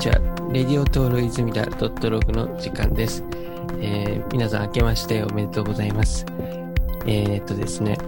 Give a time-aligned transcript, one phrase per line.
[0.00, 0.14] ちは。
[0.50, 3.22] レディオトール泉田ドットログの時間です。
[3.82, 6.24] えー皆さん明けましておめでとうございます。
[7.06, 7.98] えーっとですね、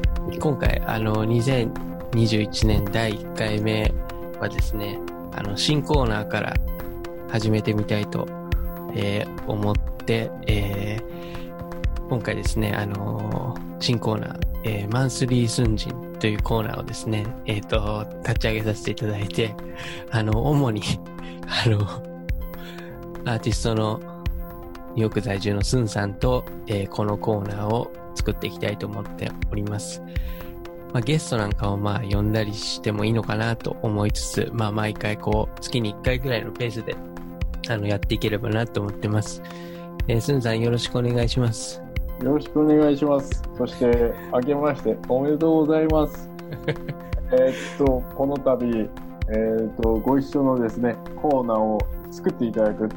[0.40, 3.92] 今回、あの、2021年第1回目
[4.40, 4.98] はですね、
[5.32, 6.54] あの、新コーナーから
[7.28, 8.26] 始めてみたいと、
[8.94, 9.74] えー思っ
[10.06, 19.54] て、えー今回ですね、あのー新コーナー、えーマンスリー寸人というコーナーをですね、えっ、と、立ち上げさせていただいて、
[20.10, 20.80] あの、主に、
[21.46, 21.80] あの、
[23.24, 24.00] アーティストの
[24.94, 30.02] ニューヨーク在住のスンさんと、えーこのコーナーを作っていきたいと思っております。
[30.92, 36.94] まあ、ゲストなんかをまあ呼んだりしてもいいのかなと思いつつ、まあ毎回こう月に1回ぐらいのペースで
[37.70, 39.42] あのやっていければなと思ってます。
[40.08, 41.82] えー、スンさんよろしくお願いします。
[42.22, 43.42] よろしくお願いします。
[43.56, 46.30] そして、明けましておめでとうございます。
[47.32, 48.88] えーっと、この度、
[49.34, 51.78] えーっと、ご一緒のですね、コーナーを
[52.10, 52.94] 作っていただくって、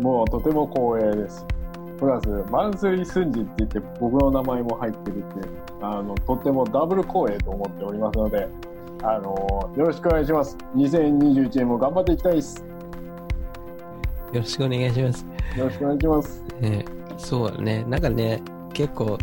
[0.00, 1.44] もうとても光栄です。
[1.98, 5.48] プラス、マンスリースンジって言って、僕の名前も入ってるって、
[5.80, 8.48] あの、とってもダブル光栄と思っておりますので、
[9.04, 10.56] あのよろしくお願いします。
[10.76, 12.64] 2021年も頑張っていきたいです。
[14.32, 15.26] よろしくお願いします。
[15.56, 16.44] よろしくお願いします。
[16.60, 16.84] ね、
[17.18, 17.84] そうだね。
[17.88, 18.40] なんかね、
[18.72, 19.18] 結構、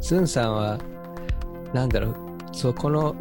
[0.00, 0.78] スンさんは、
[1.74, 2.14] なんだろう、
[2.52, 3.16] そう、この、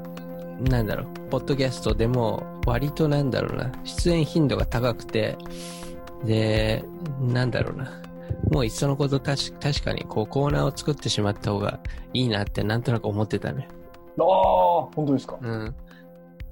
[0.70, 5.38] なんだろう、ポッドキャストでも、割となんだろうな、出演頻度が高くて、
[6.24, 6.84] で、
[7.20, 8.02] なんだろうな、
[8.52, 11.80] もういっそのこと確確かにこうコーナーを作ってしまった方が
[12.14, 13.68] いいなってなんとなく思ってたね。
[14.20, 14.26] ああ、
[14.96, 15.38] 本当ですか？
[15.42, 15.76] うん。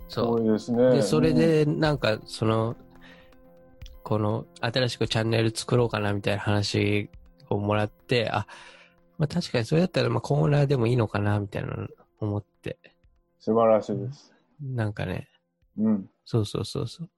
[0.07, 0.43] そう。
[0.51, 0.89] ですね。
[0.91, 2.75] で、それで、なんか、その、
[4.01, 7.09] この、新しくチャンネル作ろうかなみたいな話
[7.49, 8.47] をもらって、あ、
[9.19, 11.87] まあ確かにそれだったら、まあコーナーでもいいのかなみたいなの
[12.19, 12.79] 思って、
[13.39, 14.33] 素晴らしいです。
[14.61, 15.27] なんかね、
[15.79, 16.09] うん。
[16.25, 17.09] そうそうそうそう。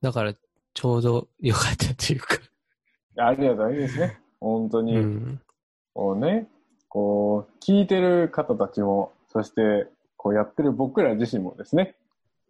[0.00, 0.34] だから、
[0.74, 2.38] ちょうど良かったというか、
[3.16, 4.18] ありがたいですね。
[4.40, 5.40] 本当に、うん。
[5.94, 6.48] こうね、
[6.88, 11.94] こう、聞いてる方たちも、そして、こうやってる僕ら自身もですね、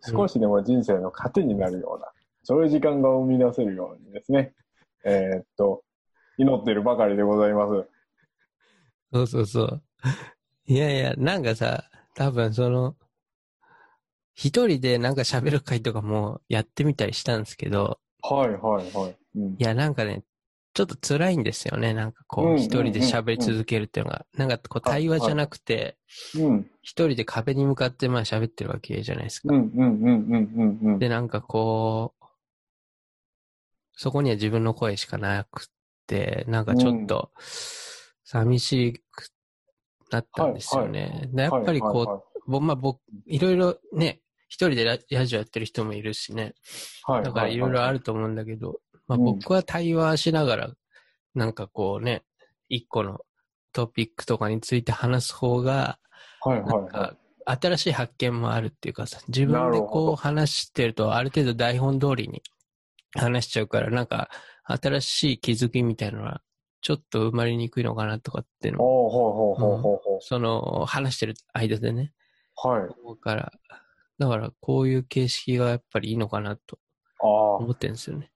[0.03, 2.09] 少しでも人生の糧になるような、
[2.43, 4.53] そういう時間が生み出せるようにですね、
[5.05, 5.83] えーっと、
[6.39, 7.89] 祈ってるばかりでございます。
[9.13, 9.83] そうそうそう。
[10.67, 11.85] いやいや、なんかさ、
[12.15, 12.97] 多分その、
[14.43, 19.17] 一人でなんか喋る会とかもやってみたりしたんですけど、はいはいはい。
[19.37, 20.25] うんい、や、なんかね、
[20.75, 21.95] ちょっと辛いんですよね。
[21.95, 24.27] なんかこう、一人で喋り続けるっていうのが。
[24.37, 25.97] なんかこう、対話じゃなくて、
[26.37, 29.55] うん、一人で壁に向かってまあ喋ってるわけじゃないですか。
[30.99, 32.25] で、なんかこう、
[33.95, 35.69] そこには自分の声しかなく
[36.09, 37.31] て、なんかちょっと、
[38.25, 39.29] 寂しく
[40.11, 41.29] なったんですよね。
[41.33, 44.22] でやっぱりこう、まあ僕、いろいろね、
[44.53, 46.53] 一人でララジオやってる人もいるしね。
[47.05, 50.71] はい、はいだからいろいろあると思うんだけど、まあうん僕は対話しながら、
[51.35, 52.23] なんかこうね、
[52.69, 53.23] 一個の
[53.73, 55.99] トピックとかについて話す方が、
[56.43, 62.43] はい、はい、はなんか新しい発見もあるっていうかさ、自分でこうど話してるとある程度台本通りに
[63.15, 64.29] 話しちゃうから、なんか
[64.65, 66.43] 新しい気づきみたいなのは
[66.83, 68.77] ちょっと生まれにくいのかなとかっていうい。
[68.77, 72.13] のも、ほうほうほうほうほうほその話してる間でね、
[72.63, 72.69] う。
[72.69, 73.21] はい。
[73.23, 73.53] から、
[74.23, 76.79] だからこういう形式がやっぱりいいのかなと。
[77.25, 78.31] 思ってるんですよね。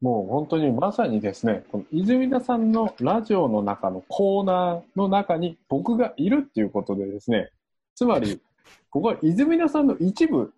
[0.00, 7.50] もう本当にまさにですね、この泉田さんのラジオの中のコーナーの中に僕がいるっていうことでですね、
[7.94, 8.40] つまり、
[8.90, 10.52] ここは泉田さんの一部、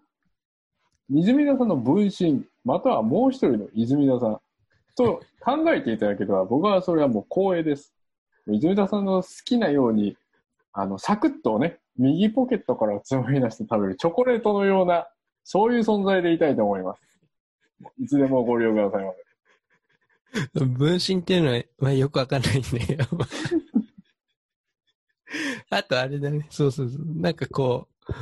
[1.11, 4.41] 泉田さんの分身、またはもう一人の泉田さん
[4.97, 7.95] と考えていただければ、僕はそれはもう光栄です。
[8.49, 10.17] 泉田さんの好きなように、
[10.73, 15.09] あの、サクッとね、右ポケットからつまみ出して食べるチョコレートのような、
[15.45, 17.01] そういう存在でいたいと思います。
[17.99, 19.29] いつでもご利用くださいませ。
[20.65, 23.05] 分身っていうのは、まあ、よくわかんないんだけど。
[25.71, 26.47] あとあれだね。
[26.51, 27.01] そうそうそう。
[27.17, 28.13] なんかこう、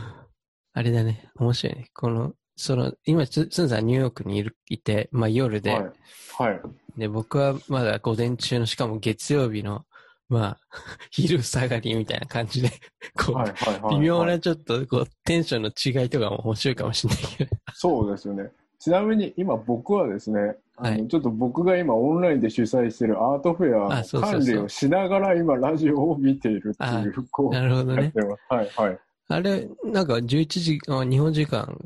[0.72, 1.30] あれだね。
[1.36, 1.90] 面白いね。
[1.94, 5.92] この、その、今、つつんさんニューヨークにいるいて、まあ夜で、はい。
[6.38, 6.60] はい。
[6.96, 9.86] で、僕はまだ午前中の、しかも月曜日の、
[10.28, 10.58] まあ、
[11.10, 12.70] 昼下がりみたいな感じで、
[13.18, 13.52] こう、はい。
[13.54, 13.80] はい。
[13.80, 13.94] はい。
[13.96, 14.26] 微妙は。
[14.26, 17.56] ないちょっと、こう、テンションの違いとかも面白いかもしれないけど。
[17.74, 18.50] そうですよね。
[18.78, 28.12] ちなみに今僕はですね、はいちょっと僕が今オンラインで主催しているアートフェア管理をしながら今ラジオを見ているっていう、こう、なるほどねやっ。
[28.12, 28.42] てます。
[28.50, 28.88] はい。
[28.90, 28.98] はい。
[29.28, 31.78] あれ、なんか11時、あ日本時間、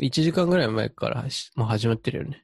[0.00, 2.42] 1時間ぐらい前からしもう始まってるよね。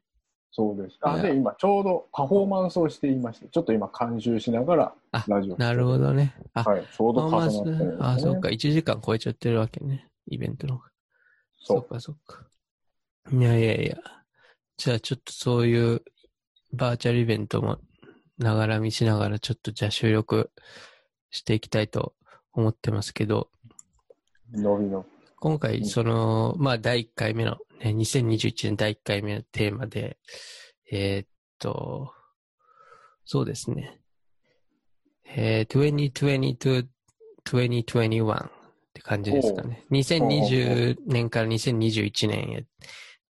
[0.56, 0.98] そうです。
[1.00, 6.32] あ、で、今ちょうどパフォーマンスをしていまして、ちょっと今監修しながらあラジオをなるほどね。
[6.52, 6.86] あ、はい。
[6.96, 7.96] ちょうど重なパフォーマンスってるね。
[7.98, 10.08] あ、そうか、1時間超えちゃってるわけね。
[10.28, 10.80] イベントの。
[11.58, 12.46] そそうっか、そっか。
[13.32, 13.96] いやいやいや。
[14.76, 16.02] じゃあちょっとそういう
[16.72, 17.78] バーチャルイベントも
[18.38, 20.52] ながら見しながらちょっとじゃあ収録
[21.30, 22.14] していきたいと
[22.52, 23.48] 思ってますけど、
[24.52, 25.04] 伸びの。
[25.44, 30.17] 今回その、まあ第1回目の、ね、2021年第1回目のテーマで、
[30.91, 32.14] えーっと、
[33.26, 34.00] そうですね。
[35.26, 36.87] えー、2020 to
[37.44, 38.50] 2021っ
[38.94, 39.85] て感じですかね。
[39.91, 42.64] 2020年から2021年へっ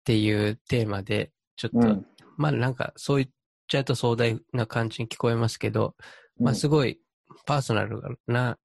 [0.04, 2.06] ていうテーマで、ちょっと、うん。
[2.36, 3.28] まあなんかそう言っ
[3.66, 5.96] ちゃうと壮大な感じに聞こえますけど、
[6.38, 7.00] まあうんすごい
[7.44, 8.56] パーソナルな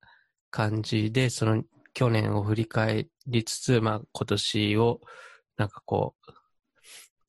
[0.51, 1.63] 感じで、その
[1.99, 5.01] 去年を振り返りつつ、まあ今年を
[5.57, 6.31] なんかこう、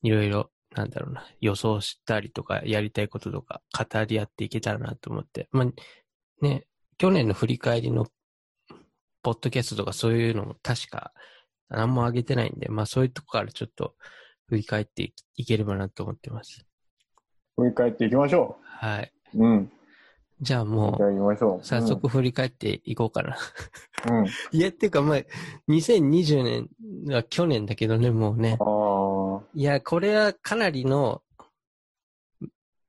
[0.01, 5.49] いろいろなんだろうな、予想したりとか、やりたいこととか、語り合っていけたらなと思って。
[5.51, 5.65] まあ
[6.41, 8.07] ね、去年の振り返りの
[9.21, 11.11] ポッドキャストとかそういうのも確か
[11.67, 13.95] 何も上げてないんで、まあそういうとこからちょっと
[14.47, 16.65] 振り返っていいければなと思ってます。
[17.57, 19.11] 振り返っていきましょはい。
[19.33, 19.43] う。
[19.43, 19.71] うん。
[20.41, 21.59] じゃあもう、う。
[21.61, 23.37] 早速振り返っていこうかな。
[24.09, 24.19] うん。
[24.21, 24.27] うん。
[24.51, 25.17] いや、っていうかまあ、
[25.69, 26.69] 2020年
[27.13, 28.57] は去年だけどね、もうね。
[28.59, 29.41] ああ。
[29.53, 31.21] いや、これはかなりの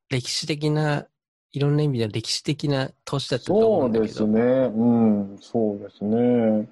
[0.08, 1.06] 歴史的な、
[1.52, 4.06] いろんな意味で歴史的な年だったと思そううんだけど。
[4.06, 4.40] ですね。
[4.40, 4.84] う
[5.34, 5.38] ん。
[5.38, 6.70] そうですね。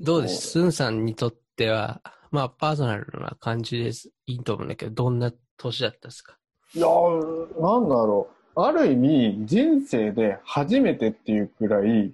[0.00, 0.52] どうです？
[0.52, 2.00] スンさんにとっては、
[2.30, 4.10] まあパーソナルな感じです。
[4.24, 6.38] いいと思うんだけど、どんな年だったですか？
[6.74, 8.34] いやー、なんだろう。
[8.54, 12.12] ある意味、人生で初めてっていうくらい、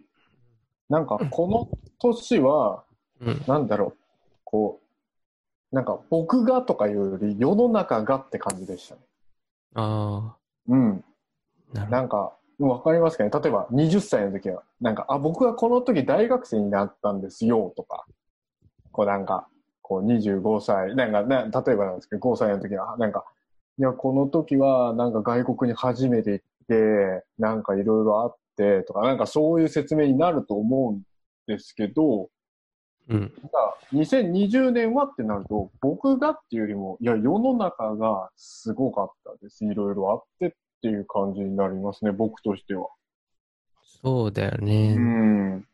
[0.88, 1.68] なんかこの
[1.98, 2.84] 年は、
[3.20, 3.44] うん。
[3.46, 3.96] なんだろう。
[4.44, 4.80] こ
[5.72, 9.00] う、なんか僕がとかいうより世の中がって感じでしたね。
[9.74, 10.36] あ
[10.68, 11.04] うん。
[11.74, 11.96] あ、なるほど。
[11.96, 18.06] なんか、わかりますかね例えば20歳の時は、なんか、あ、僕はこの時大学生になったんですよとか、
[18.92, 19.48] こうなんか、
[19.82, 23.24] こう25歳、なんか、な例えばなんですけど、5歳の時は、なんか、
[23.78, 31.02] いや、この時はなんか外国に初めて行って、なんかいろいろあってとか、なんかそういう説明になると思うん
[31.46, 32.28] ですけど、
[33.08, 33.20] うん。
[33.20, 39.64] なんか2020年はってなると、僕がっていうよりも、いや、世の中がすごかったです。
[39.64, 40.50] いろいろあってっ
[40.82, 42.88] ていう感じになりますね、僕としては。
[44.02, 44.94] そうだよね。
[44.96, 45.68] うん。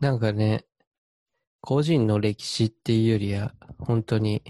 [0.00, 0.66] なんかね、
[1.62, 4.42] 個人の歴史っていうよりは、本当に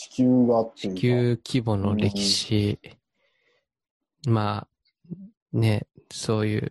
[0.00, 0.94] 地球が地か。
[0.94, 2.78] 球規模の歴史、
[4.28, 5.18] まあ、
[5.52, 6.70] ね、そういう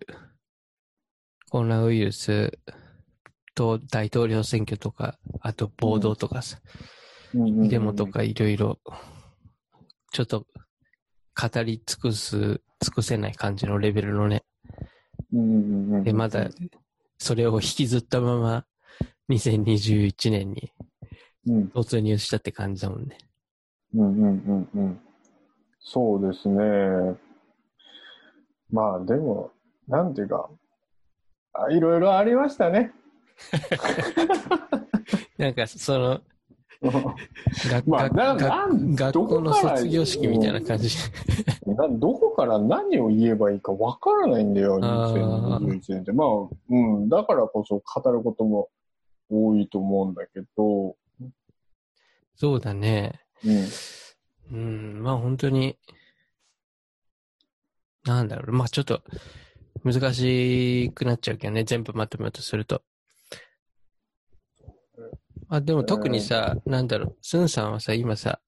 [1.50, 2.58] コロナウイルス
[3.54, 6.58] と大統領選挙とか、あと暴動とかさ、
[7.34, 8.06] うんうんうんデモと。
[8.06, 8.78] かいろいろ、
[10.10, 10.46] ちょっと
[11.38, 14.42] 語り尽くす、尽くせない感じのレベルのね、
[15.34, 16.48] うんうんうんうんで、まだ、
[17.18, 18.64] それを引きずったまま、
[19.28, 20.87] 2021年にうん
[21.46, 23.16] 突入したって感じだもんね。
[23.94, 25.00] うんうんうんうん。
[25.78, 27.16] そうですね。
[28.70, 29.52] まあでも、
[29.86, 30.50] なんていうか、
[31.54, 32.92] あいろいろありましたね。
[35.38, 36.20] なんか、その、
[36.80, 37.84] 学
[39.26, 40.96] 校の卒業式みたいな感じ。
[41.66, 46.12] などこから何を言えばいいかわからないんだよ、あー2021年って。
[46.12, 46.28] まあ、
[46.70, 48.68] うん、だからこそ語ることも
[49.28, 50.94] 多いと思うんだけど、
[52.38, 53.20] そうだね。
[53.44, 53.68] うん。
[54.50, 55.76] うん、まあ本当に、
[58.04, 59.02] なんだろう、まあちょっと
[59.84, 62.82] 難しくなっちゃうけどね、全部まとめようとすると。
[65.48, 68.40] あ、でも特にさ、なんだろう、スンさんはさ、今さ、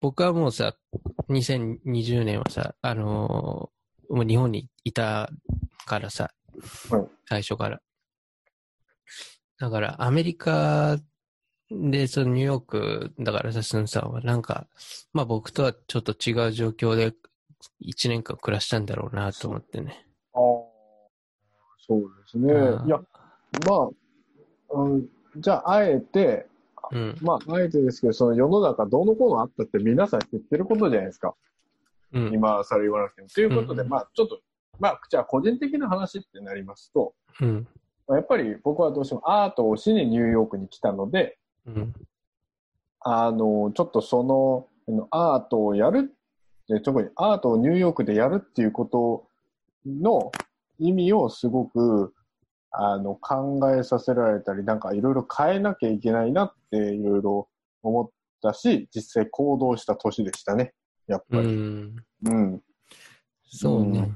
[0.00, 0.76] 僕はもうさ、
[1.28, 3.76] 2020年はさ、あのー
[4.08, 5.28] もう日本にいた
[5.84, 6.30] からさ、
[6.90, 7.80] はい最初から。
[9.58, 10.96] だから、アメリカ
[11.70, 14.66] で、そのニューヨークだからさ、スンさんはなんか、
[15.12, 17.12] まあ僕とはちょっと違う状況で
[17.84, 20.06] 1年間暮らしたんだろうなと思ってね。
[20.32, 20.40] ああ、
[21.86, 22.52] そうですね。
[22.86, 23.00] いや、
[23.66, 23.88] ま
[24.72, 26.46] あ、うん、じゃあ、あえて、
[26.92, 27.16] うん。
[27.20, 31.34] まあ、あえてですけど、その世の中どうのこうのあったって皆さん知ってることじゃないですか。
[32.12, 32.32] うん。
[32.32, 33.28] 今更言わなくても。
[33.28, 34.40] ということで、うんまあ、ちょっと、
[34.78, 37.66] まあ、じゃあ個人的な話ってなりますと、うん。
[38.06, 41.94] まあやっぱり僕はどうしてもアートをしにニューヨークに来たので、うん。
[43.00, 46.12] あの、ちょっとその、あのアートをやる、
[46.68, 49.28] で特にアートをニューヨークでやるっていうこと
[49.86, 50.32] の
[50.78, 52.14] 意味をすごく、
[52.70, 57.48] あの、考えさせられたり、なんかいろいろ変えなきゃいけないなっていろいろ
[57.82, 58.10] 思っ
[58.42, 60.74] たし、実際行動した年でしたね。
[61.06, 61.48] やっうぱり。
[61.48, 61.96] ん。
[62.26, 62.62] うん。
[63.44, 64.12] そうね。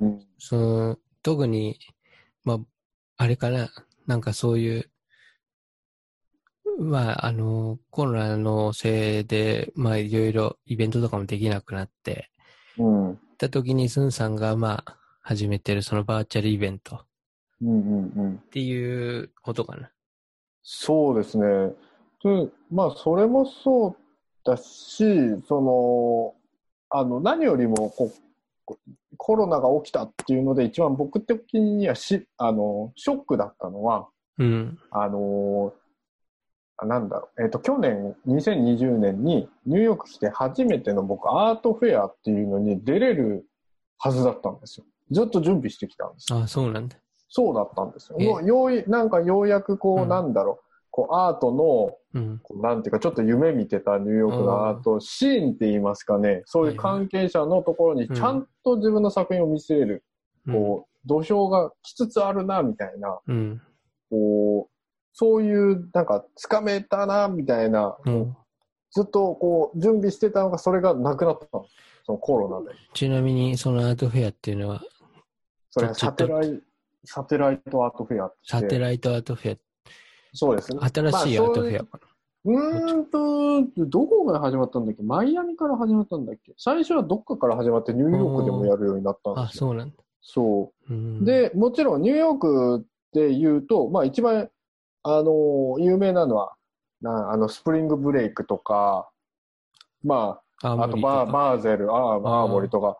[0.00, 0.26] うん。
[0.38, 1.78] その、特に、
[2.44, 2.58] まあ、
[3.16, 3.70] あれかな、
[4.06, 4.90] なんかそういう、
[6.78, 12.30] まあ、あの、コロナのせいで、まあ、いろいろイベントとかもできなくなって、
[12.78, 13.08] うん。
[13.10, 17.00] うんた時にスンさんが、まあ、始めてるそのバーチャルイベントっ
[17.62, 18.38] うんうん。
[18.52, 19.90] ていうことかな。
[20.62, 21.44] そうですね。
[22.22, 23.96] でまあ、それもそう
[24.44, 25.04] だし、
[25.48, 26.34] その、
[26.90, 28.12] あの、何よりもこ
[28.68, 28.76] う、
[29.16, 34.78] コロナが起きたっていうので、一番僕的にはし、あの、ショックだったのは、うん。
[34.90, 35.83] あのあ
[36.86, 43.46] なんだろう、えっ、と、去年、2020年にニューヨーク来て初めての僕、アートフェアっていうのに出れる
[43.98, 44.86] はずだったんですよ。
[45.10, 46.96] ずっと準備してきたんですよああ、そうなんだ。
[47.28, 48.18] そうだったんですよ。
[48.20, 52.40] えもうよういなんかようやくこう、うんなんだろう、こうアートの、うん。
[52.62, 60.04] なんていうか、ちょっと夢見てたニューヨークのアートシーンって言いますかね、そういう関係者のところにちゃんと自分の作品を見せる、
[60.46, 63.60] こう、土俵がきつつあるな、みたいな、うん。
[64.10, 64.73] こう、
[65.14, 68.36] そういう、なんか、つかめたな、みたいな、うん。
[68.90, 71.66] ずっとこう、準備してたのが、それがなくなったの。
[72.04, 72.76] そのコロナで。
[72.92, 74.82] ちなみに、そのアートフェアっていうのは、
[75.70, 76.60] それはサテライ、
[77.04, 78.36] サテライトアートフェアって。
[78.44, 79.58] Satellite Art Fair
[80.34, 80.78] そうですね。
[80.82, 82.00] ア、新しいアートフェアか
[82.44, 85.02] うーんと、どこが始まったんだっけ？
[85.02, 86.52] マイアミから始まったんだっけ？
[86.58, 89.42] 最初はどっかから始まってニューヨークでもやるようになったんな。
[89.44, 89.60] あ、ですよ。
[89.60, 89.94] そうなんだ。
[90.20, 90.94] そうう。
[90.94, 94.50] ん、で、もちろんニューヨークで言うと、まあ一番、
[95.04, 96.54] あの、有名なのは、
[97.02, 99.10] なあの、 Spring Break とか、
[100.02, 102.98] まああ、あとバーバーゼル、アーアーモリとか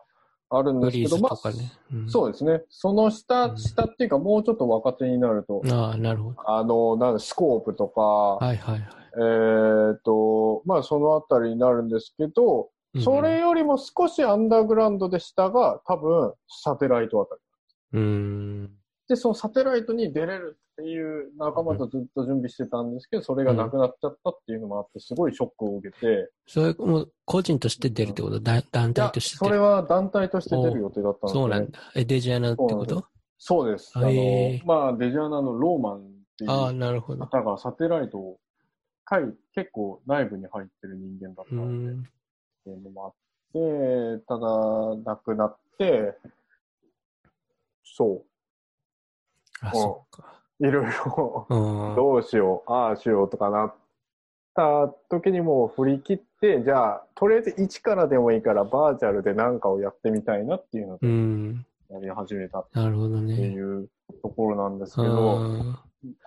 [0.49, 1.49] あるんですけど、まあ。
[1.93, 2.63] うん、そうですね。
[2.69, 6.49] そのう下、ん下っていうかもうちょっと若手になると、ああ、なるほど。
[6.49, 8.81] あの、なんだスコープとか、はいはいはい。
[9.17, 17.41] えーっと、まあそのあたりになるんですけど、うんそれよりも少しアンダーグラウンドで下が多分サテライトあたり。
[17.91, 17.99] うー
[18.67, 18.71] ん。
[19.07, 28.39] で、そのサテライトに出れるっていう仲間とずっと準備してたんですけど、それがなくなっちゃったっていうのもあって、すごいショックを受けて、それもう個人として出るってこと？
[28.39, 29.37] だ団体として？
[29.37, 31.79] それは団体として出る予定だったんですそうなんだ。
[31.95, 33.05] え、デジアナってこと？
[33.37, 33.91] そうです。
[33.95, 34.11] あの、
[34.65, 36.01] まあ、デジャーナのローマンっ
[36.37, 36.49] ていう。
[36.49, 38.39] 方がサテライトを、
[39.53, 42.03] 結構内部に入ってる人間だったうので、っん。
[42.63, 43.13] ていうのもあっ
[43.53, 44.39] て、ただ、
[45.05, 46.17] 亡くなって、
[47.83, 48.23] そ。
[48.25, 48.25] う、
[50.59, 51.95] いろいろ、うん。
[51.95, 53.75] どうしよう、ああしようとかなっ
[54.55, 61.65] た時にもう振り切って、じゃあ、とりあえず一からでもいいからバーチャルで何かをやってみたいなっていうのうでん。
[61.89, 63.33] やり始めたっなるほどてね。
[63.35, 63.89] いう
[64.21, 65.79] ところなんですけうど、ん。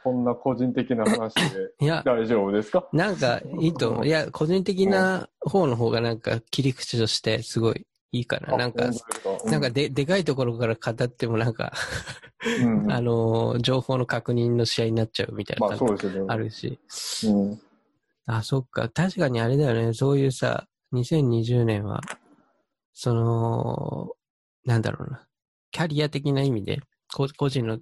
[0.02, 2.88] こんな個人的な話で大丈夫ですか？
[2.92, 4.06] なんかいいと思う。
[4.06, 8.56] いや、個人的な方の方がなんか切り口としてすごいいいかな。
[8.56, 8.86] なんか、
[9.44, 11.72] なんか、で、でかいところから語ってもなんか、
[12.46, 16.24] うんうんあのー、情報の確認の試合になっちゃうみたいなまあね。
[16.28, 16.78] あるし。
[17.24, 17.60] うん。
[18.26, 18.88] あ、そっか。
[18.88, 19.92] 確かにあれだよね。
[19.92, 22.00] そういうさ、2020年は、
[22.92, 24.12] その、
[24.64, 25.26] なんだろうな。
[25.70, 26.80] キャリア的な意味で、
[27.12, 27.78] こ個人の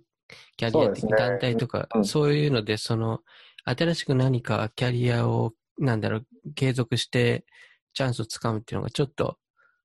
[0.56, 3.20] キャリア的、団体とか、うんそういうので、その、
[3.64, 7.44] 新しく何かキャリアを、なんだろう、継続して
[7.92, 9.38] チャンスをつかむっていうのがちょっと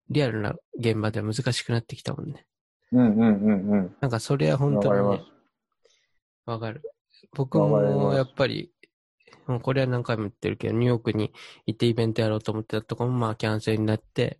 [0.09, 2.45] リアルな現場では難しくなってきたもんね。
[2.91, 3.95] うんうんうんうん。
[4.01, 5.23] なんかそれは本当にね
[6.45, 6.49] す、。
[6.49, 6.81] わかる。
[7.33, 8.71] 僕もやっぱり、
[9.47, 11.31] もうこれは何回も言ってるけど、ニューヨークに
[11.65, 14.39] 行ってイベントやろうと思ってたところも、まあキャンセルになって、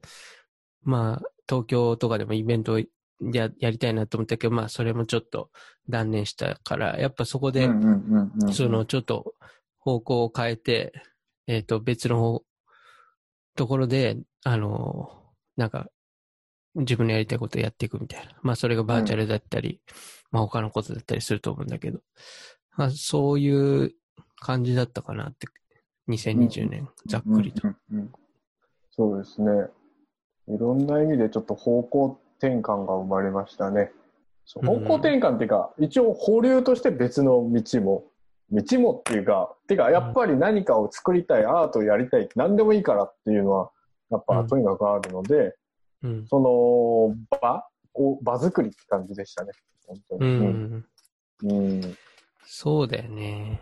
[0.83, 5.49] まあ東京とかでもイベントをややりたいなと思ったけど、まあそれもちょっと
[5.89, 7.69] 断念したから、やっぱそこで、
[8.51, 9.35] そのちょっと
[9.79, 10.91] 方向を変えて、
[11.47, 12.43] えっ、と別の方
[13.55, 15.11] ところで、あの、
[15.55, 15.87] なんか
[16.75, 18.33] 自分のやりたいことをやっていくみたいな。
[18.41, 19.81] まあそれがバーチャルだったり、
[20.31, 21.99] まあ他のことだったりすると思うんだけど、
[22.77, 23.93] まあそういう
[24.39, 25.47] 感じだったかなって、
[26.09, 27.67] 2020年、ざっくりと。
[27.67, 28.11] うんうんうん
[28.93, 29.49] そうですね。
[30.47, 33.91] いろんな意味でちょっと方向転換が生まれましたね。
[34.53, 38.03] 方向転換っていうか、一応保留として別の道も、
[38.51, 43.71] 道もっていうか、てかやっぱり何かを作りたい、アートをやりたい、何でもいいからっていうのは、
[44.09, 45.55] やっぱうんとにかくあるので、
[46.03, 46.27] うん。
[46.27, 49.51] その場を、場作りって感じでしたね。
[49.87, 50.25] 本当うに。
[50.25, 50.85] ん。
[51.43, 51.51] うん。
[51.51, 51.97] うん。
[52.45, 53.61] そうだよね。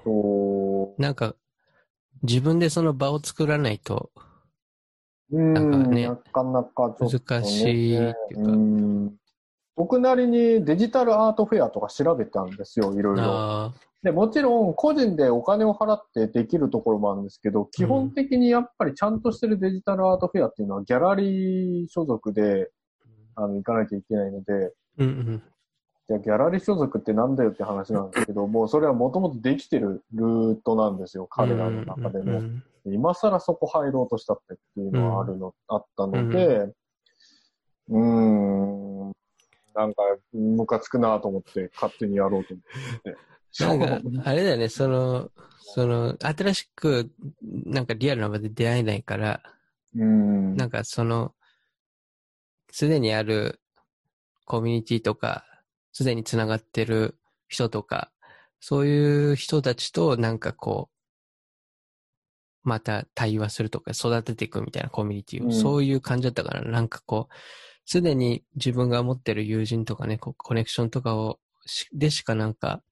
[0.97, 1.35] なんか、
[2.23, 4.11] 自分でその場を作らないと、
[5.31, 9.13] うん、なんかねなかなかちょっと、ね、難しいっていうかん
[9.79, 13.23] 僕なりにデジタルアートフェアとか調べたんですよ、いろいろ。
[13.23, 22.69] あで、もちろん個人でお金を払ってできるところもあるんですけど、基本的にやっぱりちゃんとしてるデジタルアートフェアっていうのはギャラリー所属で
[23.35, 25.43] あの行かなきゃいけないので、ーうん。
[26.09, 32.23] ギャラリー所属ってなんだよって話なんですけど、 もうそれはもともとできてるルートなんですよ、彼らの中でも。
[32.23, 36.73] うんうん今更そこ入ろうとしたってっていうのはあるの、あったので、
[37.89, 39.11] うーん、
[39.75, 40.01] なんか、
[40.33, 42.63] ムカつくなと思って、勝手にやろうと思
[42.97, 43.17] って。
[43.59, 45.31] なんか、あれだよね、その、
[45.73, 47.11] その、新しく、
[47.41, 49.41] なんかリアルな場で出会えないから、
[49.95, 50.55] うん。
[50.55, 51.33] なんかその、
[52.71, 53.59] すでにある
[54.45, 55.45] コミュニティとか、
[55.91, 58.11] すでにつながってる人とか、
[58.59, 60.89] そういう人たちとなんかこ
[62.63, 67.33] う、また対話するとか育てていくみたいなコミュニティを、うんそういう感じだったから、なんかこう、
[67.91, 72.83] すでに自分が持ってる友人とかね、コネクションとかをし、でしかなんか、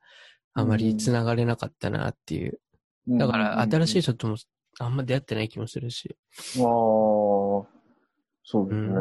[0.56, 2.60] あまりつながれなかったなっていう。
[3.08, 4.02] だから、新しいい。
[4.02, 4.38] 人とも
[4.80, 6.18] あんま出会ってない気もするし。
[6.56, 6.64] ああ、
[8.44, 8.98] そうですね。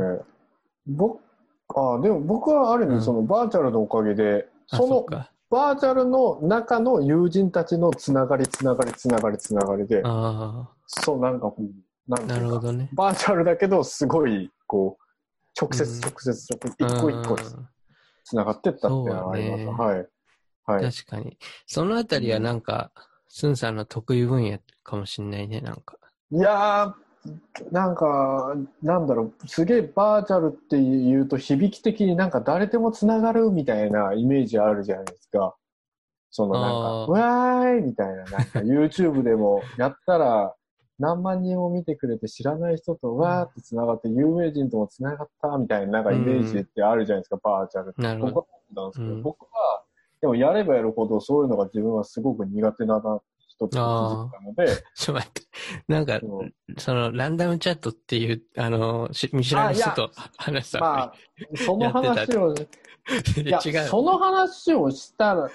[0.86, 1.18] 僕、
[1.74, 5.06] ああ、でも僕はある意うん味そのバーチャルのおかげで、あ、その。
[5.48, 12.90] バーチャルの中の友人たちのつながりつながりつながりつながりで、あそうなんかこう、なるほどね。
[12.92, 15.05] バーチャルだけどすごい、こう、
[15.58, 17.68] 直接うん直接直接、一個一個うん
[18.25, 19.80] つながってったっていうのはあります。
[19.80, 20.08] はい。
[20.64, 20.92] はい。
[20.92, 21.38] 確かに。
[21.66, 22.90] そのあたりはなんか、
[23.28, 25.96] スンさんの得意分野かもしんないね、なんか。
[26.32, 26.92] いやー、
[27.70, 35.54] なんか、なんだろう、すげえバーチャルって言うと響き的になんか誰でもつながるみたいなイメージあるじゃないですか。
[36.30, 36.78] そのなんか、
[37.12, 40.54] わーいみたいな、なんか YouTube でもやったら
[40.98, 48.02] 何万人も見てくれて知らない人とわーってつながって有名人ともつながったみたいななんかイメージってあるじゃないですか、バーチャルって。
[48.02, 48.32] なるほど。
[48.34, 49.48] 僕はなんですけど、うん僕は、
[50.20, 55.42] でもやればやるほどそういうのが自分はすごく苦手な人って気づいたので、 ちょっと待って。
[55.88, 56.20] なんか、
[56.78, 61.12] その、ランダムチャットっていう、あの、し見知らない人と話したまあ、
[61.54, 63.88] その話を、いや、 違う。
[63.88, 65.50] その話をしたら、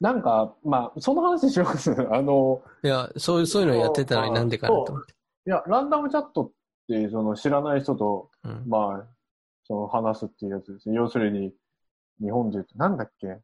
[0.00, 1.90] なんか、まあ、その話します。
[2.10, 5.12] あの、いや、そういう、そういうのやってたのになんでかなと思って。
[5.46, 6.50] いや、ランダムチャットっ
[6.88, 9.06] て、その知らない人と、うんまあ、
[9.64, 10.96] その話すっていうやつですね。
[10.96, 11.52] 要するに、
[12.20, 13.40] 日本で言うと、なんだっけ？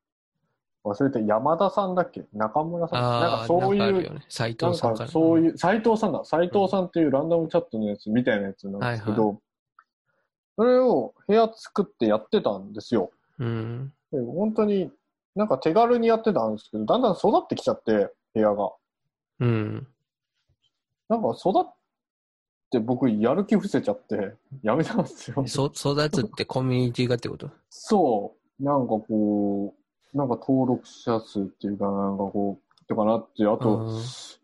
[0.85, 2.25] 忘れて、山田さんだっけ？
[2.33, 3.01] 中村さん？
[3.21, 4.21] なんかそういう。
[4.29, 5.07] 斎なん藤さんか。
[5.09, 6.25] そういうう、斎藤さんだ。
[6.25, 9.39] 斎藤さんっていうランダムチャットのやつみたいなやつなんですけど、はい
[10.59, 13.11] それを部屋作ってやってたんですよ。
[13.39, 13.93] うん。
[14.11, 14.91] で本当に
[15.37, 18.73] なんか手軽にやってたんですけど、だんだん育ってきちゃって、部屋が。
[19.41, 19.87] うん。
[21.09, 21.75] なんか育っ
[22.71, 25.45] て僕やる気伏せちゃって、やめたんですよ。
[25.47, 27.51] そ、育つってコミュニティがってこと？
[27.71, 28.65] そう。
[28.65, 29.75] なんかこ
[30.13, 34.03] う、なんか登録者数っていうか、なんかこう、とかなって、あと、うん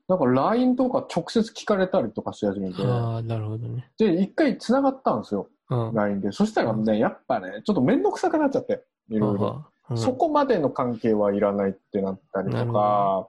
[0.08, 3.90] なんか LINE とか直接聞かれたりとかし始めて、ああ、なるほどね。
[3.96, 5.94] で、一回繋がったんですよ、うん。
[5.94, 6.32] LINE で。
[6.32, 9.64] そしたらね、やっぱね、ちょっとめんどくさくなっちゃって、いろいろ。
[9.92, 9.98] うん。
[9.98, 13.28] そこまでの関係はいらないってなったりとか、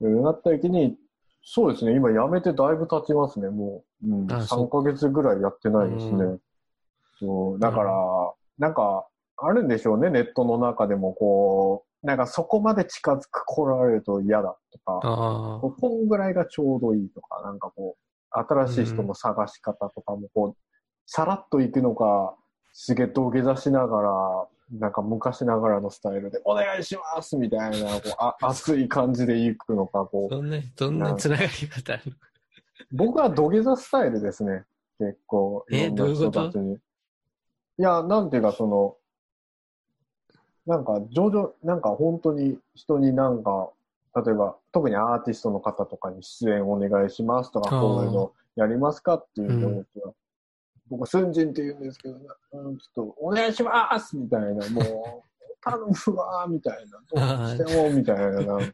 [0.00, 0.96] うんなった時に、
[1.42, 4.14] そうですね、今辞めてだいぶ経ちますね、もう。
[4.14, 4.66] うん、あそう。
[4.66, 6.24] 3ヶ月ぐらいやってないですね。
[6.24, 6.40] う
[7.18, 7.58] そう。
[7.58, 7.92] だから、
[8.58, 20.56] なんか、あるんでしょうね、ネットの中でもこう、なんかそこまで近づく来られると嫌だとか、あこうこんぐらいがちょうどいいとか、なんかこう、新しい人の探し方とかも、こう、
[21.06, 22.36] さらっと行くのか、
[22.72, 24.46] すげえ土下座しながら、
[24.78, 30.34] なんか昔ながらのスタイルで、お願いしますみたいな、こうあ熱い感じで行くのか、こあ。
[30.34, 30.38] う。
[30.38, 32.02] そんな、そんなつながり方ある
[32.92, 34.64] 僕は土下座スタイルですね、
[34.98, 35.64] 結構。
[35.70, 36.50] えどういうこと？
[37.76, 38.96] いや、なんていうか、その、
[40.66, 43.70] なんか、上々、なんか本当に人になんか、
[44.16, 50.14] 例えば、特にアーティストの方とかに出演お願いしますとか、こういうのやりますかっていうのうんを、
[50.88, 52.16] 僕、スンジンって言うんですけど、
[52.52, 55.24] うん、ちょっと、お願いしますみたいな、もう、
[55.62, 58.72] 頼むわーみたいな、どうしても、みたいな、なんか、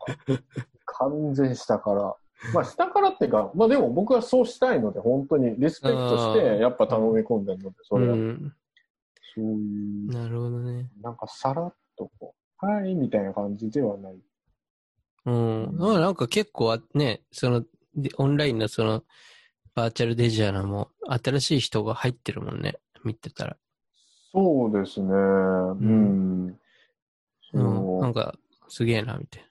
[0.87, 2.17] 完全下から。
[2.55, 8.55] まあ、下からっていうか、まあでも僕はそうしたいので、本当にリスペクトして、やっぱ頼み込んでるので、それは、うん。
[9.35, 10.91] そういう、なるほどね。
[11.03, 14.19] なんかさらっとこう、はい、みたいな感じではない。
[15.27, 15.77] うん。
[15.77, 17.63] まあなんか結構あね、その、
[17.95, 19.05] でオンラインのその、
[19.75, 22.79] バーチャルデジアナも新しい人が入ってるもんね。
[23.05, 23.57] 見てたら。
[24.33, 25.09] そうですね。
[25.13, 26.47] うん。
[26.49, 26.59] う。
[27.53, 28.35] そうなんか、
[28.69, 29.45] すげえな、みたい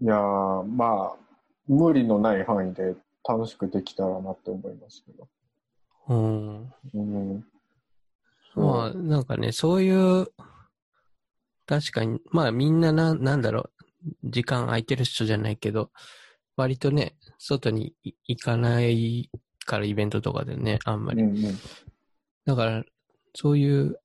[0.00, 1.16] いやーまあ、
[1.68, 5.28] 無理のない範囲で楽しくできたらなって思いますけど。
[6.08, 6.16] な。
[6.16, 6.72] うん。
[6.94, 7.00] う
[7.38, 7.44] ん。
[8.56, 10.26] まあ、なんかね、そういう、
[11.66, 13.70] 確かに、まあみんなな、なんだろう、
[14.24, 15.90] 時間空いてる人じゃないけど、
[16.56, 19.30] 割とね、外にい行かない
[19.64, 21.22] からイベントとかでね、あんまり。
[21.22, 21.58] うんうん。
[22.44, 22.84] だから、
[23.34, 23.98] そういう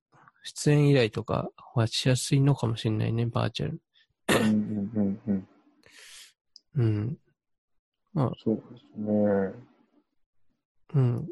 [0.44, 3.82] 出演依頼とかはしやすいのかもしれないね、バーチャル。
[4.30, 5.48] うんうんうんうん。
[6.76, 7.18] うん。
[8.44, 9.54] そうですね。
[10.96, 11.30] うん。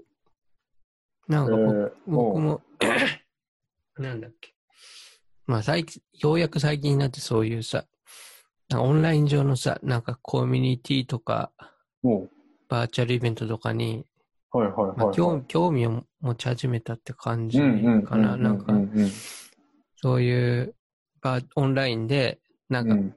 [1.28, 2.62] なんえか僕,、ー、僕も、
[3.98, 4.54] なんだっけ。
[5.46, 7.86] まあ最近、ようやく最近になってそういうさ、
[8.76, 11.52] オンライン上のさ、なんかコミュニティとか、
[12.04, 12.30] も
[12.68, 14.06] バーチャルイベントとかに、う、
[14.52, 15.16] はいはいはい、まあ、はい。
[15.16, 18.38] 興興味を持ち始めたって感じかな。
[18.38, 18.74] なんか
[19.96, 20.76] そういう
[21.56, 23.16] オンラインで、なんか、うん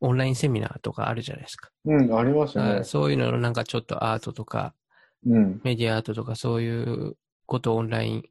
[0.00, 1.70] オンラインセミナーとかあるじゃないですか。
[1.84, 2.84] うん、ありますよねあ。
[2.84, 4.74] そういうののなんかちょっとアートとか、
[5.26, 5.60] うん。
[5.64, 8.22] メディアアートとかそういうことをオンライン、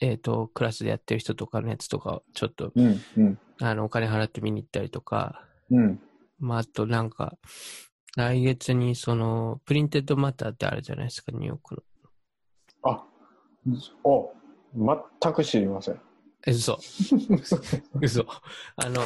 [0.00, 6.00] えっ、と、クラスでやってる人とかのやつとかをちょっと、うん、うん、あの、お金払って見に行ったりとか、うん。
[6.38, 7.38] まあ、あとなんか、
[8.16, 12.90] 来月にその、プリンテッドマターってあるじゃないですか、ニューヨークの。
[12.90, 13.04] あ、
[14.04, 14.32] お、
[14.74, 16.00] 全く知りません。
[16.46, 16.78] え、嘘。
[18.00, 18.26] 嘘。
[18.76, 19.02] あの、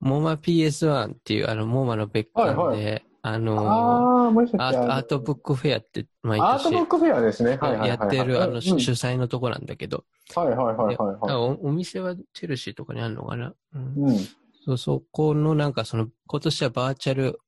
[0.00, 7.58] モマ PS1 っていう、あの、モマの別館で、はいはあのああ、アートブックフェアって毎アート年ブックフェアですね。
[7.60, 11.34] はいはいはい、やってる、あの、うん主催のとこなんだけど、はいはいはいはい、あはい。
[11.34, 14.18] おお店はチェルシーとかにあるのかな、うんうん。
[14.64, 17.40] そう、そこのなんかその、今年はバーチャル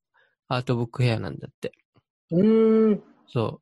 [0.53, 1.73] アートブックフェアなんだって。
[2.33, 3.61] えー、そ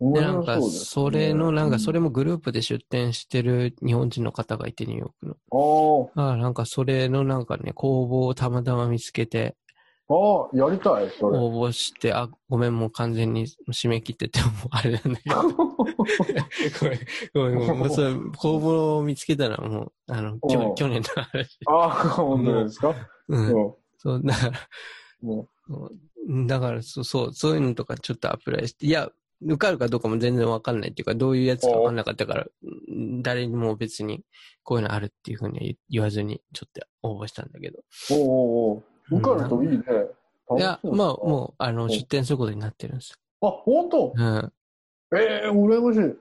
[0.00, 0.12] う。
[0.12, 5.32] で、なんか、それの、なんか、それもグループで出展してる日本人の方がいて、ニューヨークの。
[5.32, 9.56] うんああ、なんか、それのなんかね、公募をたまたま見つけて、
[10.08, 11.38] ああ、やりたい、それ。
[11.38, 15.42] 応募して、あ、ごめん、もう完全に締め切ってて、もうあれなんだけど。
[17.34, 17.78] ごめん、ごめん。
[17.78, 21.58] もうそれ、公募を見つけたらもう、あの、去去年の話。
[21.66, 22.94] ああ、本当ですか？
[23.28, 23.46] うん。
[23.48, 24.52] うんそう、だから、
[25.22, 25.98] もうん
[26.46, 29.10] だから、そう、そう、そういうのとかちょっとアプライして、いや、
[29.42, 34.24] 受かるかどうかも全然わかんないっていうか、どういうやつかわかんなかったから、うん誰にも別に
[34.62, 37.78] こういうのあるっていうふうには言言わずに、ちょっと応募したんだけど。
[37.78, 39.84] うおうおうおう受かるといいね。
[40.56, 41.28] いや、まあ、う。
[41.28, 43.96] もう、あの、うん出展することになってるんですあ、本当？
[43.98, 44.12] よ。
[44.16, 44.52] うん。
[45.14, 46.16] ええー、羨まし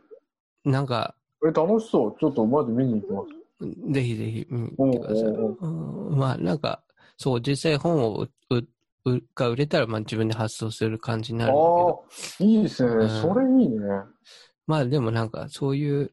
[0.65, 0.69] い。
[0.69, 2.15] なんか、え、楽しそう。
[2.19, 3.93] ちょっとマジ見に行きます。
[3.93, 6.15] ぜひぜひ見に行ってください。
[6.15, 6.83] まあ、なんか、
[7.17, 8.67] そう、実際本をううう
[9.35, 12.05] が売れたら、まあ自分で発送する感じになるんだけど。
[12.07, 12.89] ああ、いいですね。
[12.89, 13.77] うんそれいいね。
[14.67, 16.11] まあでもなんか、そういう、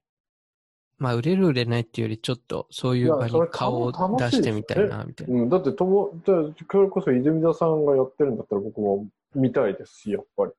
[0.99, 5.43] まあ売れる売れないっていうより、ちょっとそういう場に顔を出してみたいな、みたいな。
[5.43, 10.53] うん、だってとも、じゃあそれこそ泉田さんがやってるんだったら僕も見たいですし、やっぱり。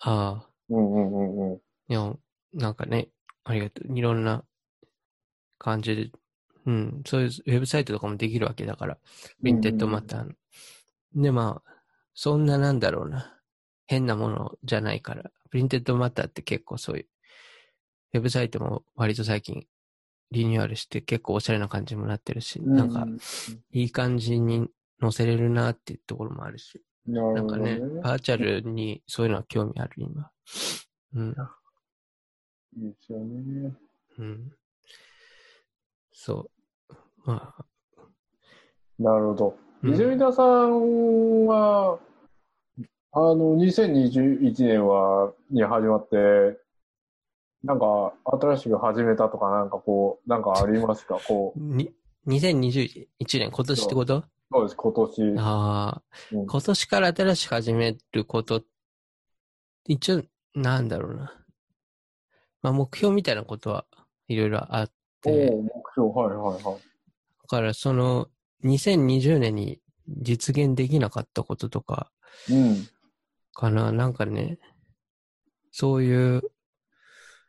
[0.00, 1.56] ああ、うんうんうんうん。
[1.56, 1.60] い
[1.94, 2.12] や、
[2.54, 3.08] なんかね、
[3.44, 3.96] ありがとう。
[3.96, 4.44] いろんな
[5.58, 6.10] 感じで、
[6.66, 8.98] うん、そういうウェブサイトとかもできるわけだから、
[9.42, 10.32] Printed Matter の。
[11.14, 11.70] で、まあ、
[12.14, 13.38] そんななんだろうな、
[13.86, 17.06] 変なものじゃないから、 Printed Matter って結構そういう、
[18.14, 19.66] ウェブサイトも割と最近
[20.30, 23.06] リニューアルして結構おしゃれな感じにもなってるし、なんか、
[23.72, 24.68] いい感じに
[25.00, 30.30] 載せれるなっていうところもあるし、なるほどなんかねね。、バーチャルにそういうのは興味ある、今。
[31.14, 31.36] うん。
[32.76, 33.74] いいですよね。
[34.18, 34.52] うん。
[36.12, 36.50] そ
[36.88, 36.90] う。
[37.24, 37.64] まあ、
[38.98, 39.69] なるほど。
[39.82, 39.94] うん。
[39.94, 41.98] 泉田さんは、
[43.12, 46.58] あの、2021年は、に始まって、
[47.64, 51.18] なんか、新しく始めたとか、なんかこう、なんかありますか？
[51.26, 51.92] こう、に
[52.26, 54.24] 2021年、今年ってこと？
[54.52, 55.34] そうです、今年。
[55.38, 56.46] ああ、うん。
[56.46, 58.62] 今年から新しく始めること、
[59.86, 60.22] 一応、
[60.54, 61.32] なんだろうな。
[62.62, 63.86] まあ、目標みたいなことは
[64.28, 64.90] いろいろあっ
[65.26, 66.74] おて、お目標、はいはいはい。
[66.74, 66.80] だ
[67.48, 68.28] からその、
[68.64, 72.10] 2020年に実現できなかったこととか、
[72.50, 72.88] うん。
[73.52, 74.58] かな、なんかね、
[75.70, 76.42] そういう、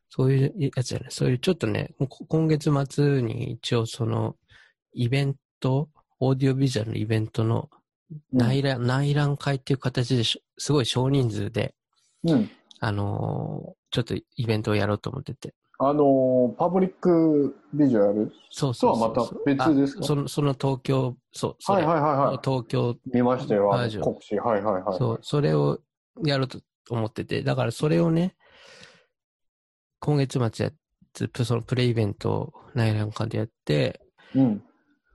[0.10, 1.95] そういうやつじゃない、そういうちょっとね、
[2.28, 4.36] 今月末に一応その、
[4.93, 7.69] イベント、オーディオビジュアルのイベントの
[8.32, 11.74] 内覧、内覧会っていう形でし、すごい少人数で、
[12.24, 12.50] うん。
[12.80, 15.54] あのーちょっとイベントをやろうと思ってて。
[15.84, 20.02] あのーパブリックビジュアルそうそうそうとはまた別ですか？
[20.04, 22.39] あその、その東京、そう、はいはいはいはい。
[22.44, 24.38] 東京、見ましたよ、あバージョンの告知。
[24.38, 24.98] はいはいはい。
[24.98, 25.80] そう、それを
[26.24, 26.60] やろうと
[26.91, 28.36] 思ってて、だからそれをね、
[30.00, 30.72] 今月末や
[31.13, 34.02] つ、そのプレイイベントを内覧会でやって、
[34.36, 34.63] うん。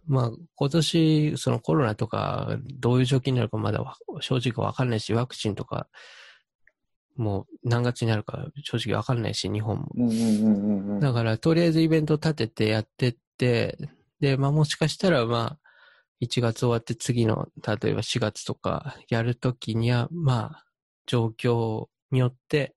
[0.09, 5.89] まあ今年、そのコロナとか、どういう状況になるかまだわ正直わかんないし、ワクチンとか、
[7.17, 9.89] もう何月になるか正直わかんないし、日本も。
[9.95, 11.01] うんうんうんうんうん。
[11.01, 13.79] だから、とりあえずイベント立ててやってって、
[14.21, 15.67] で、まあもしかしたら、まあ、
[16.23, 20.65] 1月終わって次の、例えば4月とかやるときには、まあ、
[21.07, 22.75] 状況によって、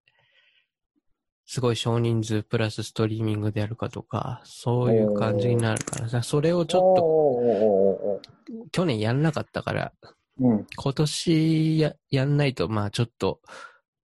[1.45, 9.91] すごい少人数プラスストリーミングでやるかとか、そういう感じになるからさ、それをちょっと去年やんなかったから、
[10.39, 10.67] うん。
[10.75, 13.41] 今年ややんないと、まあちょっと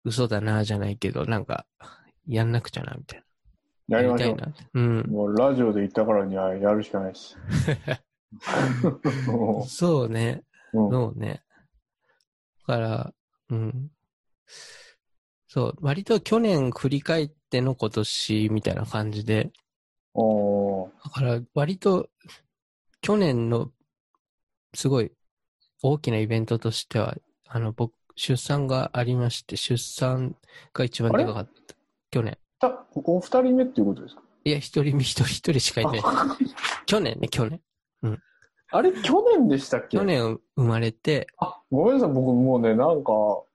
[0.04, 1.66] 嘘だなじゃないけど、なんか、
[2.28, 3.24] やんなくちゃな、みたい
[3.88, 3.98] な。
[3.98, 4.54] やりましょう。
[4.74, 5.12] うん。
[5.12, 7.36] もうラジオで言ったからにはやるしかないし。
[9.68, 10.44] そうね。
[10.74, 11.44] うんそうね。
[12.68, 13.14] だから、
[13.50, 13.92] うん。
[15.48, 19.52] そう、割と去年振り返っての今年みたいな感じで、
[20.14, 22.10] おーだから割と
[23.02, 23.72] 去年の
[24.74, 25.12] すごい
[25.82, 30.36] 大きなイベントとしては、あの僕、出産がありまして、出産
[30.74, 31.76] が一番でかかった。
[32.12, 32.38] 去年。
[32.60, 34.22] たお二人目っていうことですか？
[34.44, 36.02] いや、一人、一人、一人しかいない。
[36.86, 37.62] 去年ね、去年。
[38.74, 39.98] あれ、去年でしたっけ？
[39.98, 43.46] 去年生まれて、あ、ごめんなさい、僕もうね、なんか、も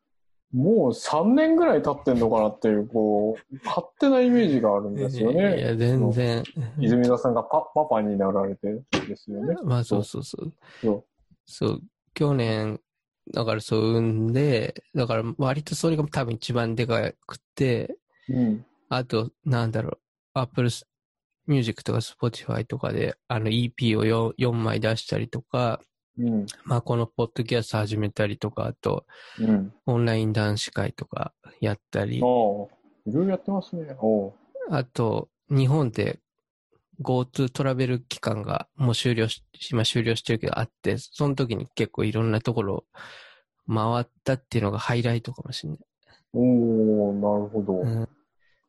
[0.53, 5.61] う3年ぐらい経ってんのかなっていう、こう、勝手なイメージがあるんですよいね。
[5.61, 6.45] や、全然。
[6.79, 9.57] 泉田さんがパパパになられてですよね。
[9.65, 10.53] まあ、そうそうそう。
[10.83, 11.05] そう
[11.47, 11.81] そう、
[12.15, 12.81] 去年、
[13.33, 17.97] だからそう産んで、だから割とそれが多分一番でかくて、
[18.29, 18.67] うん。
[18.89, 19.99] あと、なんだろう、
[20.35, 20.69] Apple
[21.47, 25.81] Music とか Spotify とかで、あの EP を 4, 4枚出したりとか、
[26.19, 26.47] うん。
[26.65, 29.07] まあこのポッドキャスト始めたりとか、あと、
[29.41, 29.73] うん。
[29.87, 32.69] オンライン男子会とかやったりい、ろ
[33.07, 33.97] いろやってますね。
[34.71, 36.21] あと、日本で
[37.03, 42.85] GoTo トラベル期間がもう終了し、今終了してるけどあって、その時に結構いろんなところを
[43.73, 45.81] 回ったっていうのがハイライトかもしれない。
[46.33, 47.81] おーなるほど。
[47.81, 48.09] うん、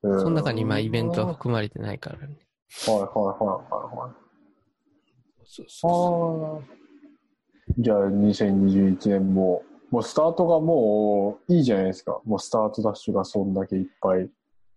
[0.03, 2.37] えーその中にまあイベントは含まれてないからね。
[2.85, 4.27] はいはいはいはいはい。
[5.45, 6.77] そうそうああ。
[7.79, 12.21] じゃあ、2021年も、もうスタートがもういいじゃないですか。
[12.25, 14.29] もうスタートダッシュがそんだけいっぱい、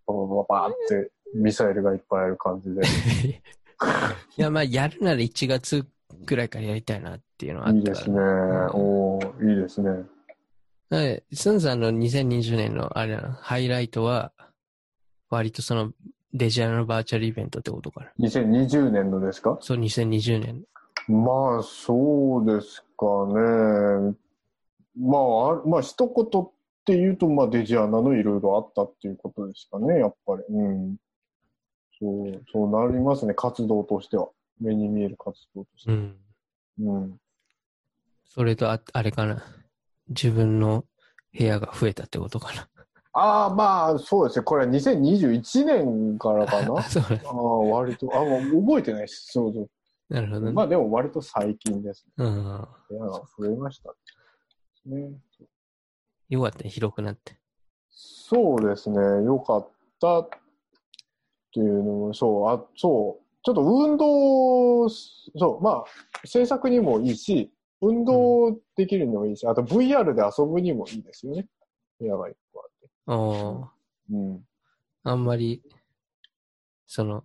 [0.07, 2.81] ババババってミサイルがいっぱいある感じで。
[4.37, 5.85] いや、まあ、やるなら1月
[6.25, 7.81] ぐらいからやりたいなっていうのはあったから。
[7.81, 8.19] いいですね。
[8.73, 10.05] おーいいですね。
[10.89, 11.23] はい。
[11.33, 14.33] スンさんの2020年のあれなの、ハイライトは、
[15.29, 15.91] 割とその、
[16.33, 18.27] デジタルのバーチャルイベントってことかな。
[18.27, 19.57] 2020年のですか？
[19.61, 20.63] そう、2020年。
[21.07, 24.15] まあ、そうですかね。
[24.97, 26.51] まあ、あまあ、一言っ
[26.85, 30.43] て言うと、まあ、デジアナのいろいろあったっていうことですかね、やっぱり。
[30.49, 30.97] うん。
[32.01, 34.29] そう、そうなりますね、活動としては。
[34.59, 35.91] 目に見える活動として。
[35.91, 36.17] うん。
[36.79, 37.17] うん。
[38.25, 39.43] それとあ、あれかな。
[40.09, 40.85] 自分の
[41.37, 42.67] 部屋が増えたってことかな。
[43.13, 44.43] ああ、まあ、そうですね。
[44.43, 46.79] これは2021年からかな。
[46.79, 47.21] あ、 そうね。
[47.25, 49.67] ああ、割と、あ、もう覚えてないし、そうそ
[50.09, 50.45] なるほどう。
[50.45, 50.51] ね。
[50.53, 52.25] まあ、でも割と最近ですね。
[52.25, 52.43] うん。
[52.89, 53.93] 部屋が増えました
[54.85, 55.11] ね。
[56.29, 57.37] よかったね、広くなって。
[57.89, 60.27] そうですね、よかった
[61.51, 65.83] っていうのも、そう、あ、そう、ちょっと運動、そう、まあ、
[66.25, 71.47] 制作にもいいし、運動できるのもいいし、あと VR で遊ぶにもいいですよね。
[71.99, 72.89] 部屋が一個あって。
[73.07, 74.45] おーうん。
[75.03, 75.61] あんまり、
[76.87, 77.23] その、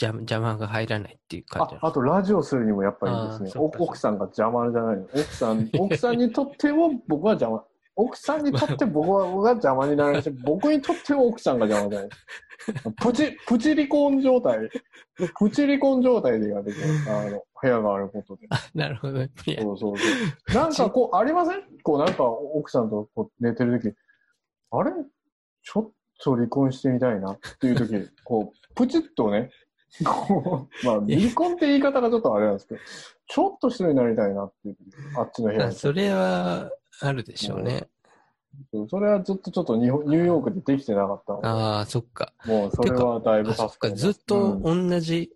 [0.00, 3.62] 邪邪魔が入らないっていう感じあ、あとラジオするにもやっぱりいいですね。
[3.62, 5.04] 奥さんが邪魔じゃないの。
[5.04, 7.64] 奥さん、奥さんにとっても僕は邪魔。
[8.00, 12.10] 奥さんにとって僕は僕が邪魔になるし、僕にとっても奥さんが邪魔じゃない。
[13.02, 14.70] プチ、プチ離婚状態。
[15.38, 16.72] プチ離婚状態でやる
[17.08, 18.48] あの、部屋があることで。
[18.74, 20.04] なるほどそうそうそ
[20.50, 20.54] う。
[20.54, 21.62] なんかこう、ありません？
[21.82, 23.94] こうなんか奥さんとこう寝てるとき、
[24.72, 24.92] あれ？
[25.62, 25.90] ちょっ
[26.22, 27.92] と離婚してみたいなっていうとき、
[28.24, 29.50] こう、プチッとね、
[30.84, 32.80] まあ、離婚って言い方がちょっとあれなんですけど、
[33.26, 34.80] ちょっと一人になりたいなっていう時、
[35.18, 35.74] あっちの部屋に。
[35.74, 37.88] それは、あるでしょうね。
[38.90, 42.32] それはずっとちょっとニューヨークでできてなかったああ、そっか。
[42.44, 43.52] もうそれはだいぶ。
[43.52, 45.30] 助かりますずっとうん同じ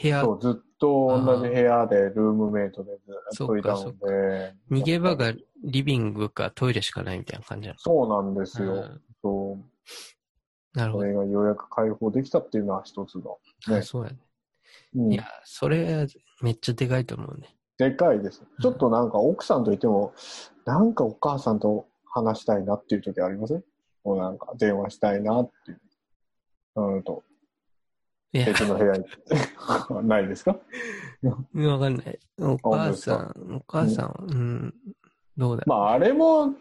[0.00, 2.92] 部屋、そう、ずっと同じ部屋でルームメイトで
[3.32, 5.32] ずっといたので、逃げ場が
[5.64, 8.74] リビングかトイレしかないみたいな感じなそうなんですの。
[8.76, 8.82] よ。
[8.82, 9.58] うんそ
[10.74, 10.78] う。
[10.78, 11.04] なるほど。
[11.04, 13.38] それがようやく解放できたっていうのは一つの。
[13.68, 14.18] ねあそうやね。
[14.96, 16.06] うんいや、それ、
[16.42, 17.56] めっちゃでかいと思うね。
[17.78, 18.42] でかいです。
[18.60, 20.12] ちょっとなんか奥さんといても、
[20.64, 23.64] なんかお母さんと話したいなっていう時ありません？
[24.04, 25.80] もうなんか電話したいなっていう。
[26.76, 27.22] うんと、
[28.32, 29.04] 別の部屋に。
[30.08, 30.56] ないですか？
[31.22, 32.18] わかんない。
[32.40, 34.74] お母さん、お母さんは、うん、
[35.36, 35.62] どうだ？
[35.66, 36.52] まああれも、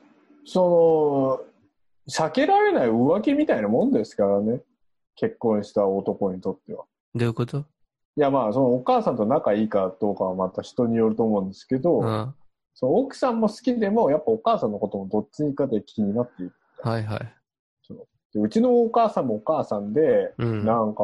[0.45, 4.61] その、避けられない浮気みたいなもんですからね。
[5.15, 6.85] 結婚した男にとっては。
[7.15, 7.59] どういうこと？
[7.59, 12.35] いやまあそのお母さんと仲いいかどうかはまた人によると思うんですけど、うん。
[12.73, 16.53] その奥さんも好きでもやっぱお母さんのこともどっちにかで気になっている。
[16.81, 17.19] はいはい。
[18.33, 20.65] でうちのお母さんもお母さんで、うん。
[20.65, 21.03] なんか、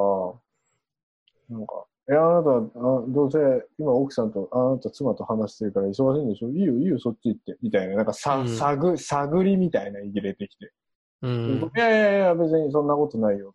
[1.47, 3.37] なんか、え、あなた、あどうせ
[3.77, 6.49] 今奥さんと、あなた妻と話してるから忙しいんでしょ？
[6.49, 7.55] いいよ、いいよ、そっち行って。
[7.61, 10.73] みたいな、なんかさ、うん探、探りみたいな入れてきて。
[11.21, 11.71] うん。
[11.75, 13.53] いやいやいや、別にそんなことないよ。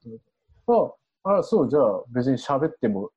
[1.25, 3.11] あ、あ、そう、じゃあ別に喋っても、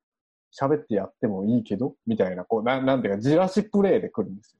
[0.52, 4.58] 喋ってやってもいいけど、みたいな、こう、ななんていうか、じらしプレイで来るんですよ。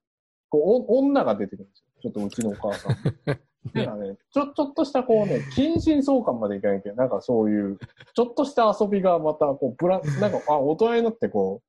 [0.50, 1.84] こう、お女が出てくるんですよ。
[2.02, 2.96] ちょっとうちのお母さん。
[3.74, 7.78] ね、ちょ、ちょっとしたこうね、近親相関までいかないけど、なんかそういう、
[8.14, 11.62] ちょっとした遊びがまた、こう、ブラ、なんか、あ、大人になってこ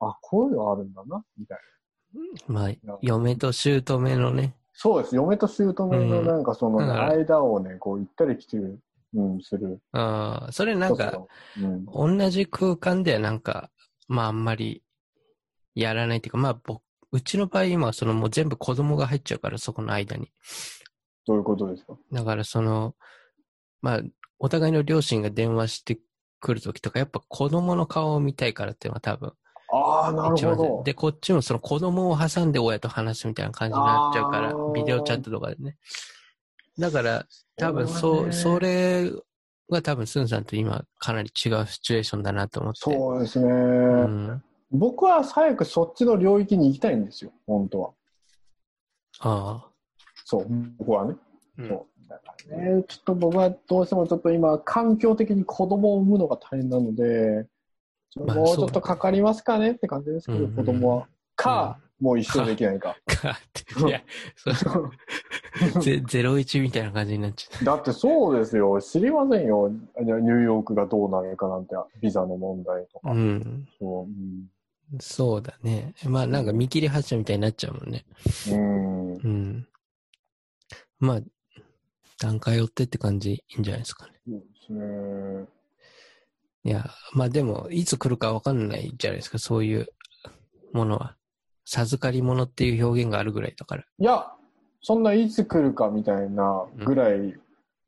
[0.00, 2.54] う、あ、こういうのあるんだな、みたいな。
[2.54, 4.56] まあ、嫁と姑のね。
[4.72, 5.16] そうです。
[5.16, 8.80] 嫁と姑のなんかその、ねうん間をね、こう、行ったり来てる、
[9.14, 9.80] うん、する。
[9.92, 11.26] ああ、それなんか、
[11.60, 11.84] うん、
[12.18, 13.70] 同じ空間ではなんか、
[14.06, 14.82] まああんまり
[15.74, 20.30] やらないっていうか、まあ僕、うちの場合今そのもう全部子供が入っちゃうから、そこの間に。
[21.26, 21.94] どういうことですか？
[22.12, 22.94] だからその、
[23.82, 24.00] まあ、
[24.38, 25.98] お互いの両親が電話して
[26.40, 29.32] くるときとか、やっぱ子供の顔を見たいからっていうのは多分、
[29.70, 30.82] ああ、なるほど。
[30.84, 35.76] で、こっちもその子供を挟んで親と話すみたいな感じになっちゃうからビデオチャットとかでね。
[36.78, 39.10] だから、多分そねそれ
[39.70, 42.80] が多分スンさんと今かなり違うシチュエーションだなと思って。
[42.80, 43.54] そうですね、う
[44.06, 44.42] ん。
[44.70, 47.90] 僕は早くそっちの領域に行きたいんですよ、本当は。
[49.20, 49.68] ああ。
[50.24, 50.46] そう、
[50.78, 51.16] 僕はね。
[51.58, 52.08] うんそう。
[52.08, 57.46] だからね、ちょっと僕はどうしてもちょっと今、環境的に子供を産むのが大変なので、
[58.16, 61.08] もうちょっとかかりますかねって感じですけど、うん子供は。
[61.36, 62.96] か、もう一生できないか。
[63.06, 64.02] かって、いや、
[64.34, 64.90] そう、
[65.80, 68.80] ゼゼロ一みたいな感じになっちゃだってそうですよ。
[68.80, 69.68] 知りませんよ。
[69.68, 73.10] ニューヨークがどうなるかなんて、ビザの問題とか。
[73.12, 73.14] う。
[73.14, 73.68] うん。
[73.78, 74.50] そううん
[75.00, 75.94] そうだね。
[76.04, 78.04] まあなんか見切り発車みたいになっちゃうもんね。
[78.50, 79.14] うん。
[79.14, 79.68] うん。
[80.98, 81.20] まあ、
[82.20, 84.12] 段階追ってって感じいいんじゃないですかね。
[84.26, 85.48] そうですね。
[86.64, 89.88] いや、まあでも、いつ来るかわかんないじゃないですか、そういう
[90.72, 91.16] ものは。
[91.64, 93.84] 授かり物っていう表現があるぐらいだから。
[93.98, 94.32] いや、
[94.80, 97.34] そんないつ来るかみたいなぐらい、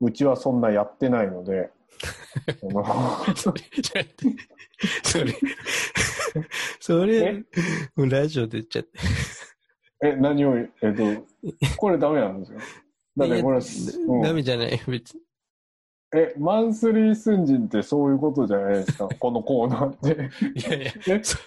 [0.01, 1.71] うちはそんなやってないので。
[3.37, 4.03] それ、ちょ
[5.03, 5.35] それ、
[6.81, 7.45] それ、
[7.97, 8.99] ラジオで言っちゃって。
[10.03, 11.27] え、何を、えっと、
[11.77, 12.59] これダメなんですよ。
[13.17, 15.21] だってこれ、うんダメじゃない、別に。
[16.15, 20.31] え、マンスリー寸人ってそういうことじゃないですか、このコーナーって。
[20.59, 21.23] いやいや、え？
[21.25, 21.39] さ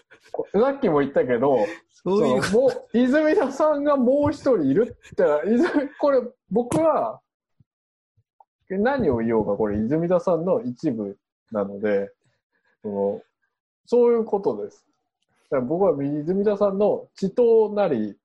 [0.69, 7.21] っきも言ったけど、そういうもう泉田さんがもう一人いるって泉これ、僕は、
[8.69, 11.17] 何を言おうか、これ、泉田さんの一部
[11.51, 12.11] なので、
[12.81, 13.21] その
[13.85, 14.85] そういうことです。
[15.49, 18.15] だから僕は泉田さんの血となり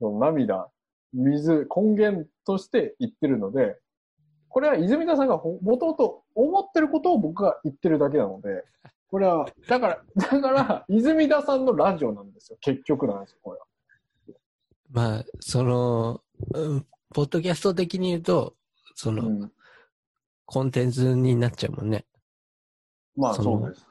[0.00, 0.68] の涙、
[1.12, 3.76] 水、根源として言ってるので、
[4.48, 8.64] これは泉田さんがもともと思ってることを僕が言ってるだけなので、
[9.10, 12.58] これは、だから、だから、泉田さんのラジオなんですよ。
[12.60, 13.66] 結局なんですよ、これは。
[14.90, 16.20] まあ、その、
[16.52, 18.56] うんポッドキャスト的に言うと、
[18.96, 19.52] その、うん、
[20.46, 22.04] コンテンツになっちゃうもんね。
[23.16, 23.86] まあ、そのそうです。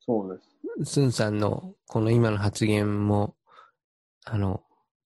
[0.00, 0.92] そうです。
[0.92, 3.34] スンさんのこの今の発言も、
[4.24, 4.62] あの、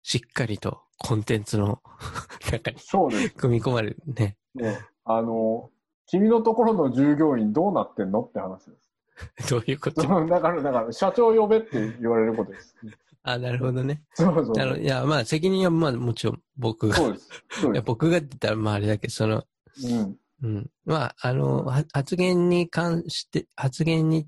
[0.02, 1.82] しっかりとコンテンツの
[2.50, 3.34] 中にそうです。
[3.34, 4.36] 組み込まれるね。
[4.54, 5.70] ね、あの、
[6.06, 8.88] 君のところの従業員どうなってんのって話です。
[9.50, 10.02] どういうこと？
[10.26, 12.74] だから、だから、社長呼べって言われることです。
[13.22, 14.02] あ、なるほどね。
[14.14, 16.94] そうそうあのいや、まあ責任はまあもちろん僕が。
[16.94, 17.28] そうです。
[17.50, 17.84] そういやです。
[17.84, 19.44] 僕がって言ったらまああれだけど、その、
[19.84, 20.18] うん。
[20.42, 20.70] うん。
[20.84, 24.26] まあ、あの、は発言に関して、発言に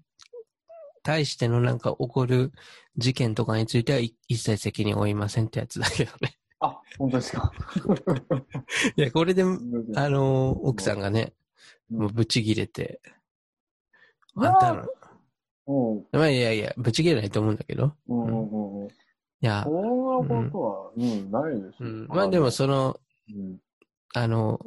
[1.02, 2.52] 対してのなんか起こる
[2.96, 6.36] 事件とかについてはい一切責任を負いませんってやつだけどね。
[6.60, 7.52] あ、本当ですか？
[8.96, 11.32] いや、これで、あの、奥さんがね、
[11.90, 13.00] うんもうブチ切れて、
[14.36, 14.86] あんたの、
[15.66, 16.06] うん。
[16.12, 18.88] まあいやいや、ブチ切れないと思うんだけど、うんうんうんうん。
[18.88, 18.92] い
[19.40, 21.88] や、そんなことは、うん、ないですよ。
[21.88, 23.58] うん、まあでもその、うん、
[24.14, 24.60] あの、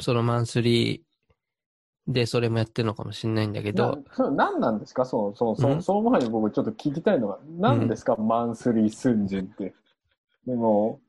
[0.00, 5.06] そのマンスリーでそれもやってるのかもしれないんだけなど、何なんですか？
[5.06, 5.74] そのそのそうん。
[5.76, 9.74] のその前に僕ちょっと聞きたいのが、何ですか、マンスリー寸人って。
[10.46, 11.00] でも、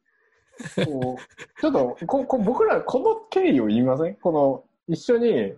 [0.85, 4.15] こうちょっとここ僕らこの経緯を言いません？
[4.15, 5.53] この一緒に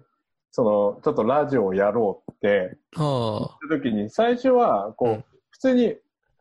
[0.49, 2.77] そのちょっとラジオをやろうって。
[2.95, 3.57] あ。
[3.69, 5.23] 言った時に最初はこう、うん。
[5.51, 5.95] 普通に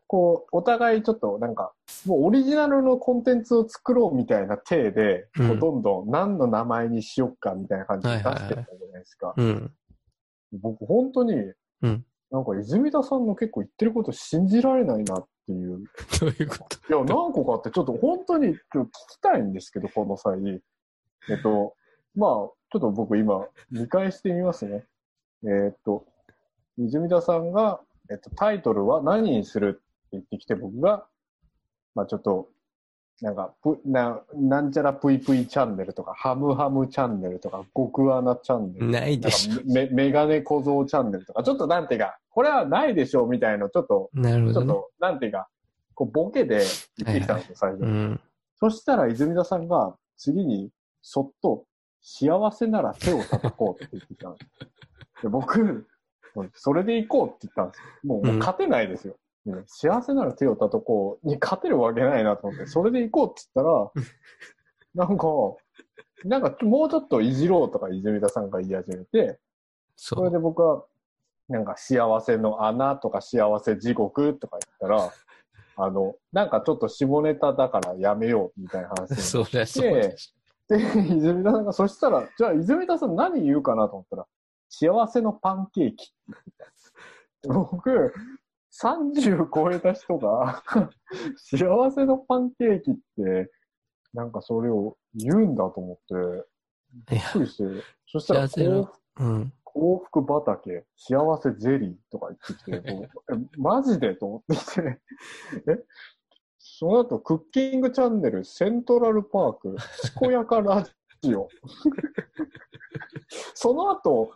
[0.07, 1.73] こうお互いちょっとなんか
[2.05, 8.65] もうオリジナルのコンテンツを作ろうみたいな体で、こううんどんどん何の名前にしよっかみたいな感じで出してったじゃない
[8.99, 9.33] ですか。
[9.37, 9.71] あ、うん。
[10.53, 11.33] 僕本当に、
[11.81, 15.85] うんなんか泉田さんの結構言ってること信じられないなっていう。
[16.19, 16.93] どういうこと？
[16.93, 20.37] いや、何個かあってちょっと本当にちょっと聞きたいんですけど、この際。
[21.29, 21.73] えっと、
[22.15, 24.85] まあ、ちょっと僕今、見返してみますね。
[25.43, 26.05] えーっと、
[26.77, 27.79] 泉田さんが、
[28.11, 29.81] えっと、タイトルは何にする？
[30.11, 31.05] 言ってきて、僕が、
[31.95, 32.49] まあちょっと、
[33.21, 39.61] なんか、ぷななんちゃらぷいぷいチャンネルとか、ハムハムチャンネルとか、極アナチャンネルないでしょ。
[39.65, 44.67] メメガネ小僧チャンネルとか、ちょっとなんていうか、これはないでしょうみたいな、ちょっと、なるほどね。
[44.67, 45.47] ちょっと、なんていうか、
[45.95, 46.63] こうボケで
[46.99, 47.81] 言ってきたんですよ、最初。
[47.81, 48.21] うん。
[48.59, 50.69] そしたら泉田さんが次に
[51.01, 51.65] そっと
[52.01, 54.39] 幸せなら手を叩こうって言ってきたんで
[55.17, 55.23] す。
[55.23, 55.87] で僕、
[56.53, 57.85] それで行こうって言ったんですよ。
[58.03, 59.15] もうもう勝てないですよ。
[59.47, 65.27] ね幸せなら手を叩こうに勝てるわけないなと思って、 それで行こうって言ったら、なんか、
[66.25, 69.39] なんかもうちょっといじろうとか泉田さんが言い始めて、
[69.95, 70.31] それ。
[70.31, 70.83] で僕は、
[71.49, 75.13] なんか幸せの穴とか幸せ地獄とか言ったら、
[75.79, 80.09] あの、なんかちょっと下ネタだからやめようみたいな話に そうだ、そうだ。
[80.69, 80.83] で、
[81.15, 84.27] 泉田さんが、そしたら、じゃあ泉田さん何言うかなと思ったら、
[84.69, 86.13] 幸せのパンケーキ
[87.47, 88.13] 僕、
[88.81, 90.63] 30超えた人が、
[91.37, 93.51] 幸せのパンケーキって、
[94.13, 96.47] なんかそれを言うんだと思って、
[97.09, 99.53] びっくりして、そしたら幸せの幸うん。
[99.63, 103.09] 幸福畑、幸せゼリーとか言ってきて、
[103.57, 105.01] マジでと思ってきて、
[105.67, 105.85] え
[106.57, 109.75] その後、クッキングチャンネル、セントラルパーク、
[110.19, 110.85] 健やかラ
[111.21, 111.47] ジオ。
[113.55, 114.33] その後、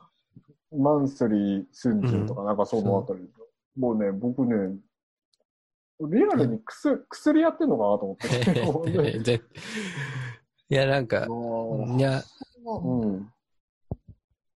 [0.72, 3.30] マンスリースンジンとか、なんかそのあたり、
[3.76, 4.78] もうね、僕ね、
[6.00, 8.14] リアルに薬薬やってんのかなと思
[8.84, 9.42] って。
[10.70, 12.24] いや、なんか、もいや、
[12.66, 13.32] ううん。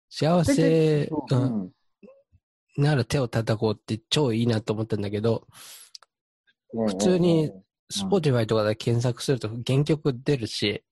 [0.10, 1.72] 幸せ、ううん、ん。
[2.78, 5.46] なら手を叩こうって超いいなと思ったんだけど、
[6.72, 7.52] 普普通に、
[7.94, 10.84] Spotify とかで検索すると原曲出るし、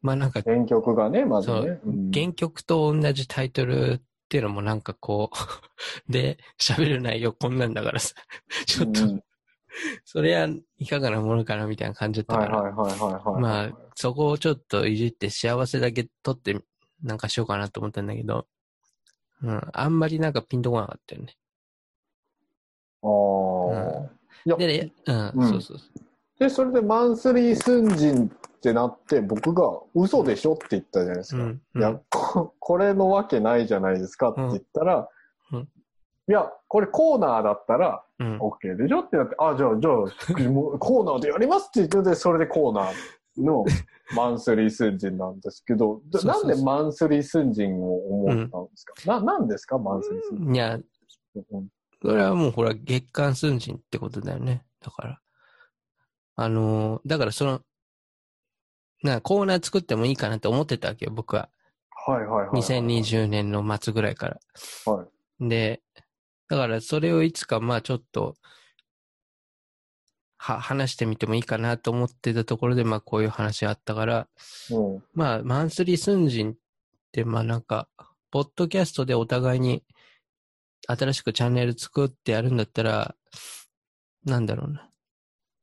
[0.00, 1.80] まあなんか、原曲がね、まずね。
[1.84, 4.00] うん原曲と同じタイトル
[4.32, 5.36] っていうのもなんかこう、
[6.10, 8.14] で、喋る内容こんなんだからさ、
[8.64, 9.24] ちょっと、うん
[10.04, 13.40] それはいかがなものかなみたいな感じだったから、はいはいはいはいはい。
[13.40, 16.54] まあ、そこをちょっといじって幸せだけ取って
[17.02, 18.46] なんかしようかなと思ったんだけど、
[19.42, 21.34] うん、あんまりなんかピンとこなかったよね。
[23.02, 24.12] ああ。
[24.44, 26.38] いや、でね、うん、うんそうそうそう。
[26.38, 28.30] で、それでマンスリースンジン
[28.62, 31.42] ってなって、僕が嘘でしょって言ったじゃないですか。
[31.42, 35.08] うん、いや、こ、これのわけないじゃないですかって言ったら、
[35.50, 35.58] うん。
[35.58, 35.68] うん
[36.28, 43.64] いや、これコーナーだったらうん、OK でしょってなって、あ、じゃあ、じゃあ、もうコーナーでやりますって言って、それでコーナーの
[44.14, 49.78] マンスリースンジンなんですけど、なんでマンスリースンジンを思ったんですか、な、なんですか？
[49.78, 50.54] マンスリースンジン。
[50.54, 50.80] いや、う
[51.58, 51.68] ん。
[52.00, 54.64] それはもうほら、月間寸人ってことだよね。
[54.80, 55.20] だから。
[56.36, 57.60] あのーだからその、
[59.02, 61.48] なコーナー作ってもいいかなって思ってたわけよ、僕は。
[62.06, 62.62] はいはいはいはい。
[62.62, 64.40] 2020年の末ぐらいから。
[64.86, 65.06] は
[65.40, 65.48] い。
[65.48, 65.82] で、
[66.48, 68.36] だからそれをいつかまあちょっと、
[70.36, 74.28] は、話してみてもいいかなと思ってたところで、まあこういう話があったから、
[74.70, 75.04] うん。
[75.14, 76.56] まあマンスリー寸人っ
[77.12, 77.88] てまあなんか、
[78.30, 79.84] ポッドキャストでお互いに
[80.88, 83.14] 新しくチャンネル作ってやるんだったら、
[84.24, 84.88] なんだろうな。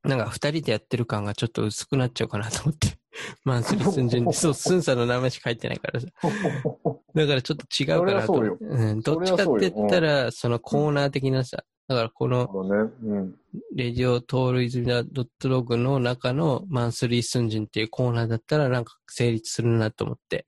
[0.03, 2.98] なんか二人でやってる感がちょっと薄くなっちゃうかなと思って。
[3.43, 6.07] マンスリー寸人って、そう、スンさんの名前しか書いてないからさ。
[7.15, 9.13] だからちょっと違うかなと。
[9.15, 12.47] どっちかって言ったら、そのコーナー的なさ、だからこの。
[13.73, 20.45] レディオトールイズミナドットログの中のマンスリースンジンっていうコーナーだったらなんか成立するなと思って、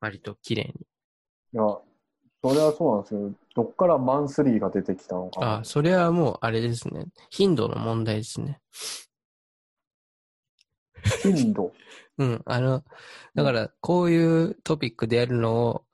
[0.00, 0.70] 割と綺麗に。
[0.70, 1.62] いや、
[2.42, 3.32] それはそうなんですよ。
[3.54, 5.58] どっからマンスリーが出てきたのかな。
[5.58, 7.06] あ、それはもうあれですね。
[7.30, 8.60] 頻度の問題ですね。
[11.22, 11.72] 頻度。
[12.18, 12.42] うん。
[12.44, 12.82] あの、
[13.34, 15.84] だからこういうトピックでやるのを、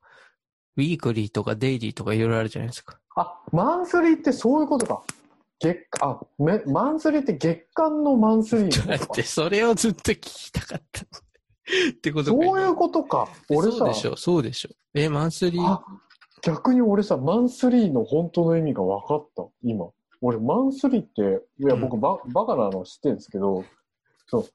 [0.77, 2.99] ウィークリーとかデイリーとかいろいろあるじゃないですか。
[3.17, 5.03] あ、マンスリーってそういうことか。
[5.61, 11.03] 月、あ、め、マンスリーって月間のマンスリーだって、それをずっと聞きたかった。
[11.91, 12.45] ってことか。
[12.45, 13.29] そういうことか。
[13.51, 14.71] 俺さそうで、しょ、そうでしょ。
[14.95, 15.83] え、マンスリー、あ、
[16.43, 19.87] 逆に俺さ、マンスリーの本当の意味が分かった、今。
[20.21, 23.65] 俺、マンスリーって、いや、うん僕、ババカなの知ってるんですけど、
[24.27, 24.47] そう、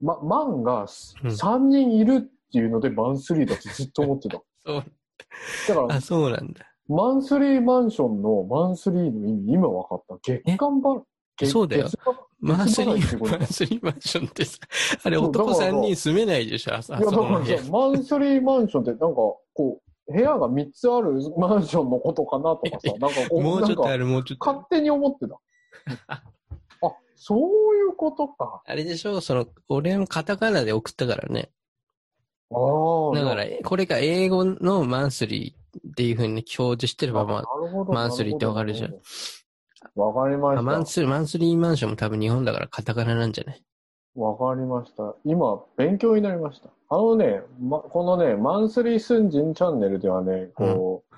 [0.00, 0.86] ま、マンがうん
[1.30, 4.40] 3人いるっていうので、マンスリーだってずっと思ってた。
[4.66, 4.84] そう、
[5.68, 6.66] だからあ、、そうなんだ。
[6.88, 10.18] マンスリーマンションのマンスリーの意味、今分かった。
[10.22, 11.02] 月間ば、
[11.36, 11.88] 月そうだよ
[12.40, 14.58] マンスリー、マンスリーマンションってさ、
[15.04, 19.40] あれ男だから3人住めないでしょ、あそいや、だこの部屋からさ、マンスリーマンションって、なんか、こ
[20.08, 26.22] う、部屋が3つあるマンションのことかなとかさ、なんかこう、もうちょっとある、もうちょっと勝手に思ってた。
[27.20, 28.62] あ、そういうことか。
[28.64, 31.50] あれでしょ、その、俺もカタカナで送ったからね。
[32.50, 33.14] ああ。
[33.14, 38.94] だから、これが英語のマンスリーっていう風に表示してれば、まなるほどマンスリーってわかるじゃん。
[39.94, 40.62] わかりまあ、した。
[40.62, 43.62] マンスリー、マンスリーマンションも多分日本だからカタカナなんじゃない？
[44.16, 45.14] わかりました。
[45.24, 46.68] 今、勉強になりました。
[46.88, 51.14] あのね、ま、このね、マンスリースンジンチャンネルではね、こう、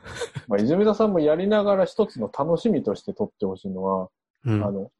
[0.46, 4.08] まあ、泉田さんもやりながら一つの楽しみとして撮ってほしいのは、
[4.44, 4.62] うん。
[4.62, 4.90] あの、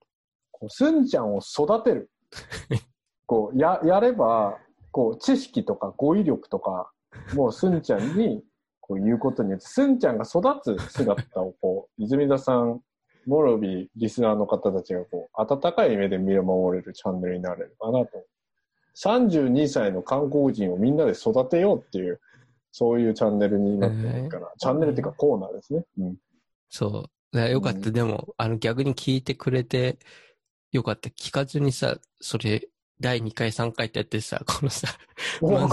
[0.63, 2.09] こうスンちゃんを育てる。
[3.27, 4.59] こう、や、やれば、
[4.93, 6.93] こう、知識とか語彙力とか、
[7.35, 8.45] もうスンちゃんに、
[8.81, 12.81] こう言うことによって、スンちゃんが育つ姿を、こう、泉田さん、
[13.27, 18.25] もろびリスナーの方たちが、こう、温かい目で見守れるチャンネルになれるかなと。
[18.95, 22.21] 32歳の韓国人をみんなで育てようっていう、
[22.71, 24.49] そういうチャンネルになってないかな。
[24.59, 25.85] チャンネルっていうかコーナーですね。
[25.99, 26.17] うん。
[26.69, 27.51] そう。
[27.51, 27.79] よかった。
[27.89, 29.99] うんでも、あの逆に聞いてくれて、
[30.73, 31.11] よかった。
[31.11, 32.69] 聞かずにさ、それ、
[33.01, 34.89] 第2回、3回ってやってさ、 このさ、
[35.41, 35.69] そう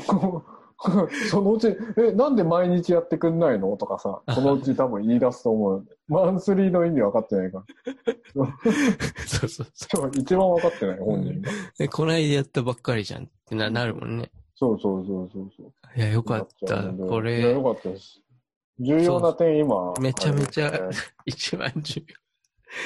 [0.00, 0.44] そう
[1.30, 3.76] そのうち、え、なんで毎日やってくんないの？
[3.76, 5.86] とかさ、そのうち多分言い出すと思う。
[6.08, 7.64] マンスリーの意味分かってないか
[8.34, 8.44] ら。
[9.26, 11.50] そうそうそそう一番分かってない、本人が。
[11.50, 11.54] う。
[11.78, 14.30] で、この間やったばっかりじゃんってななるもんね。
[14.56, 15.72] そうそうそうそうそう。
[15.96, 16.82] いや、よかった。
[16.82, 18.20] これいやよ、かったです。
[18.78, 19.94] 重要な点今。
[20.00, 20.90] めちゃめちゃ
[21.24, 22.23] 一番重要。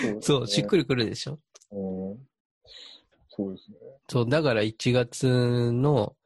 [0.01, 1.39] そうそう、しっくりくるでしょ。
[1.71, 2.29] うん
[3.29, 3.77] そうですね。
[4.09, 6.17] そう、だから1月の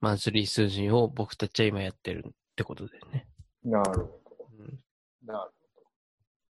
[0.00, 3.28] マンスリー数字を僕たちは今やってるってことだよね。
[3.62, 4.20] なるほど。
[4.58, 4.78] うん、
[5.24, 5.50] なる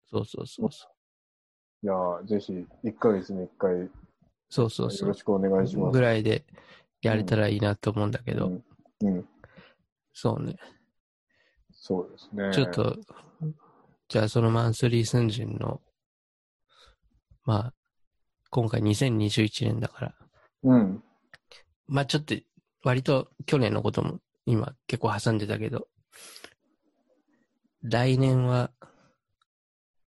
[0.06, 0.90] そうそうそうそう。
[1.84, 2.52] いやーぜひ、
[2.84, 3.88] 1ヶ月に1回、よ
[4.48, 5.22] そうそうそうろし。
[5.22, 5.92] くお願いします。
[5.92, 6.44] ぐらいで
[7.02, 8.64] やれたらいいなと思うんだけど、うん。
[9.00, 9.28] うん。
[10.12, 10.56] そうね。
[11.72, 12.50] そうですね。
[12.52, 12.96] ちょっと、
[14.08, 15.82] じゃあそのマンスリー寸人の、
[17.45, 17.72] まあ、
[18.51, 20.14] 今回2021年だから、
[20.64, 21.03] うん。
[21.86, 22.34] まあちょっと、
[22.82, 25.88] 割と去年のことも今結構挟んでたけど、
[27.82, 28.70] 来年は、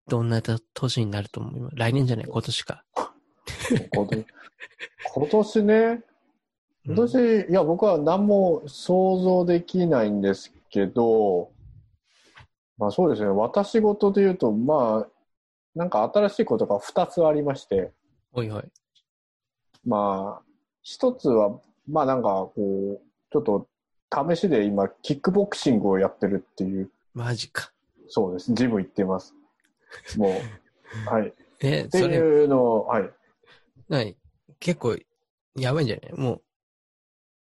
[0.07, 2.85] どんな年になると思います来年じゃない、今年か。
[3.93, 4.25] 今年。
[5.13, 6.03] 今年ね、
[6.85, 11.51] 今年、いや、僕は何も想像できないんですけど、
[12.77, 15.16] まあそうですね、私事で言うと、まあ、
[15.77, 17.91] なんか新しいことが2つありまして、
[18.33, 18.63] おいおい。
[19.85, 20.45] まあ、
[20.81, 23.01] 一つは、まあなんかこう、
[23.31, 23.67] ちょっと
[24.33, 27.71] 試しで今、キックボクシングをやってるっていう、マジか。
[28.07, 29.35] そうです、ジム行ってます。
[30.17, 30.41] も
[31.05, 31.27] う、 はい。
[31.27, 33.09] っえ、てそれ、いうのを、はい。
[33.87, 34.17] 何
[34.59, 34.97] 結構、
[35.55, 36.13] やばいんじゃない？
[36.13, 36.41] もう、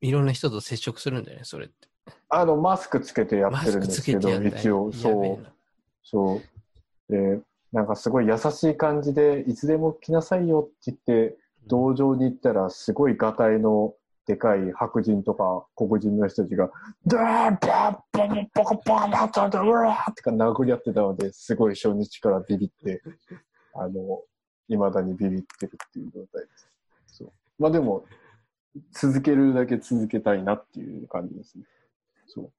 [0.02, 1.88] いろんな人と接触するんだよね、それって。
[2.30, 4.48] あの、マスクつけてやってるんですけど、け。
[4.50, 5.48] 一応、そう。
[6.04, 6.36] そ
[7.10, 7.12] う。
[7.12, 13.94] で、なんかすごい優しい感じで、いつでも来なさいよって言って、道場に行ったら、すごいガタイの
[14.26, 16.70] でかい白人とか黒人の人たちが、
[17.06, 23.02] ダーバーバーバカバーバーバーうわーってか殴り合ってたので、すごい初日からビビって、
[23.76, 24.22] あの、
[24.68, 26.70] 未だにビビってるっていう状態です。
[27.08, 27.32] そう。
[27.60, 28.06] まあでも、
[28.94, 31.64] 続けるだけ続けたいなっていう感じですね。
[32.28, 32.52] そう。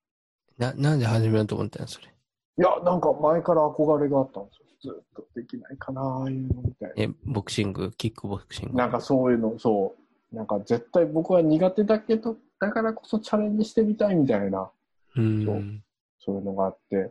[0.58, 2.06] な、なんで始めようと思ったのそれ。
[2.06, 4.70] いや、なんか前から憧れがあったんですよ。
[4.83, 6.95] ずっとできないかな、ああいうのみたいな。
[6.97, 8.76] え、ボクシング、キックボクシング？
[8.76, 10.01] なんかそういうの、そう。
[10.37, 14.70] なんか絶対僕は苦手だけど、だからこそチャレンジしてみたいみたいな、う。
[15.16, 15.83] そうん
[16.18, 17.11] そういうのがあって、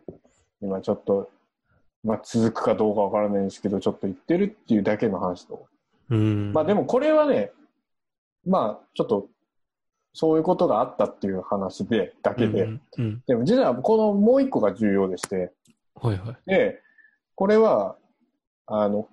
[0.62, 1.30] 今ちょっと、
[2.04, 5.68] まあ続くかどうかわからないんですけど、ちょっと言ってるっていうだけの話と。
[6.10, 6.54] うん。
[6.54, 7.52] まあでもこれはね、
[8.46, 9.28] まあちょっと、
[10.14, 12.64] そういうことがあったっていう話で、だけで。
[12.64, 12.82] うん。
[12.98, 13.24] うん。
[13.28, 15.52] でも実はこのもう一個が重要でして、
[15.96, 16.38] はいはい。
[16.46, 16.82] で、
[17.40, 17.96] これは、
[18.66, 19.08] あの、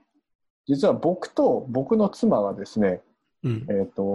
[0.66, 3.00] 実は僕と僕の妻がですね、
[3.44, 3.66] うん。
[3.70, 4.14] えっ、と、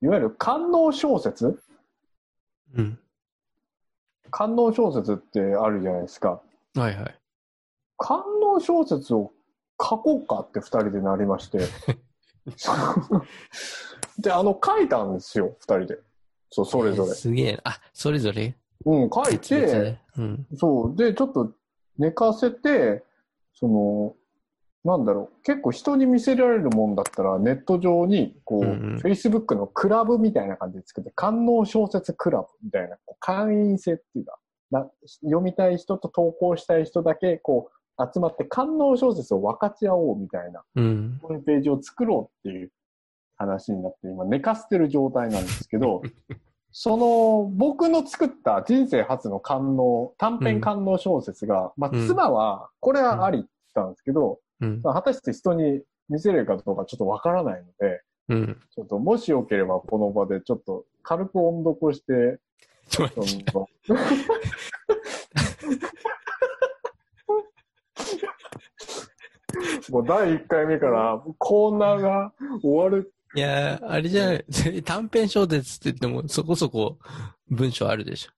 [0.00, 1.60] いわゆる官能小説？
[2.74, 2.98] うん。
[4.30, 6.40] 官能小説ってあるじゃないですか。
[6.74, 7.20] はいはい。
[7.98, 9.32] 官能小説を
[9.78, 11.58] 書こうかって二人でなりまして。
[14.18, 15.98] で、あの、書いたんですよ、二人で。
[16.48, 17.14] そう、それぞれえー。
[17.14, 17.60] すげえな。
[17.64, 18.56] あ、それぞれ？
[18.86, 20.46] うん、書いて、でうん。
[20.56, 20.96] そう。
[20.96, 21.52] で、ちょっと
[21.98, 23.04] 寝かせて、
[23.54, 24.14] その、
[24.84, 34.38] なんだろう、結構人に見せられるもんだったら、ネット上に、こう、うんうん Facebook のクラブみたいな感じで作って、官能小説クラブみたいな、こう会員制っていうか
[34.70, 34.90] な、
[35.22, 41.18] 読みたい人と投稿したい人だけ、こう、集まって官能小説を分かち合おうみたいな、うん。
[41.22, 42.72] ホームページを作ろうっていう
[43.36, 46.02] 話になって、今寝かせてる状態なんですけど、
[46.76, 54.80] その、僕の作った人生初の官能、短編官能小説が、まあ、うん妻は、これはありって言ったんですけど、うん。
[54.82, 58.60] まあ果たして人に見せれるかどうかちょっとわからないので、うん。
[58.74, 62.40] ちょっともしよければこの場でちょっと軽く音読して、
[62.88, 63.60] ちょっと待ってそ
[63.94, 64.00] の
[70.00, 73.12] もう第1回目からコーナーが終わる。
[73.34, 74.44] いやー、あれじゃない、
[74.84, 76.98] 短編小説って言ってもそこそこ
[77.50, 78.30] 文章あるでしょ。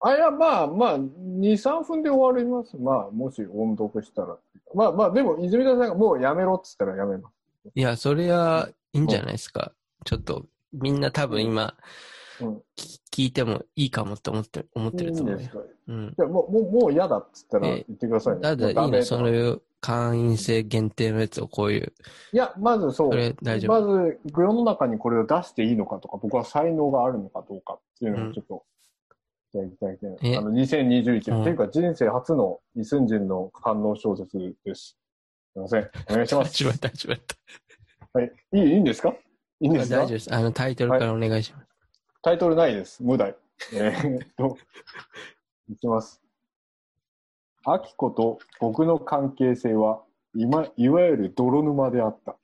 [0.00, 2.76] あ、いや、まあまあ、2、3分で終わります。
[2.76, 4.36] まあ、もし音読したら。
[4.74, 7.34] まあまあ、でも、泉田さんがもうやめろって言ったらやめます。
[7.74, 9.72] いや、それはいいんじゃないですか。
[10.04, 11.74] ちょっと、みんな多分今、
[12.40, 12.62] うん。
[13.10, 15.38] 聞いてもいいかもって思って思っていいると思うよ。
[15.38, 15.58] んですか？
[15.88, 16.14] うん。
[16.18, 18.40] じゃあもう、もう、もう嫌だって言ったらえ言ってくださいね。
[18.42, 21.92] ただいいの、もうダメそういう会員制限定のやつをこういう、
[22.32, 23.10] いや、まずそう。
[23.10, 28.64] それ大丈夫まず、世の中にこれを出していいのかとか、僕は才能があるのかどうかっていうのをちょっと、
[29.52, 34.96] いただきたいあの、2021年、うんっていうか人生初の異寸人の官能小説です。
[35.52, 35.90] すいません。
[36.10, 36.52] お願いします。
[36.56, 37.36] 始まった、始まった。
[38.18, 38.32] はい。
[38.52, 39.10] いい、いいんですか？
[39.60, 39.96] いいんですか？
[39.98, 40.34] 大丈夫です。
[40.34, 41.68] あの、タイトルからお願いします。
[42.22, 43.02] タイトルないです。
[43.02, 43.36] 無題。
[43.74, 44.56] えーっと、
[45.70, 46.23] いきます。
[47.66, 50.02] アキコと僕の関係性は、
[50.34, 52.36] 今、いわゆる泥沼であった。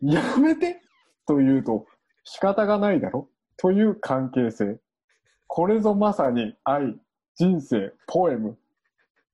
[0.00, 0.80] やめて
[1.26, 1.86] と言うと、
[2.24, 4.78] 仕方がないだろという関係性。
[5.46, 6.96] これぞまさに愛、
[7.36, 8.56] 人生、ポエム。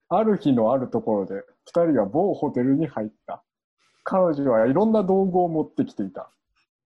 [0.09, 3.45] ある日のあるところで、二人が某ホテルに入った。
[4.03, 6.31] 彼女はいろんな道具を持ってきていた。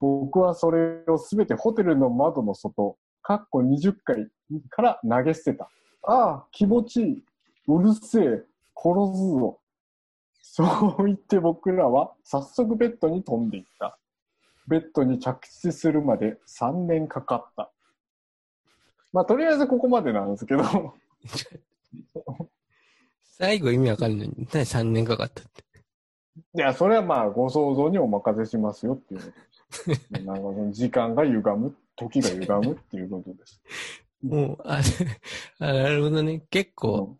[0.00, 4.28] 僕はそれをすべてホテルの窓の外、かっこ20階
[4.68, 5.70] から投げ捨てた。
[6.02, 7.24] ああ、気持ちいい。
[7.66, 8.44] うるせえ。
[8.76, 9.58] 殺すぞ。
[10.42, 13.98] そう言って僕らは早速ベッドに飛んでいった。
[14.68, 17.70] ベッドに着地するまで3年かかった。
[19.12, 20.62] まあ、とりあえずここまでなんですけど、
[23.22, 25.64] 最後意味わかんない何3年かかったって。
[26.56, 29.34] いや、それはまあ、ご想像にお任せしますよっていう。
[30.24, 33.62] なんかその時間が歪む、時が歪むっていうことです。
[34.22, 34.80] もう、あ、
[35.58, 36.40] あなるほどね。
[36.50, 37.18] 結う構ん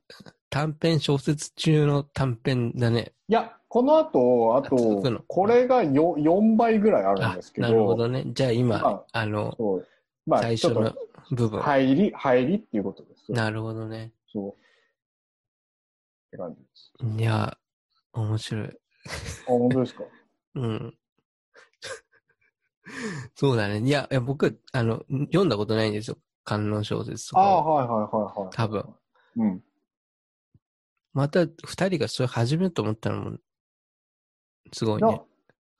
[0.50, 3.12] 短編小説中の短編だね。
[3.28, 5.92] いや、この後、あと、これが 4,
[6.22, 8.22] 4倍ぐらいあるんあですけど、なるほどね。
[8.26, 9.88] じゃあ今、まあの、そう
[10.26, 10.96] まあ、最初のと
[11.32, 11.60] 部分。
[11.60, 13.32] 入り、入りっていうことです。
[13.32, 14.12] なるほどね。
[14.32, 14.50] そう。
[14.52, 14.54] っ
[16.30, 16.92] て感じです。
[17.20, 17.58] いや、
[18.12, 18.68] 面白い。
[18.68, 18.70] あ、
[19.46, 20.04] 本当ですか？
[20.54, 20.98] うん。
[23.34, 23.80] そうだね。
[23.80, 26.16] いや、いや僕、あの、読んだことないんですよ。
[26.44, 27.74] 観音小説とかああ、を。
[27.74, 28.50] はいはいはいはい。
[28.52, 28.94] 多分。
[29.36, 29.64] うん。
[31.12, 33.38] また二人がそれ始めると思ったのも、
[34.72, 35.22] すごいいやね。、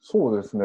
[0.00, 0.64] そうですね。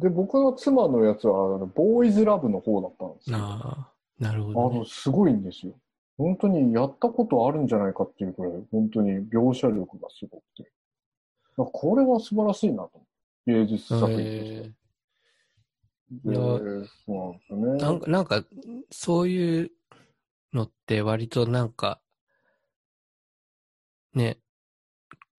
[0.00, 3.36] で、僕の妻のやつは、あのボーイズラブの方だったんですよ。
[3.38, 4.84] ああ、なるほあど、ねの、。
[4.84, 5.74] すごいんですよ。
[6.16, 10.70] 本当にやったことあるんじゃないかっていうくらい、本当に描写力がすごくて。
[11.56, 13.02] これは素晴らしいなと。
[13.46, 14.72] 芸術作品として。
[16.10, 16.60] えいやでそ
[17.08, 17.82] うなんですよね。
[17.82, 18.44] なんか、なんか、
[18.90, 19.70] そういう
[20.52, 22.00] のって割となんか、
[24.14, 24.38] ね、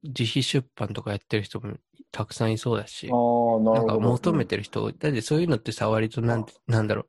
[0.03, 1.77] 自費出版とかやってる人も
[2.11, 3.99] たくさんいそうだし、ななんか。
[3.99, 7.07] 求めてる人、だってそういうのってさ、割となんて、なんだろう、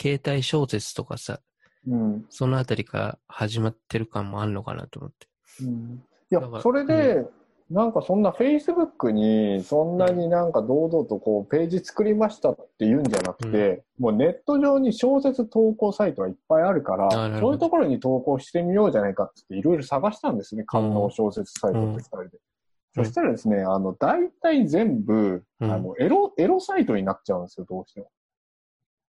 [0.00, 1.40] 携帯小説とかさ、
[1.86, 2.26] うん。
[2.28, 5.28] そのあたりから始まってる感もあるのかなと思って。
[5.62, 6.02] うん。
[6.30, 7.26] いやそれで、
[7.72, 17.10] なんかそんな Facebook にそんなになんか堂々とこうページ作りましたって言うんじゃなくて、もうネット上に小説投稿サイトはいっぱいあるから、
[17.40, 22.30] そういうところに投稿してみようじゃないかっていろいろ探したんですね、観音小説サイトって二人で。
[22.98, 23.04] うん。
[23.04, 25.72] そしたらですね、あの、大体全部、うん。
[25.72, 28.00] あの、エロ、エロサイトになっちゃうんですよ、どうして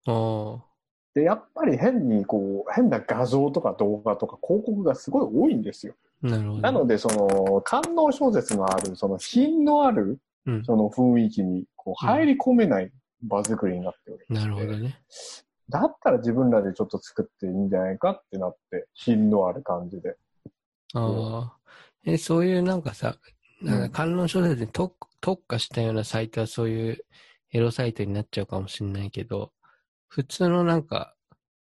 [0.05, 0.63] も。
[0.63, 0.70] あ
[1.13, 5.95] で、やっぱり変にこう、変な画像とか動画とか広告がすごい多いんですよ。
[6.23, 6.61] あ、なるほど。
[6.61, 12.91] なので、その、官能小説のある、その品のある、うんその雰囲気に、こう、入り込めない
[13.21, 14.99] 場作りになっておりますなるほどね。
[15.69, 20.17] だったら自分らでちょっと作っていいんじゃないかってなって、品のある感じで。
[20.93, 21.57] ああ。
[22.03, 23.17] え、そういうなんかさ、
[23.61, 27.05] なんか観音小説に特特化したようなサイトはそういう
[27.51, 29.51] エロサイトになっちゃうかもしれないけど、
[30.11, 31.15] 普通のなんか、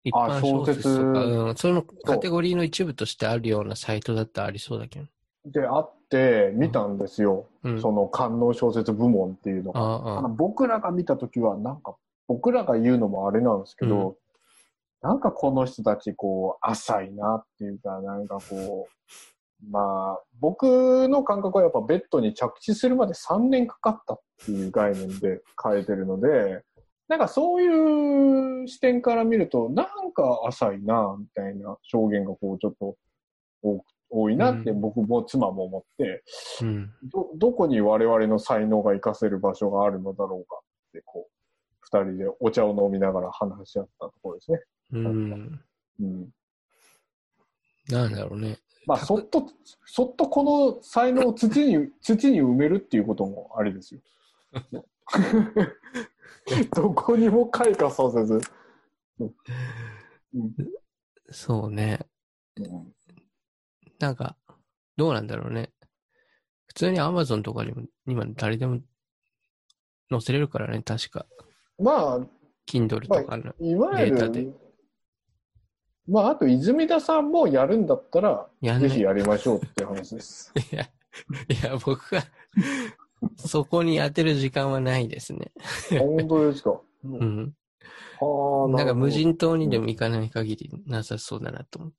[0.04, 5.06] 一あ般小説とか、うん、そのカテゴリーの一部としてあるようなサイトだったらありそうだけど。
[5.46, 7.46] で、あって、見たんですよ。
[7.64, 7.82] うん。
[7.82, 9.80] その官能小説部門っていうのが。
[9.80, 11.96] ああ僕らが見たときは、なんか、
[12.28, 14.18] 僕らが言うのもあれなんですけど、
[15.04, 26.64] なんかこの人たち、こう、浅いなっていうか、なんかこう、まあ、僕の感覚はやっぱベッドに着地するまで3年かかったっていう概念で変えてるので、
[27.12, 32.96] なんかそういう視点から見ると、なんか浅いな、みたいな表現がこう、ちょっと
[33.62, 36.24] 多く多いなってうん僕も妻も思って、
[36.62, 36.94] うん。
[37.04, 41.32] ど、どこに我々の才能が活かせる場所があるのだろうかって、こう、
[41.86, 44.60] 人でお茶を飲みながら話し合ったところですね。
[44.94, 45.62] うん。
[46.00, 46.30] うん。
[47.90, 48.58] なんだろうね。
[48.86, 49.48] まあ、そっと、
[49.86, 50.44] そっとこ
[50.78, 54.02] の才能を土に、 土に埋めるっていうこともありですよ。
[56.76, 58.42] どこにも開花させず。
[59.20, 59.32] うん
[61.34, 62.00] そうね。
[62.58, 62.94] うん
[64.00, 64.36] なんか、
[64.98, 65.72] どうなんだろうね。
[66.66, 68.80] 普通に Amazon とかにも今誰でも
[70.10, 71.28] 載せれるからね、確か。
[71.78, 72.20] まあ、
[72.68, 73.54] Kindle とかの。
[73.60, 74.56] いわゆデータでる、
[76.08, 80.52] まあ、あと、泉田さんもやるんだったら、ぜひやりましょうっていう話です。
[80.72, 80.88] や、い
[81.64, 82.24] や、僕が、
[83.38, 85.52] そこに当てる時間はないですね。
[86.00, 86.80] 本当ですか。
[87.04, 87.54] うん。
[88.20, 89.30] はあ、なんか無人。
[89.30, 91.98] 人島にでも行かない限りなさそうだなと思って。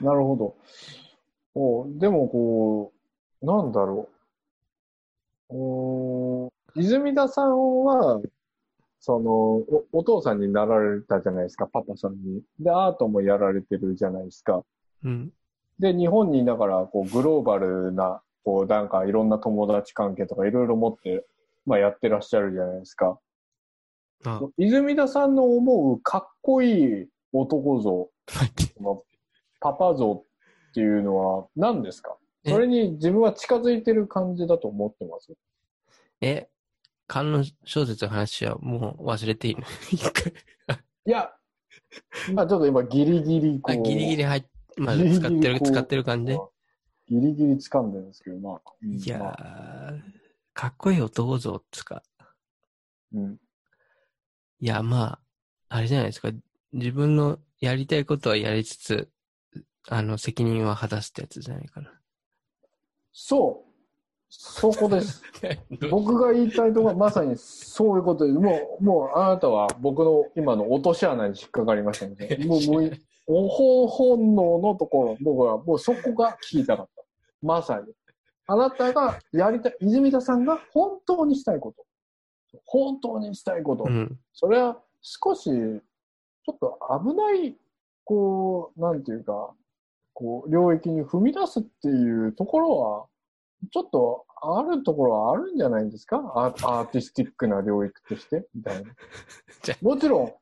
[0.00, 0.56] なるほど。
[1.54, 2.92] おでも、こ
[3.42, 4.08] う、なんだろ
[5.50, 5.56] う。
[5.56, 8.20] お泉田さんは、
[8.98, 12.42] そのお、お父さんになられたじゃないですか、パパさんに。
[12.58, 14.64] で、アートもやられてるじゃないですか。
[15.04, 15.32] うん。
[15.78, 21.26] で、日本にいながら、こう、グローバルな、こう、なんかいろんな友達関係とかいろいろ持って、
[21.66, 23.18] まあやってらっしゃるじゃないですか。
[24.26, 28.10] あ、泉田さんの思うかっこいい男像、
[29.60, 32.16] パパ像っていうのは何ですか？
[32.44, 32.50] え？
[32.50, 35.32] それに自分は近づいてる感じだと思ってます？
[36.20, 36.48] え、
[37.06, 39.62] 観音小説の話はもう忘れていいの？
[39.90, 40.32] 一回。
[41.06, 41.32] いや、
[42.32, 43.82] まあちょっと今ギリギリこあ、う。
[43.82, 44.44] ギリギリ入っ、
[44.78, 46.38] まあ、使ってる、使ってる感じで。
[47.08, 48.60] ギリギリ掴んでるんですけど、まあ。
[48.82, 50.00] うんいやまあー、
[50.54, 52.02] かっこいい男像っつか。
[53.12, 53.38] うん。
[54.60, 55.20] いや、まあ、
[55.68, 56.30] あれじゃないですか。
[56.72, 59.10] 自分のやりたいことはやりつつ、
[59.88, 61.92] あの、責任は果たすってやつじゃないかな。
[63.12, 63.74] そう。
[64.30, 65.22] そこです。
[65.90, 68.38] 僕が言いたいところはまさにそういうことです。
[68.38, 72.92] もう、もうあなたは僕の今の落とし穴に引っかかりましたので、もう、もう、
[73.26, 77.02] お本本能のところ、僕はもうそこが聞きたかった。
[77.42, 77.92] まさに。
[78.46, 81.84] あなたがやりたい、泉田さんが本当にしたいこと。
[82.66, 83.84] 本当にしたいこと。
[83.84, 84.18] うん。
[84.32, 87.56] それは少し、ちょっと危ない、
[88.04, 89.54] こう、なんていうか、
[90.12, 93.06] こう、領域に踏み出すっていうところは、
[93.72, 96.18] ちょっとあるところはあるんじゃないんですか？
[96.36, 98.90] アーアーティスティックな領域として、みたいな。
[99.80, 100.32] もちろん、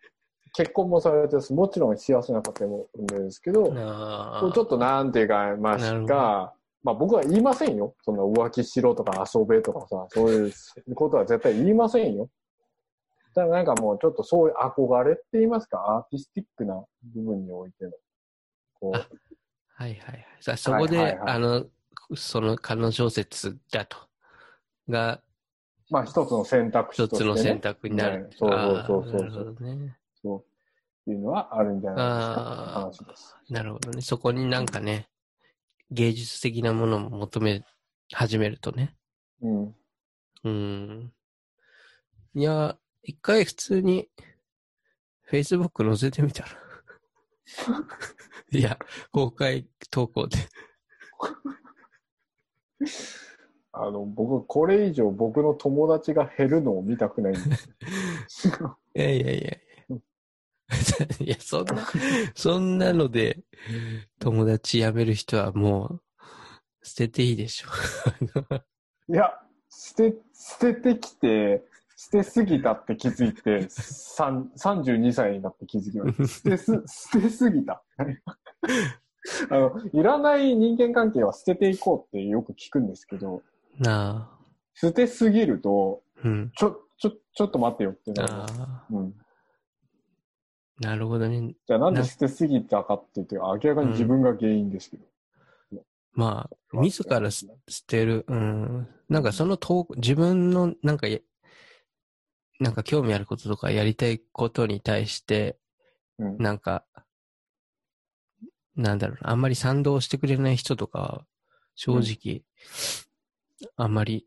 [0.55, 1.53] 結婚もされてます。
[1.53, 7.95] もちろん幸せな家庭も産んでるんですけど、ちょっとなんていうか、まなるほどか、まあ僕は言いませんよ。
[8.03, 12.29] そんな浮気しろとか遊べとかさ、そういうことは絶対言いませんよ。
[13.35, 16.85] ただなんかもうちょっとそういう憧れって言いますか、アーティスティックな
[17.15, 17.93] 部分においての。
[18.79, 19.09] こうあ
[19.75, 20.27] はいはいはい。
[20.41, 21.67] さあそこで、はいはいはいあの、
[22.15, 23.97] その観音小説だと。
[24.89, 25.21] が、
[25.91, 27.35] まあ一つの選択肢一として、ね。
[27.35, 28.25] つの選択になる。
[28.25, 28.51] ねそう
[28.87, 29.97] そうそうそうね。
[30.23, 30.39] そう。
[30.41, 30.45] っ
[31.05, 32.73] ていうのはあるんじゃないですか。
[32.75, 33.37] 話です。
[33.51, 34.03] なるほどね。
[34.03, 35.09] そこになんかね、
[35.91, 37.65] 芸術的なものも求め
[38.13, 38.97] 始めるとね。
[39.43, 39.75] うん。
[40.45, 41.13] うん。
[42.35, 44.09] いや、一回普通に、
[45.31, 46.49] Facebook 載せてみたら。
[48.53, 48.79] いや、
[49.11, 50.39] 公開投稿で。
[53.73, 57.57] あの、僕、これ以上僕の友達が減るのを見たくないんで
[58.29, 58.49] す。
[58.95, 59.72] いやいやいやいや。
[61.25, 61.87] いや、そんな、
[62.35, 63.43] そんなので、
[64.19, 66.03] 友達辞める人はもう、
[66.83, 67.69] 捨てていいでしょ。
[69.09, 69.31] いや、
[69.69, 71.65] 捨て、捨ててきて、
[71.97, 76.27] 捨てすぎたって気づいて、三32歳になって気づきました。
[76.27, 77.83] 捨てす、捨てすぎた。
[79.51, 83.43] あの、いらない人間関係は捨てていこうってよく聞くんですけど、
[83.79, 84.43] なあ。
[84.75, 86.53] 捨てすぎると、うん。
[86.57, 88.33] ちょ、ちょ、ちょっと待ってよってなる。
[88.91, 89.15] うん。
[90.81, 91.55] なるほどね。
[91.67, 95.05] じゃあなんでな捨てすぎたかって言って、明らかに自分が原因ですけど。
[96.15, 98.25] まあ、自らす捨てる。
[98.29, 98.89] うん。
[99.09, 101.19] なんかその投稿、自分のなんかや、
[102.61, 105.59] なんか興味あることとかやりたいことに対して、
[106.19, 106.39] うん。
[106.39, 106.85] なんか、
[108.77, 111.27] なんだろうな、あんまり賛同してくれない人とかは、
[111.75, 112.43] 正直、
[113.77, 114.27] あんまり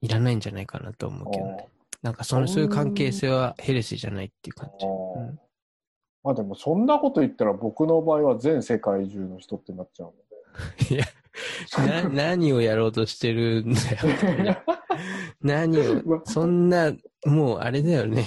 [0.00, 1.68] いらないんじゃないかなと思うけどね。
[2.02, 4.86] なんかその、そういう関係性はヘレスじゃないっていう感じ。
[6.22, 10.14] まあでも、そんなこと言ったら僕の場合は全世界中の人ってなっちゃう
[10.92, 11.04] いや、
[12.02, 13.98] な、何をやろうとしてるんだよ。
[14.02, 14.58] ので。
[15.40, 16.92] 何を、そんな、
[17.24, 18.26] もうあれだよね。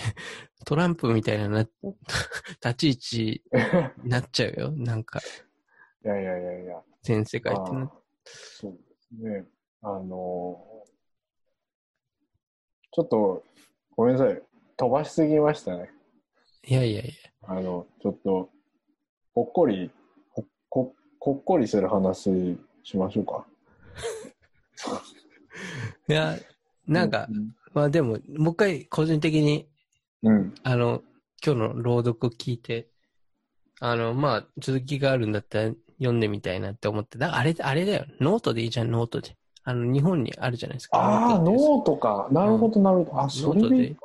[0.66, 1.68] トランプみたいなな、
[2.64, 3.44] 立ち位置
[4.04, 4.72] になっちゃうよ。
[4.72, 5.20] なんか、
[6.04, 6.82] いやいやいやいや。
[7.04, 7.92] 全世界ってな
[8.34, 9.46] そうですね。
[9.82, 10.64] あの
[12.94, 13.44] ちょっと、
[13.96, 14.42] ごめんなさい。
[14.76, 15.90] 飛ばしすぎましたね。
[16.68, 17.12] いやいやいや。
[17.44, 18.50] あの、ちょっと、
[19.34, 19.90] ほっこり、
[20.30, 23.46] ほほほっこりする話しましょうか。
[26.10, 26.36] いや、
[26.86, 27.30] なんか、
[27.74, 29.70] まあでも、もう一回個人的に、
[30.24, 30.54] うん。
[30.64, 31.02] あの、
[31.44, 32.90] 今日の朗読を聞いて、
[33.80, 38.06] あの、まあ、続きがあるんだったら読んでみたいなって思って、だあれ、あれだよ。
[38.20, 39.38] ノートでいいじゃん、ノートで。
[39.64, 40.98] あの、日本にあるじゃないですか。
[40.98, 42.28] ああ、ノートか。
[42.32, 43.22] なるほど、なるほど。
[43.22, 44.02] あ、それでいいか。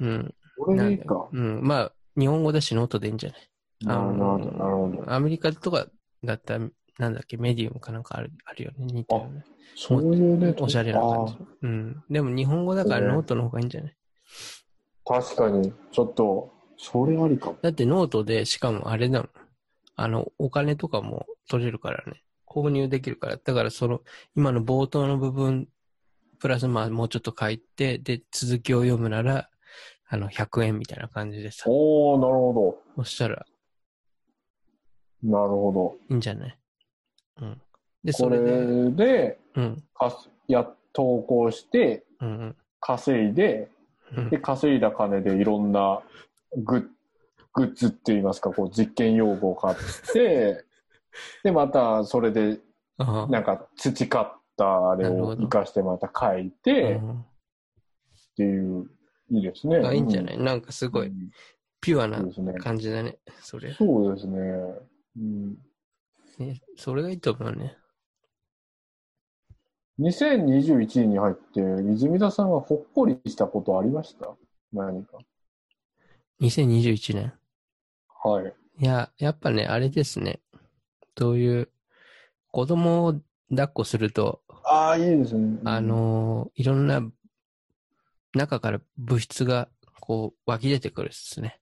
[0.00, 0.34] うん。
[0.56, 1.28] それでいいか。
[1.30, 1.60] うん。
[1.62, 3.40] まあ、日本語だしノートでいいんじゃない？
[3.84, 5.12] なるほど、なるほど。
[5.12, 5.86] アメリカとか
[6.24, 6.68] だったら、
[6.98, 8.86] なんだっけ、メディウムかなんかあるあるよね。
[8.86, 9.44] 似たよね。
[9.74, 11.44] そういうね、おしゃれな感じあ。
[11.62, 12.04] うん。
[12.10, 13.96] でも日本語だからノートの方がいいんじゃない？
[15.04, 17.58] 確かに、ちょっと、それありかも。
[17.62, 19.30] だってノートで、しかもあれだもん。
[19.96, 22.22] あの、お金とかも取れるからね。
[22.52, 23.36] 購入できるから。
[23.36, 24.00] だからその、
[24.36, 25.68] 今の冒頭の部分、
[26.38, 29.48] プラスまあもうちょっと書いて、で、続きを読むなら、
[30.08, 31.64] あの、100円みたいな感じでさ。
[31.66, 33.46] おー、なるほそしたら
[35.22, 35.30] ど。
[35.30, 35.96] なるほど。
[36.10, 36.58] いいんじゃない？
[37.40, 37.62] うん。
[38.04, 43.70] で、そこれで、れで、うん、かすや、投稿して、うん、うん稼いで、
[44.16, 46.02] うんで、稼いだ金でいろんな
[46.56, 46.88] グッ
[47.54, 49.76] グッズって言いますか、こう実験用具を買っ
[50.12, 50.64] て、
[51.42, 52.60] で、またそれで、
[52.98, 57.24] なんか培ったあれをなるほど活かしてまた書いて、っうん
[58.36, 58.90] ていう、
[59.30, 59.76] いいですね。
[59.84, 60.38] あいいんじゃない？
[60.38, 61.12] なんかすすごい、
[61.80, 62.18] ピュアな。
[62.60, 63.18] 感じだね。
[63.40, 63.72] それ。
[63.74, 64.38] そうですね。
[65.16, 65.58] うん、
[66.38, 67.76] ね、それがいいと思うね。
[70.00, 71.60] 2021年に入って、
[71.92, 74.34] 泉田さんはほっこりしたことありました？
[74.72, 75.18] 何か。
[76.40, 77.32] 2021年。
[78.24, 78.54] はい。
[78.78, 80.40] いや、やっぱね、あれですね。
[81.18, 81.68] そういう、
[82.50, 83.14] 子供を
[83.50, 85.58] 抱っこすると、ああ、いいですね。
[85.64, 87.02] あ、のーいろんな、
[88.34, 89.68] 中から物質が、
[90.00, 91.60] こう、湧き出てくるっすね。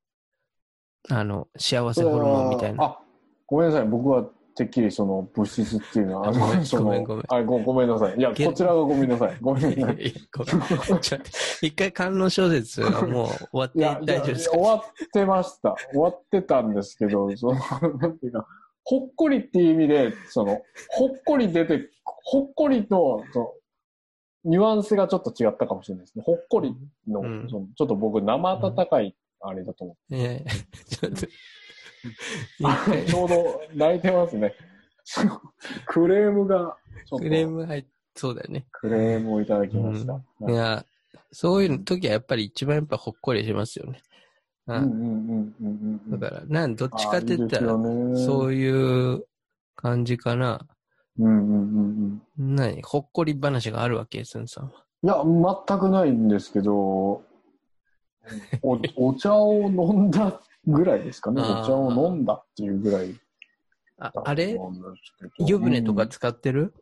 [1.08, 2.84] あの、幸せホルモンみたいな。
[2.84, 2.98] あ、
[3.46, 3.88] ごめんなさい。
[3.88, 4.24] 僕は
[4.54, 8.18] てっきりその物質っていうのは、あごめんそのごめんごめんあごごめんなさい。
[8.18, 9.36] いや、けこちらがごめんなさい。
[9.40, 9.96] ごめんなさい。
[9.96, 11.30] いやごめんちょっと
[11.62, 14.56] 一回観音小説はもう終わって大丈夫ですか？
[14.58, 14.80] 終わっ
[15.12, 15.74] てました。
[15.92, 17.54] 終わってたんですけど、その、
[17.98, 18.46] なんていうか、
[18.90, 23.52] ほっこりっていう意味で、その、ほっこり出て、ほっこりと、その、
[24.42, 26.24] ニュアンスがちょっと違ったかもしれないですね。
[26.26, 26.74] ほっこり
[27.06, 30.40] の、うんそのちょっと僕、生温かい、あれだと思いやいや
[30.88, 31.26] ちょっと。
[32.98, 33.06] う。
[33.06, 34.56] ちょうど泣いてますね。
[35.86, 36.76] クレームが、
[37.16, 37.84] クレーム入っ
[38.16, 38.66] そうだよね。
[38.72, 40.20] クレームをいただきました。
[40.48, 40.84] いや、
[41.30, 44.02] そういう時はやっぱり一番やっぱほっこりしますよね。
[44.66, 44.80] だ
[46.18, 47.72] から、なん、どっちかって言ったら、
[48.16, 49.24] そういう
[49.74, 50.60] 感じかな。
[51.18, 52.56] うんうんうんうん。
[52.56, 52.82] 何？
[52.82, 54.70] ほっこり話があるわけ、すんさんは。
[55.02, 55.22] いや、
[55.66, 57.24] 全くないんですけど、お
[58.96, 61.42] お茶を飲んだぐらいですかね。
[61.42, 63.18] お茶を飲んだっていうぐらい
[63.98, 64.56] あだ、あれ？
[65.38, 66.74] 湯船とかうん使ってる、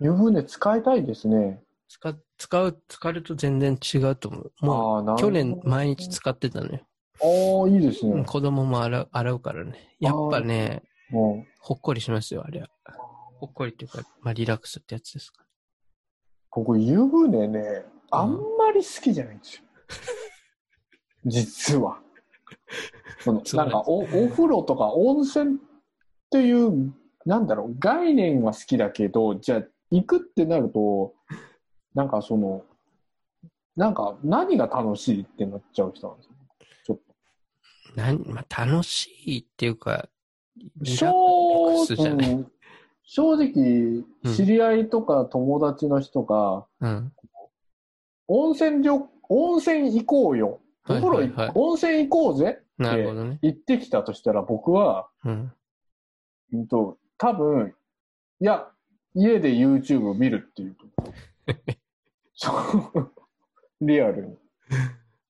[0.00, 1.62] 湯船使いたいですね。
[1.88, 4.52] 使、使う、使ると全然違うと思う。
[4.62, 6.80] もう、去年毎日使ってたのよ。
[7.20, 8.24] ああ、いいですね。
[8.24, 9.96] 子供も洗う、洗うからね。
[10.00, 12.68] やっぱね、もほっこりしますよ、あれは。
[13.38, 15.44] ほっこりっていうか、まあ、リラックスってやつですか。
[15.44, 15.46] う
[16.56, 19.62] 僕、湯船ね、あんまり好きじゃないんですよ。
[21.24, 22.00] 実は。
[23.20, 25.58] その なんかお、お風呂とか温泉っ
[26.28, 26.92] ていう、
[27.24, 29.62] なんだろう、概念は好きだけど、じゃあ、
[29.92, 31.14] 行くってなると、
[31.94, 32.64] なんかその、
[33.76, 36.32] なんか何が楽しいってなっちゃう人なんですよ。
[36.84, 36.98] ちょっ
[37.94, 38.00] と。
[38.00, 40.08] なん、まあ、楽しいっていうか、
[40.84, 42.30] 正ックスじゃない？
[42.32, 42.52] うん
[43.04, 47.12] 正直、知り合いとか友達の人が、うん。
[48.28, 50.60] 温泉旅、温泉行こうよ。
[50.88, 53.38] お風呂行、はいはいはい温泉行こうぜなるほどね。
[53.42, 55.52] 行ってきたとしたら僕は、うん。
[56.52, 57.74] うんと、多分、
[58.40, 58.68] いや、
[59.14, 60.76] 家で YouTube 見るっていう。
[63.80, 64.36] リアルに。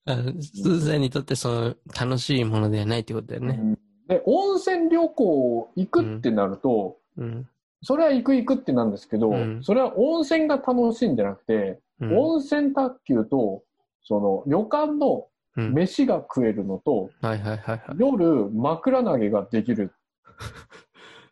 [0.04, 3.58] あスーザンにとってその楽しいものではないってことだよね。
[3.60, 7.48] うんで、温泉旅行行くってなると、うん。
[7.82, 12.18] それは行く行くってなんですけど、うんそれは温泉が楽しいんじゃなくて、うん。
[12.18, 13.62] 温泉卓球と、
[14.02, 17.82] その旅館のうん飯が食えるのと、はいはいはいはい。
[17.98, 19.92] 夜枕投げができる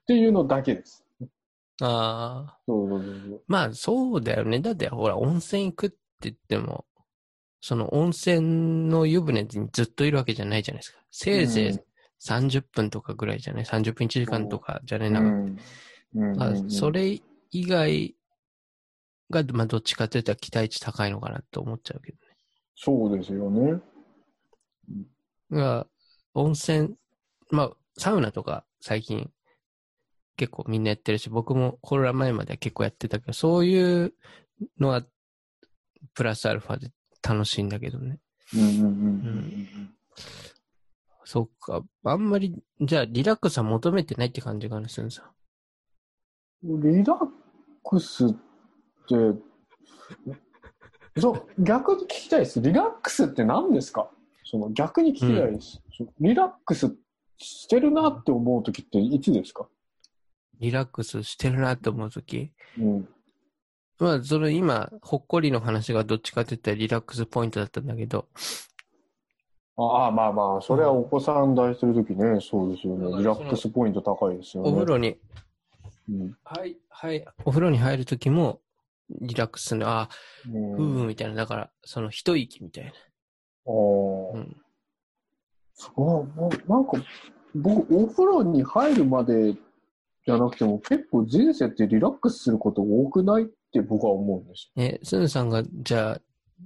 [0.03, 1.05] っていうのだけです。
[1.81, 2.59] ああ。
[2.66, 3.43] そうそうそう。
[3.47, 4.61] まあそうだよね。
[4.61, 6.85] だってほら、温泉行くって言っても、
[7.61, 11.01] その温泉の湯船にずっといるわけじゃないじゃないですか。
[11.11, 11.78] せいぜい
[12.22, 15.20] 30分とかぐらいじゃない ?30 分1時間とかじゃないな、
[16.39, 17.20] あそれ
[17.51, 18.14] 以外
[19.31, 22.18] が、まあ、どっちかというと期待値高いのかなと思っちゃうけど
[22.83, 23.72] そうですよね。
[23.72, 23.81] ね。
[25.51, 25.87] が、
[26.33, 26.95] 温泉、
[27.51, 29.31] まあ、サウナとか最近
[30.41, 34.14] 結構みんなやってるし、僕もコロナ前までは結構やってたけど、そういう
[34.78, 35.03] のは
[36.14, 36.91] プラスアルファで
[37.22, 38.20] 楽しいんだけどね。
[38.55, 39.68] うんうんうんうん
[41.26, 41.84] そっか。
[42.05, 45.30] あんまり、じゃあリラックスは求めてないって感じかな、すんさ
[46.64, 46.80] うん。
[46.80, 47.18] リラッ
[47.84, 48.36] クスって、
[51.20, 52.62] そう、逆に聞きたいです。
[52.62, 54.11] リラックスって何ですか？
[54.45, 55.82] その逆に聞きたいです。
[55.97, 56.97] そうリラックス
[57.36, 59.68] してるなって思うときっていつですか？
[60.61, 62.52] リラックスしてるなって思うとき。
[62.78, 63.08] うん。
[63.98, 68.26] まあ、それ今、ほっこりの話がどっちかって言ったらリラックスポイントだったんだけど、
[69.76, 73.18] ああ、まあまあ、それはお子さん抱いてるときね、そうですよね。
[73.18, 74.70] リラックスポイント高いですよね。
[74.70, 75.16] お風呂に、
[76.11, 76.36] うん。
[76.44, 78.61] はい、はい、お風呂に入るときも、
[79.20, 80.08] リラックスするの、ああ、
[80.52, 82.90] うんふーみたいな、だから、その一息みたいな。
[82.90, 84.56] ああ、うん。
[85.72, 86.92] そうなんか、
[87.54, 89.54] 僕、お風呂に入るまで
[90.27, 96.21] じゃなくても、結構人生ってリラックスすること多くないって僕は思うんですえ、すずさんが、じゃあ、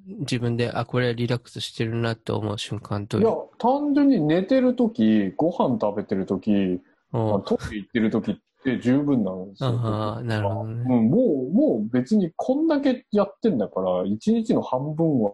[0.06, 3.50] 自分で、あ、これはリラックスしてるなって思う瞬間とよ。
[3.60, 6.80] いや、単純に寝てるとき、ご飯食べてるとき、
[7.12, 9.70] まあおトイレ行ってるときって十分なんですよ。
[9.70, 10.82] ああ、なるほどね。
[10.88, 15.30] うん、もう、もう別にこんだけやってんだから、一日の半分は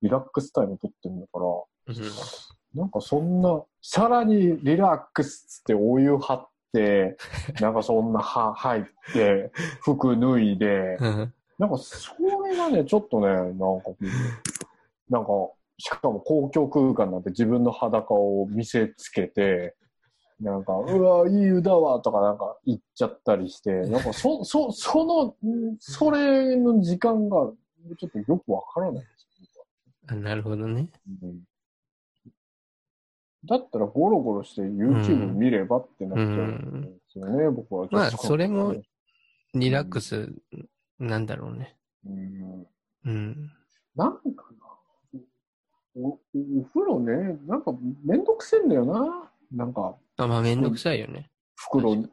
[0.00, 1.46] リラックスタイム取ってんだから、
[1.88, 2.12] うん
[2.74, 6.51] なんかそんな、さらにリラックスってお湯張って、
[7.60, 11.34] なんかそんなは入って、 服脱いで、うん。
[11.58, 13.90] なんかそれがね、ちょっとね、なんか
[15.08, 15.30] なんか、
[15.78, 19.74] しかも公共空間なんて自分の裸を見せつけて、
[20.40, 27.52] なんか、うわ、いい湯だわとかなんか言っちゃったりして、なんかそ、 そ、その、んそれの時間が
[27.98, 29.22] ちょっとよくわからないです
[30.08, 30.88] あなるほどね。
[31.22, 31.42] うん
[33.44, 37.96] だったらゴロゴロして YouTube 見ればってなっちゃうんですよね、僕はちょっと。
[37.96, 38.76] まあそれも
[39.54, 40.32] リラックス、
[40.98, 41.76] なんだろうね。
[42.06, 42.66] うん。
[43.04, 43.50] うん。
[43.96, 44.72] なんかな
[45.94, 46.18] お、お
[46.72, 47.74] 風呂ね、なんか
[48.04, 49.30] めんどくせえんだよな。
[49.50, 51.28] なんか、あまあ、めんどくさいよね。
[51.56, 52.08] 袋、ふ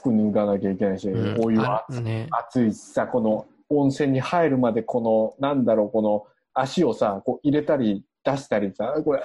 [0.00, 2.28] 服脱がなきゃいけないし、うんお湯あ熱ね。
[2.30, 9.22] 熱いしさ、この温泉に入るまでこの、なんだろう、この足をさ、こう入れたり出したりさ、これ、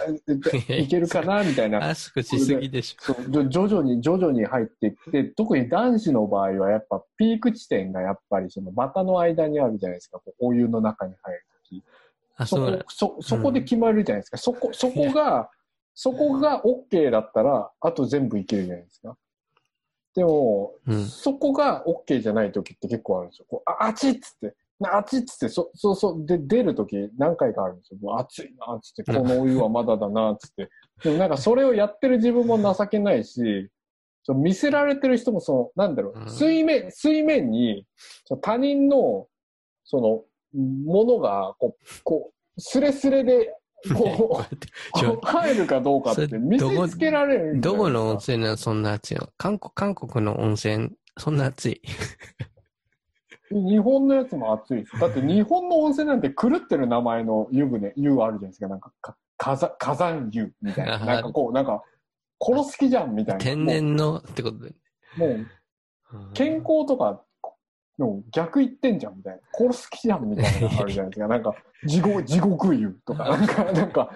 [0.67, 1.87] えいけるかな みたいな。
[1.87, 3.13] アスクしすぎでしょ。
[3.47, 11.83] 徐々に徐々に入っていって、特に男子の場合はやっぱピーク地点がやっぱりその股の間にあるじゃないですか、こうお湯の中に入るとき。
[12.35, 12.83] あ、そそうだこ。
[12.89, 14.37] そ、そこで決まるじゃないですか。
[14.37, 15.49] そこ、そこが、
[15.95, 19.17] そこが OK だったら、あと全部いけるじゃないですか。
[20.13, 23.45] でも、うんそこが OK じゃないときって結構あるんですよ。
[23.49, 24.55] こうあ、あっちっつって。
[24.79, 27.99] なあっつって、そ、そうそう、で、出るとき何回かあるんですよ。
[28.01, 30.69] もう暑いなっつって、このお湯はまだだなっつって。
[31.03, 33.69] でもなんかそれをやってる自分も情けないし、
[34.35, 37.85] 見せられてる人もその、なんだろう水面、水面に、
[38.41, 39.27] 他人の、
[39.83, 40.23] その、
[40.85, 43.53] ものが、こう、こう、スレスレで、
[43.95, 48.57] こう、 入るかどうかって見せつけられるどこの温泉なの？
[48.57, 51.81] そんな暑いの韓国、韓国の温泉、そんな暑い。
[53.51, 54.99] 日本のやつも暑いです。
[54.99, 58.67] だって日本の温泉なんて狂ってる名前の湯船、湯あるじゃないですか。
[58.67, 60.99] なんかか火山、火山湯みたいな。
[61.05, 61.83] なんかこう、なんか、
[62.41, 63.41] 殺す気じゃんみたいな。
[63.41, 64.75] 天然のってことで。
[65.17, 65.47] もう、
[66.33, 67.21] 健康とか
[67.97, 69.39] の逆言ってんじゃんみたいな。
[69.53, 71.27] 殺す気じゃんみたいなのあるじゃないですか。
[71.27, 74.11] なんか、地獄、地獄湯とか、なんか、なんか、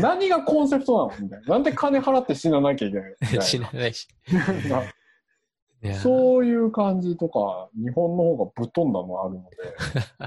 [0.00, 1.46] 何がコンセプトなのみたいな。
[1.54, 4.08] なんで金払って死ななきゃいけないみたい なないし。
[6.02, 9.56] そういう感じとか、日本の方がぶっ飛んだのあるので、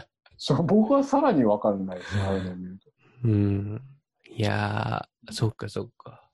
[0.38, 2.89] そう僕はさらにわかんないですね、ああいうのを見ると。
[3.26, 3.82] うん。
[4.30, 6.30] いやー、そっかそっか。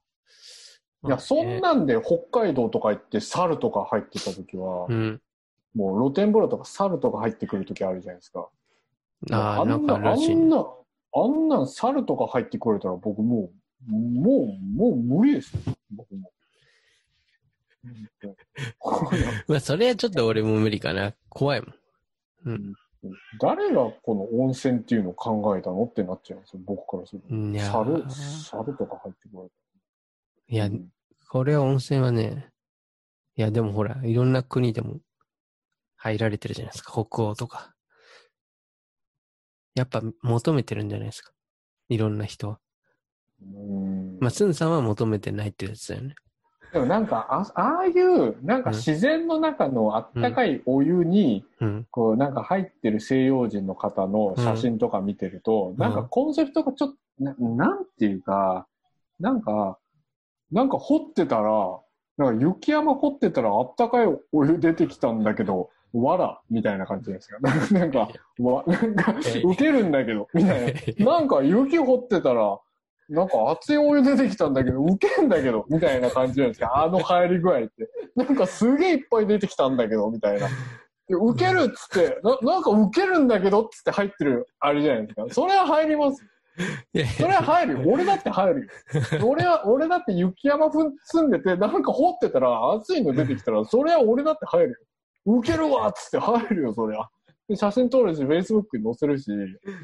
[1.06, 5.22] いや、そんなんで北海道とか行って猿とか入ってた時は、うん。
[5.76, 8.50] もう露天風呂とか猿とか入ってくる時あるじゃないですか。
[9.32, 9.98] ああ、なんんな、あ。
[10.16, 10.68] んな、
[11.14, 13.50] あんなん猿とか入ってくれたら僕も
[13.88, 15.62] う、もう、もう無理ですよ、
[15.92, 16.32] 僕も。
[19.48, 21.14] まあ、それはちょっと俺も無理かな。
[21.30, 21.74] 怖いもん。
[22.46, 22.74] うん。
[23.40, 27.34] 誰がこの温泉っていうのを考えたのってなっちゃうんですよ、僕からすると。
[27.34, 29.52] いや猿ー、猿とか入ってくる。
[30.48, 30.90] いやう、ん
[31.30, 32.50] これは温泉はね、
[33.36, 35.00] いや、でもほら、いろんな国でも
[35.98, 36.92] 入られてるじゃないですか。
[36.92, 37.76] 北欧とか。
[39.76, 41.34] やっぱ求めてるんじゃないですか。
[41.90, 42.60] いろんな人は。
[43.42, 46.16] うんまあ、スンさんは求めてないってやつだよね。
[46.76, 51.88] でもなんか、あああいう、なんか自然の中のあったかいお湯に、うん。
[51.90, 58.68] こう、なんか入ってる西洋人の方の写真とか見てると、んなんかコンセプトがちょっと、ななんていうか、
[59.22, 59.78] なんか、
[60.52, 61.80] なんか掘ってたら、
[62.18, 67.38] なんか雪山掘ってたらあったかいお湯出てきたんだけど、わらみたいな感じですか。
[67.72, 71.06] なんか、わ、なんか、受けるんだけど、みたいな。
[71.20, 72.60] なんか雪掘ってたら、
[73.10, 76.72] なんか熱いお湯出てきたんだけど、受けんだけど、みたいな感じなんですか。
[76.84, 77.90] あの入り具合って。
[78.16, 80.48] なんかすげえいっぱい出てきたんだけど、みたいな。
[81.08, 85.26] で受けるっつって、な、なんか受けるんだけどっつって入ってる、あれじゃないですか。
[85.30, 86.26] それは入ります。
[87.18, 87.80] それは入るよ。
[87.86, 88.68] 俺だって入るよ。
[89.28, 94.76] 俺は、俺だって雪山住んでて、なんか掘ってたら熱いの出てきたら、それは俺だって入るよ。
[95.38, 97.08] 受けるわっつって入るよ、そりゃ。
[97.48, 99.26] で写真撮るし、Facebook に載せるし、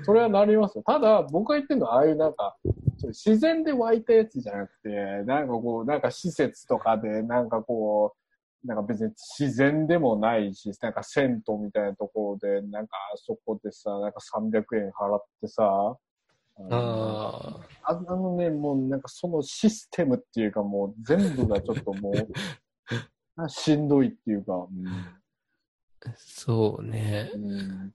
[0.04, 0.84] それはなりますよ。
[0.86, 2.58] ただ、僕が言ってるのは、ああいうなんか、
[3.04, 4.90] 自然で湧いたやつじゃなくて、
[5.26, 8.16] なんかこう、なんか施設とかで、なんかこ
[8.64, 15.98] う、なんか別に自然でもないし、なんか銭湯みたいなところで、なんかあそこでさ、なんか300円払ってさ、
[16.58, 22.14] あのあのね、もうなんかそのシステムっていうかもう全部がちょっともう、
[23.36, 24.68] あ しんどいっていうか、あ、
[26.18, 27.38] そうねう。
[27.38, 27.94] んうん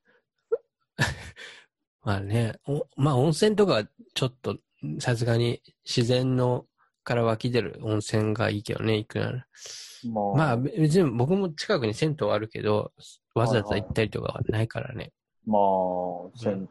[2.02, 3.84] まあね、おまあ温泉とかは
[4.14, 4.58] ちょっと、
[5.00, 6.66] さすがに自然の
[7.02, 9.46] から湧き出る温泉がいいけどね、行くなら。
[10.04, 12.92] まあ、まあ別に僕も近くに銭湯あるけど、
[13.34, 15.12] わざわざ行ったりとかはないからね。
[15.44, 16.68] まあ、銭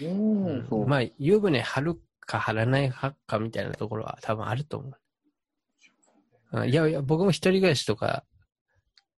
[0.00, 0.86] 湯はね。
[0.86, 4.92] まあ湯船張るか張らない派かみたいなところは多分あると思う。
[6.52, 8.24] あいやいや、僕も一人暮らしとか、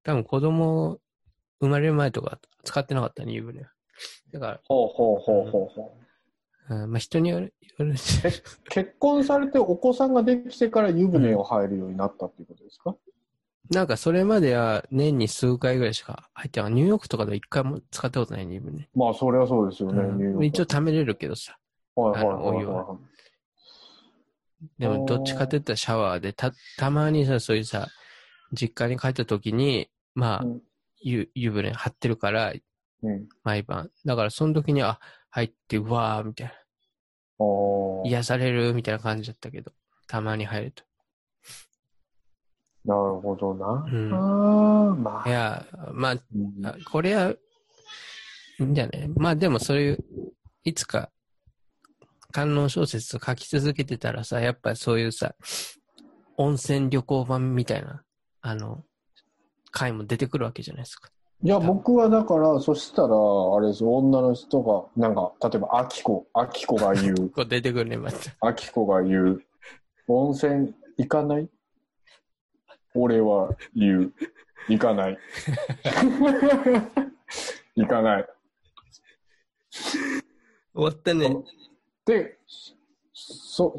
[0.02, 0.98] 多分子供
[1.60, 3.68] 生まれる前とか使ってなかったね、湯船は。
[4.32, 5.96] だかほうほうほうほうほ
[6.68, 6.72] う。
[6.72, 8.20] ら、うんまあ人による、よるし。
[8.68, 12.96] 結婚されてお子さんができてから湯船を入るようになったっていうことですか、
[13.70, 16.72] なんかそれまでは年に数回ぐらいしか入ってない。
[16.72, 18.88] ニューヨークとかでは一回も使ったことないね、湯船。
[18.94, 21.58] まあ、それはそうですよね、ニューヨークうん一応貯めれるけどさ。
[21.94, 22.86] はいはいはいあのお湯は。
[22.86, 22.98] はい
[24.78, 27.86] でもどっちかって言ったらシャワーで、た、たまにさ、そういうさ、
[28.52, 30.62] 実家に帰った時に、まあ、うん
[31.00, 32.52] 湯、湯船張ってるから、
[33.02, 33.28] うん。
[33.44, 33.90] 毎晩。
[34.04, 34.98] だからその時に、あ、
[35.30, 36.52] 入って、うわー、みたいな。
[38.04, 39.72] 癒される、みたいな感じだったけど、
[40.06, 40.84] たまに入ると。
[42.84, 43.66] なるほどな。
[43.92, 45.28] うんああ、まあ。
[45.28, 46.16] いや、ま
[46.64, 47.36] あ、これは、い
[48.60, 49.08] いんじゃない？
[49.08, 49.98] まあでもそういう、
[50.64, 51.12] いつか、
[52.32, 55.36] 観音小説を書き続けてたらさ、やっぱそういうさ、
[56.36, 58.02] 温泉旅行版みたいな、
[58.40, 58.84] あの、
[59.70, 61.10] 回も出てくるわけじゃないですか。
[61.42, 63.14] いや、僕はだから、そしたら、
[63.56, 68.18] あれですよ、女の人が、なんか、例えば、アキコ、アキコが言う、 こう出てくるね、また。
[68.40, 69.42] アキコが言う、
[70.08, 71.48] 温泉行かない？
[72.94, 74.12] 俺は言う、
[74.68, 75.18] 行かない。
[77.76, 78.28] 行かない。
[79.70, 81.36] 終わったね。
[82.04, 82.36] で、
[83.12, 83.76] そ、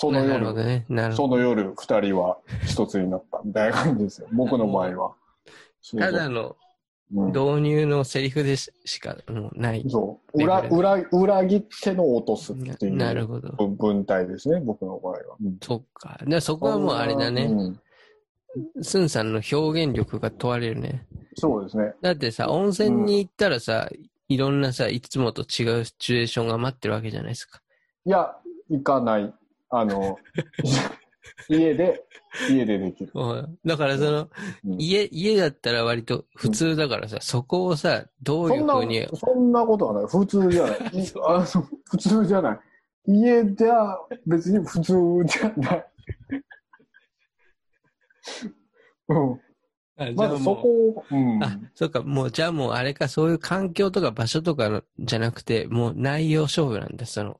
[0.00, 0.86] その夜、ね。
[1.12, 4.28] その夜、二人は一つになったみたいな感じですよ。
[4.32, 5.14] 僕の場合は。
[5.92, 5.98] ど。
[5.98, 6.56] ただの
[7.12, 9.84] うん導入のセリフでししかもうない。
[9.90, 10.42] そう。
[10.42, 12.96] 裏、裏、裏切っての落とすっていう。
[12.96, 13.50] なるほど。
[13.58, 15.18] 文文体ですね、僕の場合は。
[15.42, 16.18] うんそっか。
[16.24, 17.44] でそこはもうあれだね。
[17.44, 17.80] うん
[18.80, 21.06] スンさんの表現力が問われるね。
[21.36, 21.92] そうですね。
[22.00, 23.88] だってさ、温泉に行ったらさ、
[24.28, 27.60] いろんなさ、いつもと違うシチュエーションが待ってるわけじゃないですか。
[28.06, 28.34] いや、
[28.70, 29.34] 行かない。
[29.70, 30.18] あの、
[31.48, 32.04] 家で、
[32.48, 33.10] 家でできる。
[33.14, 34.30] うんだからその、
[34.64, 40.06] うん家、家だったら割と普通だからさ、そこをさ、どういうんふうに、、そんなことはない。
[40.06, 40.80] 普通じゃない。
[41.02, 41.44] いあの
[41.90, 42.60] 普通じゃない。
[43.06, 44.94] 家では別に普通
[45.24, 45.86] じゃない。
[49.08, 49.40] うん。
[49.96, 51.42] あまずそこを、うん。
[51.42, 57.39] あ、そっか、もう、じゃあもうあれか、そういう環境とか場所とかのじゃなくて、もう内容勝負なんだ、その。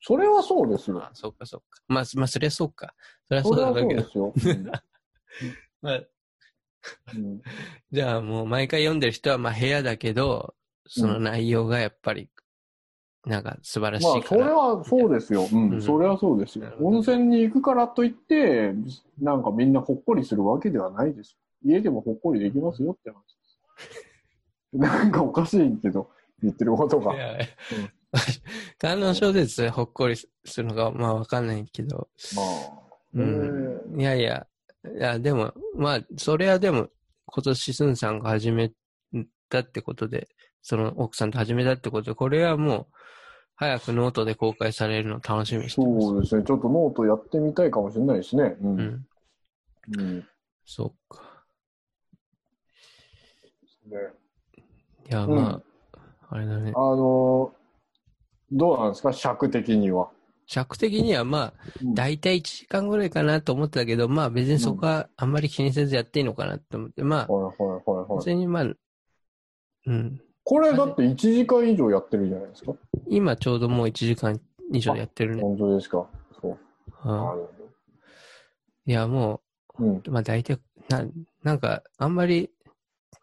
[0.00, 1.10] それはそうですよあ。
[1.12, 1.80] そっかそっか。
[1.88, 2.94] まあ、まあ、そりゃそうか。
[3.28, 4.02] そりゃそれはそうだけど。
[4.08, 4.64] そうですよ。
[5.82, 6.00] まあ、
[7.14, 7.42] うん
[7.92, 10.54] じゃあもう毎回読んでる人は、まあ部屋だけど、
[10.86, 12.30] その内容がやっぱり、
[13.26, 14.42] なんか素晴らしまあ、いから。
[14.42, 15.46] それはそうですよ。
[15.52, 18.74] うん、うんそれはそうですよ温泉に行くからといって、
[19.20, 21.36] なんかみんなほっこりするわけではないです。
[21.62, 23.28] 家でもほっこりできますよって話で
[23.92, 23.98] す。
[24.72, 26.10] なんかおかしいけど、
[26.42, 27.18] 言ってることがい。
[27.18, 27.38] や
[28.78, 30.28] 観音小説でほっこりす
[30.62, 32.08] るのか、まあわかんないけど。
[32.34, 32.80] まあ、
[33.14, 34.00] うん。
[34.00, 34.46] いやいや、
[34.84, 36.88] いや、でも、まあ、それはでも、
[37.26, 38.72] 今年スンさんが始め
[39.48, 40.28] たってことで、
[40.62, 42.86] その奥さんと始めたってことで、これはもう、
[43.54, 46.06] 早くノートで公開されるのを楽しみにしてます。
[46.06, 46.44] そうですね。
[46.44, 48.56] ちょっとノートやってみたいかもしれないですね。
[48.62, 48.78] うん。
[48.78, 49.06] うん。
[49.98, 50.24] うん。
[50.64, 51.44] そうか。
[53.86, 53.96] ね
[55.08, 55.62] いや、うんま
[55.92, 56.00] あ、
[56.30, 56.78] あれだねあ。
[56.78, 57.52] の
[58.52, 59.12] どうなんですか？
[59.12, 60.10] 尺的には。
[60.46, 61.52] 尺的にはまあ、
[61.82, 68.18] うんだいたい1時間ぐらいかなと思ってたけど、まあ別にそこはあんまり気にせずやっていいのかなと思って、まあ、はいはいはいはい。
[68.18, 68.76] 別にまあ、う
[69.92, 70.20] ん。
[70.42, 72.72] これだって1時間以上やってるじゃないですか？
[73.08, 74.40] 今ちょうどもう1時間
[74.72, 75.42] 以上やってるね。
[75.42, 76.06] 本当ですか？
[76.40, 76.58] そう。
[77.04, 77.50] うんなるほ
[78.86, 79.40] いや、も
[79.78, 79.84] ど。
[79.84, 79.96] うん。
[79.98, 80.58] う、まあ大体、
[80.88, 81.04] な、
[81.44, 82.50] なんか、あんまり、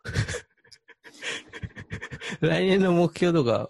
[2.39, 3.69] 来年の目標とか、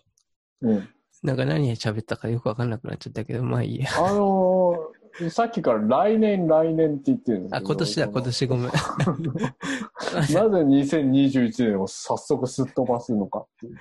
[0.62, 0.90] うん。
[1.28, 3.90] なんか何喋ったかよくわかんなくなっちゃったけど、まあいいや。
[3.98, 4.98] あのー
[5.32, 7.68] さっきから来年来年って言ってるんですあ、けど。
[7.70, 8.70] 今年だ、今年ごめん。
[8.72, 13.78] なぜ2021年を早速すっ飛ばすのかっていう。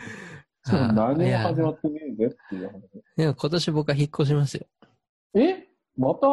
[0.95, 2.81] 何もいや始まってねえぜっていう話。
[3.19, 4.67] でも今年僕は引っ越しますよ。
[5.35, 5.69] え？
[5.99, 6.27] また？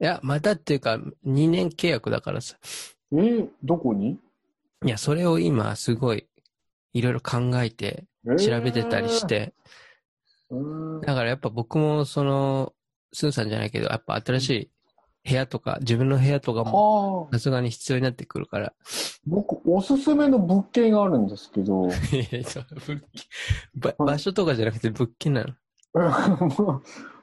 [0.00, 0.94] いや、またっていうか、
[1.26, 2.56] 2年契約だからさ。
[3.12, 3.48] え？
[3.64, 4.16] どこに？
[4.84, 6.28] いや、それを今、すごい、
[6.92, 9.52] いろいろ考えて、えー調べてたりして、うーん
[11.00, 12.72] だからやっぱ僕も、その、
[13.12, 14.70] スーさんじゃないけど、やっぱ新しい
[15.30, 18.72] 部屋とか、自分の部屋とかも、はあ、さすがに必要になってくるから。
[19.26, 21.88] 僕、おすすめの物件があるんですけど、
[23.98, 25.52] 場所とかじゃなくて物件なの？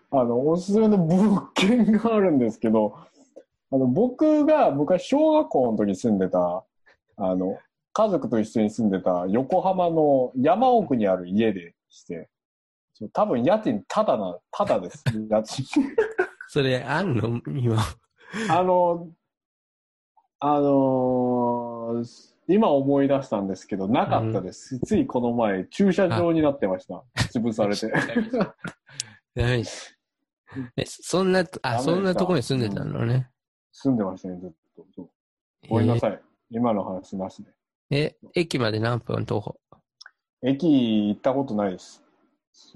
[0.10, 2.96] あの、おすすめの物件があるんですけど、
[3.72, 6.64] あの、僕が昔小学校の時に住んでた、
[7.18, 7.58] あの、
[7.92, 12.30] 家族と一緒に住んでた横浜の山奥にある家でして、
[13.14, 15.04] 多分家賃ただな、ただです。
[15.30, 15.66] 家賃。
[16.50, 17.42] それ、あんの？
[17.48, 17.78] 今。
[18.50, 19.10] あの、
[20.40, 24.80] あのー今思い出したんですけど、なかったです。
[24.80, 27.04] ついこの前、駐車場になってました。
[27.38, 27.90] 潰されて。
[29.36, 29.98] ダメです。
[30.78, 33.30] え、そんな、あ、そんなとこに住んでたのね。
[33.74, 34.52] 住んでましたね、ずっ
[34.96, 35.10] と。
[35.68, 36.22] ごめんなさい。
[36.50, 37.52] 今の話なしで。
[37.90, 39.60] えーえ、駅まで何分徒歩？
[40.42, 42.02] 駅行ったことないです。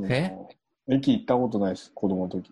[0.08, 0.32] え？
[0.88, 2.52] 駅行ったことないです、子供の時。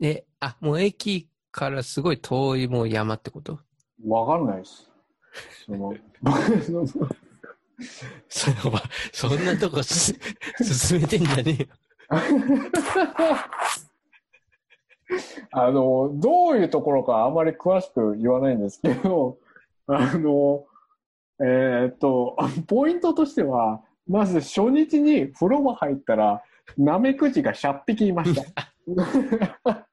[0.00, 3.58] え、あ、もう駅からすごい遠いもう山ってこと？
[4.06, 4.90] わかんないです。
[5.66, 5.94] その、
[8.28, 8.78] その
[9.12, 10.14] そんなとこす
[10.62, 11.68] 進めてんじゃねえよ。
[15.50, 19.38] あの、どういうところかあまり詳しく言わないんですけど、
[19.86, 20.64] あの、
[21.40, 22.36] えーっと、
[22.66, 26.42] ポイントとしては、まず初日に風呂場入ったら、
[26.76, 28.42] ナメクジが100匹いました。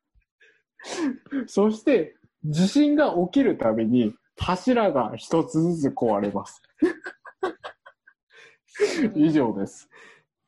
[1.47, 6.61] そして、地震が起きるたびに、柱が一つずつ壊れます。
[9.15, 9.89] 以上です。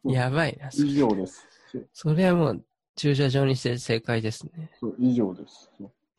[0.04, 0.72] やばいな。
[0.72, 1.48] そ以上です。
[1.94, 2.66] それはもう
[2.96, 4.72] 駐車場にして正解ですね。
[5.00, 5.72] 以上です。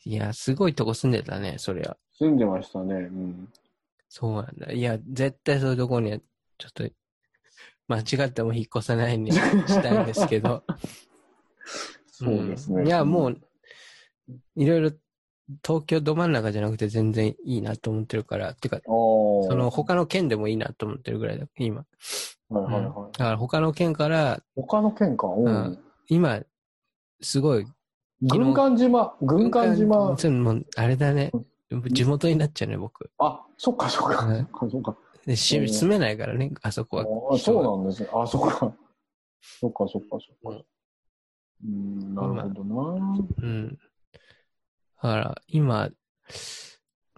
[0.05, 1.97] いや、すごいとこ住んでたね、そりゃ。
[2.13, 2.95] 住んでましたね。
[2.95, 3.49] うん。
[4.09, 4.73] そうなんだ。
[4.73, 6.19] いや、絶対そういうとこには、
[6.59, 6.89] ちょっと、
[7.89, 10.63] 間違っても引っ越さないようにしたいんですけど。
[12.11, 12.83] そうですね。
[12.85, 13.41] んいや、もう、
[14.57, 14.91] いろいろ、
[15.63, 21.85] 東京ど真ん中じゃなくて全然いいなと思ってるから、てか、そその他の県でもいいなと思ってるぐらいだ、今。
[22.49, 23.19] はいはいはい。
[23.19, 25.27] だから他の県から、他の県か。
[25.27, 25.79] ううんん。
[26.09, 26.41] 今、
[27.21, 27.67] すごい、
[28.23, 30.17] 軍艦島、軍艦島。
[30.77, 31.31] あれだね。
[31.91, 33.11] 地元になっちゃうね、僕。
[33.19, 34.25] あ、そっかそっか。
[34.25, 34.97] うんそっかそっか。
[35.27, 37.35] でしうん住めないからね、あそこは。
[37.35, 38.09] あそうなんですね。
[38.13, 38.75] あ、そっか。
[39.61, 40.65] そっかそっかそっうんか。
[41.65, 43.19] うん、なるほどな。
[43.43, 43.69] うん。
[43.71, 43.79] だ
[45.01, 45.91] から、今、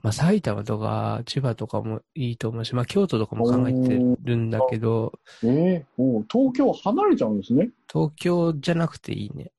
[0.02, 5.12] まあ、埼玉とか千葉とかもいいと思うし、まあ、京都とかも考えてるんだけど、
[5.42, 7.70] えー、おう東京離れちゃうんですね。
[7.90, 9.52] 東京じゃなくていいね。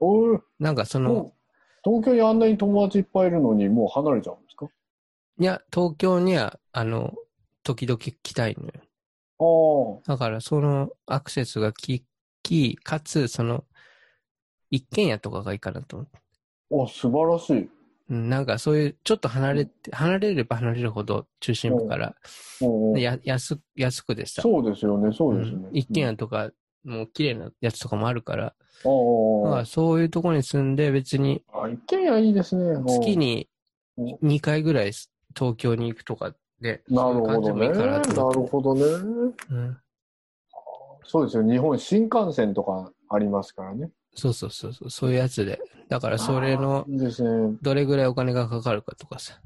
[0.00, 1.32] おいなんかその、
[1.84, 4.66] 東京にあんなに友達いっぱいいるのに、もう離れちゃうんですか？
[5.38, 7.12] いや、東京には、あの、
[7.64, 8.72] 時々来たいのよ。
[10.06, 12.04] だから、そのアクセスがき
[12.42, 13.64] き、かつ、その、
[14.70, 16.18] 一軒家とかがいいかなと思って。
[16.72, 17.68] あ、素晴らしい。
[18.10, 22.14] うんなんかそういう、ちょっと離れて、離れれば離れるほど中心部から、
[22.98, 25.76] や安安くでさ、そうですよね、そうですねうん。
[25.76, 26.50] 一軒家とか、
[26.84, 28.54] もう綺麗なやつとかもあるから、
[28.84, 29.42] うん。
[29.44, 31.62] あだからそういうところに住んで別にあ。
[31.62, 32.82] あ、一軒家いいですね。
[32.86, 33.48] 月に
[33.96, 34.92] うん2回ぐらい
[35.34, 36.34] 東京に行くとか
[36.64, 37.68] で、なるほどね。
[37.68, 38.82] なるほどね。
[39.50, 39.76] うん
[41.06, 41.42] そうですよ。
[41.42, 43.90] 日本新幹線とかありますからね。
[44.14, 45.60] そうそうそうそう、そういうやつで。
[45.90, 46.86] だからそれの。
[47.60, 49.38] どれぐらいお金がかかるかとかさ。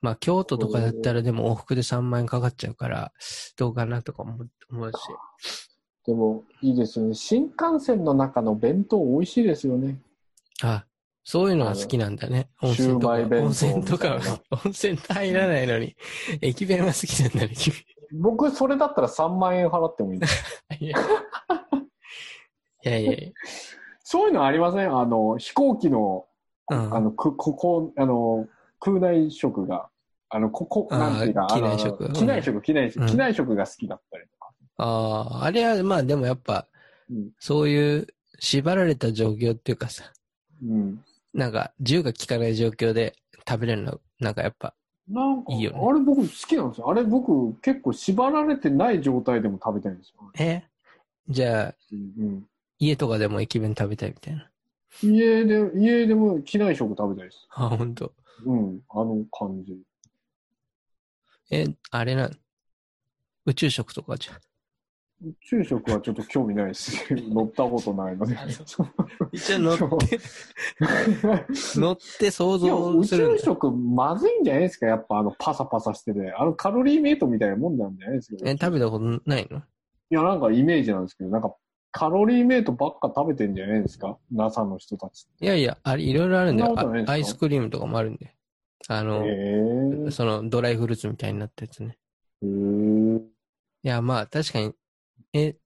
[0.00, 3.12] まあ京都とかだったらでも往復で3万円かかっちゃうから、
[3.58, 4.96] どうかなとか思う思うし。
[6.06, 7.14] でも、いいですよね。
[7.14, 10.00] 新幹線の中の弁当美味しいですよね。
[10.62, 10.86] あ、
[11.30, 12.48] そういうのが好きなんだね。
[12.62, 13.12] 温泉とか。
[13.18, 14.18] 温泉とか
[14.64, 15.94] 温泉入らないのに、
[16.40, 17.76] 駅弁は好きなんだね、君。
[18.18, 20.20] 僕、それだったら3万円払ってもいい。
[20.80, 20.98] いや
[22.80, 23.34] いやいやい
[24.02, 24.96] そういうのありません？
[24.96, 26.24] あの、飛行機の、
[26.70, 26.78] や。
[26.78, 28.48] うんあの、く、ここ、あの、
[28.80, 29.90] 空内食が、
[30.30, 34.50] あの、ここ、なんていうか、機内食機内食、機内食、うん機内食が好きだったりとか。
[34.78, 36.66] ああ、あれは、まあでもやっぱ、
[37.10, 37.32] うん。
[37.38, 38.06] そういう
[38.38, 40.10] 縛られた状況っていうかさ、
[40.62, 41.04] うん。
[41.34, 43.14] なんか、自由が利かない状況で
[43.48, 44.74] 食べれるの、なんかやっぱ、
[45.08, 46.90] なんか、いいよねあれ僕好きなんですよ。
[46.90, 50.30] あれ僕結構縛られてない状態でも食べたいんですよ。
[50.38, 50.62] え？
[51.28, 52.46] じゃあ、うん。
[52.78, 54.50] 家とかでも駅弁食べたいみたいな。
[55.02, 57.46] 家で、家でも機内食食べたいです。
[57.50, 58.12] あ、ほんと。
[58.44, 58.80] うん。
[58.90, 59.78] あの感じ。
[61.50, 62.30] え、あれな、
[63.46, 64.36] 宇宙食とかじゃん。
[65.20, 66.96] 宇宙食はちょっと興味ないし、
[67.28, 68.36] 乗ったことないので。
[68.36, 68.46] あ
[69.32, 70.20] 一応乗って、
[71.78, 73.38] 乗って想像するんだ。
[73.38, 76.32] 宙食まずいんじゃないですかやっぱあのパサパサしてて。
[76.32, 79.58] あのカロリーメイトみたいなもんなんじゃないですかえ、食べたことないの？
[79.58, 79.62] い
[80.10, 81.54] や、なんかイメージなんですけど、なんか
[81.90, 85.26] カロリーメイトばっか食べてんじゃないですか ?NASA の人たち。
[85.40, 88.34] いやいや、あれ、いろいろあるんだよアイスクリームとかもあるんで。
[88.86, 89.24] あの、
[90.10, 91.98] そのドライフルーツみたいになったやつね。
[92.42, 92.48] へえ
[93.82, 94.72] いや、まあ確かに、
[95.32, 95.56] え、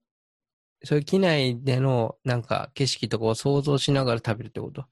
[0.85, 4.85] そういう機内でのなんか景色とかを想像しながら食べるってこと？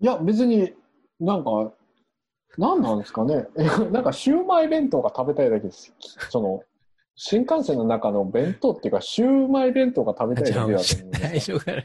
[0.00, 0.72] いや、別に
[1.18, 1.72] なんか、
[2.58, 3.46] なんなんですかね。
[3.56, 5.94] えなんかシューマイ弁当が食べたいだけです。
[6.30, 6.62] その、
[7.14, 11.84] 新幹線の中の弁当っていうか、シューマイ弁当が食べたいだけだと思う最初から。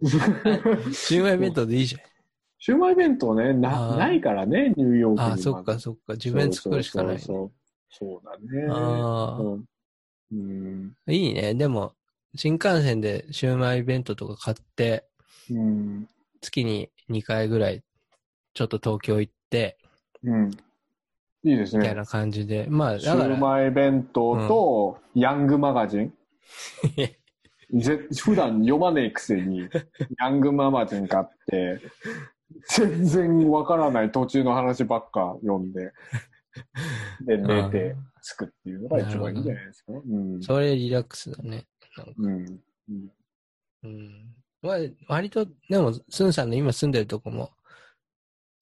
[0.92, 1.96] シウマイ弁当でいいじ
[2.58, 5.30] シューマイ弁当ね、あなーないからね、ニューヨークに。
[5.30, 6.14] ああ、そっかそっか。
[6.14, 7.18] 自分で作るしかない、ね。
[7.20, 7.50] そうそう
[7.90, 8.66] そうそうだね。
[8.70, 9.64] ああ、うん
[10.32, 10.96] うん。
[11.08, 11.54] いいね。
[11.54, 11.94] でも、
[12.34, 15.04] 新幹線でシウマイ弁当とか買って、
[15.50, 16.08] うん。
[16.40, 17.82] 月に2回ぐらい、
[18.54, 19.78] ちょっと東京行って、
[20.22, 20.50] うん。
[21.42, 21.80] いいですね。
[21.80, 22.66] みたいな感じで。
[22.68, 26.12] まあ、シだから、ューマイ弁当と、ヤングマガジン？
[27.80, 29.68] ぜ普段読まねえくせに、
[30.18, 31.80] ヤングマガジン買って、
[32.68, 35.92] 全然わからない途中の話ばっか読んで、
[37.24, 39.92] で、寝てつくっていうのが一番いいんじゃないですか。
[39.92, 40.42] うん。
[40.42, 41.66] それリラックスだね。
[41.96, 42.62] なんかうん。
[42.88, 43.10] うん
[43.82, 44.34] うん。
[44.62, 44.76] まあ、
[45.08, 47.50] 割と、でも、スンさんの今住んでるとこも、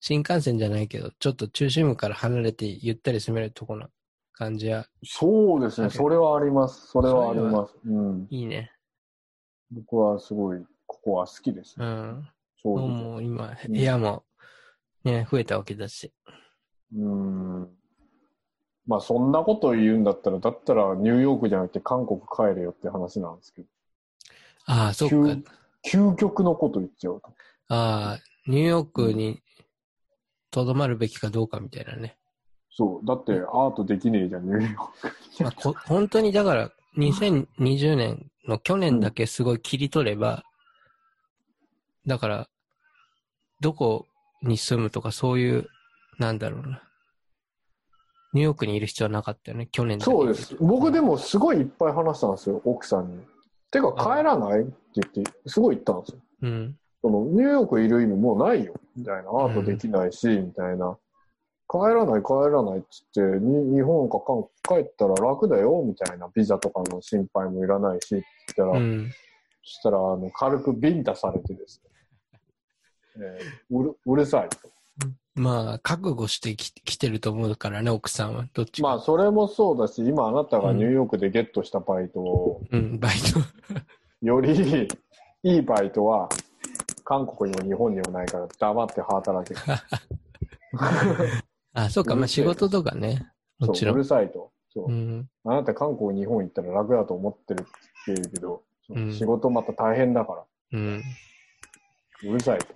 [0.01, 3.90] 新幹線じゃないけど、ちょっと中心部から離れてゆったり住めるとこな
[4.32, 5.90] 感じは、そうですね。
[5.90, 6.86] それはあります。
[6.86, 7.74] それはあります。
[7.85, 8.26] うん。
[8.30, 8.72] いいね。
[9.72, 11.86] 僕はすごい、ここは好きですうね。
[11.86, 12.28] ん。
[12.62, 14.24] そうもう今、うん部屋も、
[15.02, 16.12] ね、増えたわけだし。
[16.94, 17.77] うん。
[18.89, 23.69] まあそんなこと言うんだったら、だったらニューヨークじゃなくて韓国帰れよって話なんですけど、
[24.65, 25.16] ああ、そっか。
[25.85, 27.28] 究極のこと言っちゃうと。
[27.69, 29.40] ああ、ニューヨークに
[30.51, 32.16] とどまるべきかどうかみたいなね。
[32.70, 33.06] そう。
[33.06, 34.73] だってアートできねえじゃん、ニューヨー
[35.36, 35.44] ク。
[35.44, 40.44] まあ、こ本当にだから、2020年の去年だけすごい切り取れば、
[42.06, 42.48] だから、
[43.60, 44.06] どこ
[44.43, 45.69] に住むとかそういう、
[46.19, 46.82] なんだろうな。
[48.32, 50.56] ニューヨークにいる必要はなかったよね、去年そうです。
[50.60, 53.20] 僕でもすごいいっぱい話したんですよ、奥さんに。
[53.70, 56.18] てか帰らないって言って、すごい言ったんですよ。
[56.42, 56.76] うん。
[57.00, 59.30] そのニューヨークいる意味もうないよ、みたいな。
[59.30, 60.98] アートできないし、みたいな。
[61.70, 66.28] 帰らない、帰らないっつって、に日本か韓国帰ったら楽だよ、みたいな。
[66.34, 68.24] ビザとかの心配もいらないし、って
[68.56, 69.10] 言ったら、うん。
[69.62, 71.88] そしたら、あの、軽くビンタされてですね。
[73.20, 74.56] えーうる、うるさいと。
[75.39, 78.47] まあ、覚悟してき来てると思うからね、奥さんは。
[78.52, 78.89] どっちか。
[78.89, 83.40] まあ、それもそうだし、今あなたがニューヨークでゲットしたバイトを、うん、バイト。
[84.27, 84.89] より
[85.44, 86.28] いいバイトは、
[87.05, 89.59] 韓国にも日本にもないから黙って働け。
[91.73, 93.31] あ、そうか、まあ仕事とかね。
[93.59, 93.93] もちろ。
[93.93, 94.52] そう、うんるさいと。
[94.69, 94.94] そうう。
[94.94, 95.28] ん。
[95.44, 97.70] あなた韓国、日本行ったら楽だと思ってるって
[98.09, 98.62] 言ってるけど、
[99.12, 101.02] 仕事また大変だから、うん。
[102.24, 102.66] うるさいと。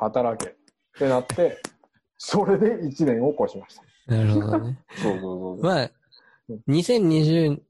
[0.00, 0.52] 働け。
[0.52, 0.54] っ
[0.98, 1.60] てなって、
[2.18, 3.82] それで1年を越しました。
[4.14, 4.78] なるほどね。
[5.00, 5.62] そうそうそう。
[5.62, 5.90] まあ、
[6.68, 7.60] 2020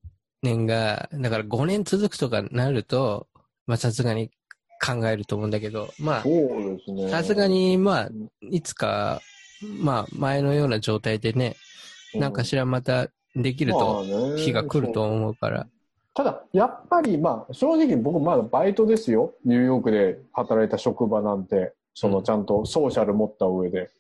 [0.43, 3.29] 年が、だから5年続くとかなると、
[3.67, 4.31] まあさすがに
[4.85, 7.07] 考えると思うんだけど、まそうですね。
[7.07, 9.21] あ、さすがに、まあう、ん、いつか、
[9.83, 11.57] まあ、前のような状態でね、
[12.15, 14.05] なんかしらまたできると、
[14.37, 15.67] 日が来ると思うから。
[16.15, 19.35] ただ、やっぱり、まあ、正直僕まだバイトですよ。
[19.45, 23.91] ニューヨークで働いた職場なんて、そのちゃんとソーシャル持った上で。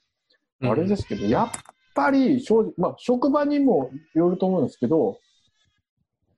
[0.62, 1.50] あれですけど、やっ
[1.94, 5.18] ぱり正直、まあ、職場にもよると思うんですけど、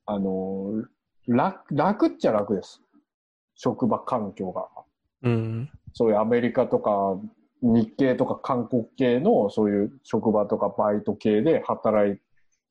[0.07, 0.85] あの、
[1.27, 2.83] 楽、楽っちゃ楽です。
[3.55, 4.69] 職場環境が。
[5.23, 5.71] うん。
[5.93, 7.19] そういうアメリカとか
[7.63, 12.17] 日系とか韓国系のそういう職場とかバイト系で働い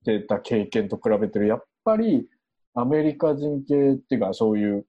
[0.04, 2.28] てた経験と比べてる、やっぱり
[2.74, 4.86] アメリカ人系っていうかそういう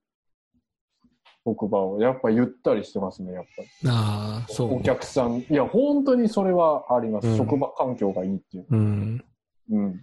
[1.50, 3.68] 職場をやっぱゆったりしてますね、やっぱり。
[3.88, 7.26] ああ、そう、お客さん、いや、本当にそれはあります。
[7.28, 8.66] うん職場環境がいいっていう。
[8.70, 9.24] うん。
[9.70, 10.00] うん。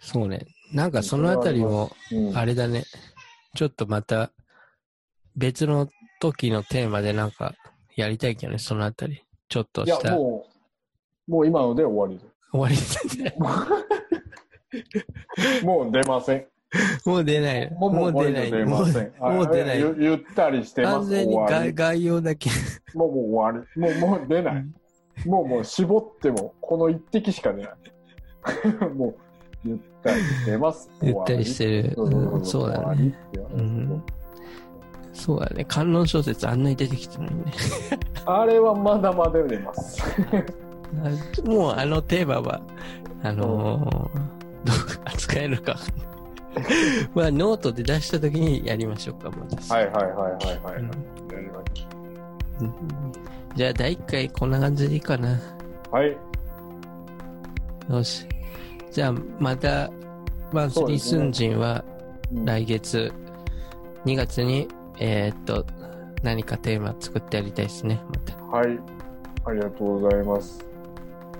[0.00, 0.46] そうね。
[0.72, 2.84] なんかそのあたりも、うん、あれだね。
[3.54, 4.30] ちょっとまた、
[5.36, 5.88] 別の
[6.20, 7.54] 時のテーマでなんか、
[7.96, 9.22] やりたいけどね、そのあたり。
[9.48, 10.16] ちょっといやし、た。
[10.16, 10.46] 終も
[11.28, 13.36] う、もう今ので終わりでわりですね。
[15.60, 15.64] す。
[15.64, 16.46] もう出ません。
[17.04, 17.70] もう出ない。
[17.72, 18.64] もう出ない。
[18.64, 20.94] もうもう出ないゆゆったりしてます。
[20.96, 21.36] 完全に
[21.74, 22.50] 概要だけ。
[22.94, 23.80] もうもう終わり。
[23.80, 24.66] もうもう出ない。
[25.26, 27.74] もうもう絞っても、この一滴しか出ない。
[28.94, 29.14] もう、
[29.64, 30.90] ゆったりしてます。
[31.02, 31.96] ゆったりしてる。
[32.42, 33.14] そうだね。。
[35.12, 35.64] そうだね。
[35.66, 37.52] 観音小説あんなに出てきてるのにね。
[38.26, 40.02] あれはまだまだ出ます。
[41.46, 42.60] あもうあのテーマは、
[43.22, 44.34] あのー
[44.64, 45.78] どう扱えるか。
[47.14, 49.72] まあ、ノートで出したときにやりましょうか、まず。
[49.72, 50.80] はいはいはいはいはい。
[50.80, 50.90] うん
[51.32, 51.86] やりまし
[52.60, 52.72] うん
[53.56, 55.38] じゃあ、第1回こんな感じでいいかな。
[55.90, 56.16] たはい。
[57.88, 58.26] よし。
[58.90, 59.90] じゃあ、また、
[60.52, 61.84] マンスリースンジンは
[62.32, 63.12] うん来月、
[64.04, 64.68] 2月に、
[64.98, 65.64] えーっと、
[66.22, 68.36] 何かテーマ作ってやりたいですね、また。
[68.56, 68.78] はい。
[69.46, 70.64] ありがとうございます。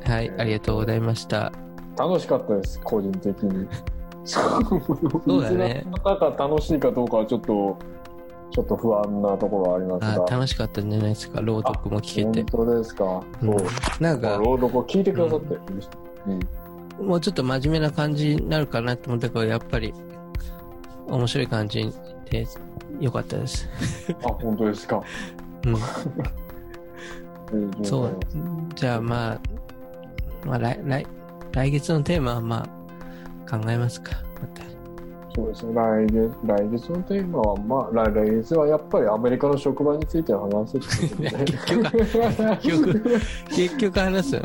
[0.04, 1.50] はい、ありがとうございました。
[1.96, 3.66] 楽しかったです、個人的に。
[4.24, 4.40] そ
[5.38, 7.76] うだねなんか楽しいかどうかはちょっと、
[8.50, 10.24] ちょっと不安なところはありますが。
[10.24, 12.50] あ楽しかったんじゃないですか、朗読も聞けて。
[12.56, 13.22] 本当ですか？
[13.42, 13.68] うんそう。
[14.02, 15.58] なんか、朗読を聞いてくださって。
[16.98, 17.06] うん。
[17.08, 19.92] もうちょっと真面目な感じになるかなって思ったけど、やっぱり、
[21.08, 21.92] 面白い感じ
[22.30, 22.46] で、
[23.00, 23.68] よかったです。
[24.24, 25.02] あ、本当ですか？
[25.66, 25.74] うん。
[27.52, 28.16] えーそう。
[28.74, 29.40] じゃあまあ、
[30.46, 31.06] まあ来、来、
[31.52, 32.68] 来月のテーマはまあ、
[33.58, 34.12] 考えますか？
[34.40, 34.62] また。
[35.34, 35.74] そうですね。
[35.74, 41.30] 来月、来月のテーマは、まあ、来来月はやっぱりアメリカの職場について話すってことで。
[41.44, 41.82] 結局
[42.62, 43.02] 結局、
[43.48, 44.42] 結局話すの。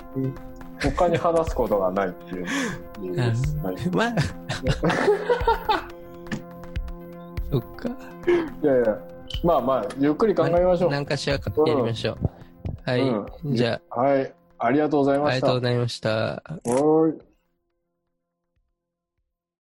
[0.96, 2.46] 他に話すことがないっていう
[3.02, 3.58] 理由です。
[3.58, 4.16] はいまあ、
[7.52, 7.90] そっか。
[8.64, 8.98] いやいや、
[9.44, 10.92] まあまあ、ゆっくり考えましょう。
[10.92, 11.40] 何かしらや
[11.76, 12.18] りましょう。
[12.90, 13.02] はい。
[13.02, 13.14] う
[13.52, 14.34] んじゃはい。
[14.58, 15.36] ありがとうございあ、あました。
[15.36, 16.10] りがとうございました。
[16.10, 17.29] はーい。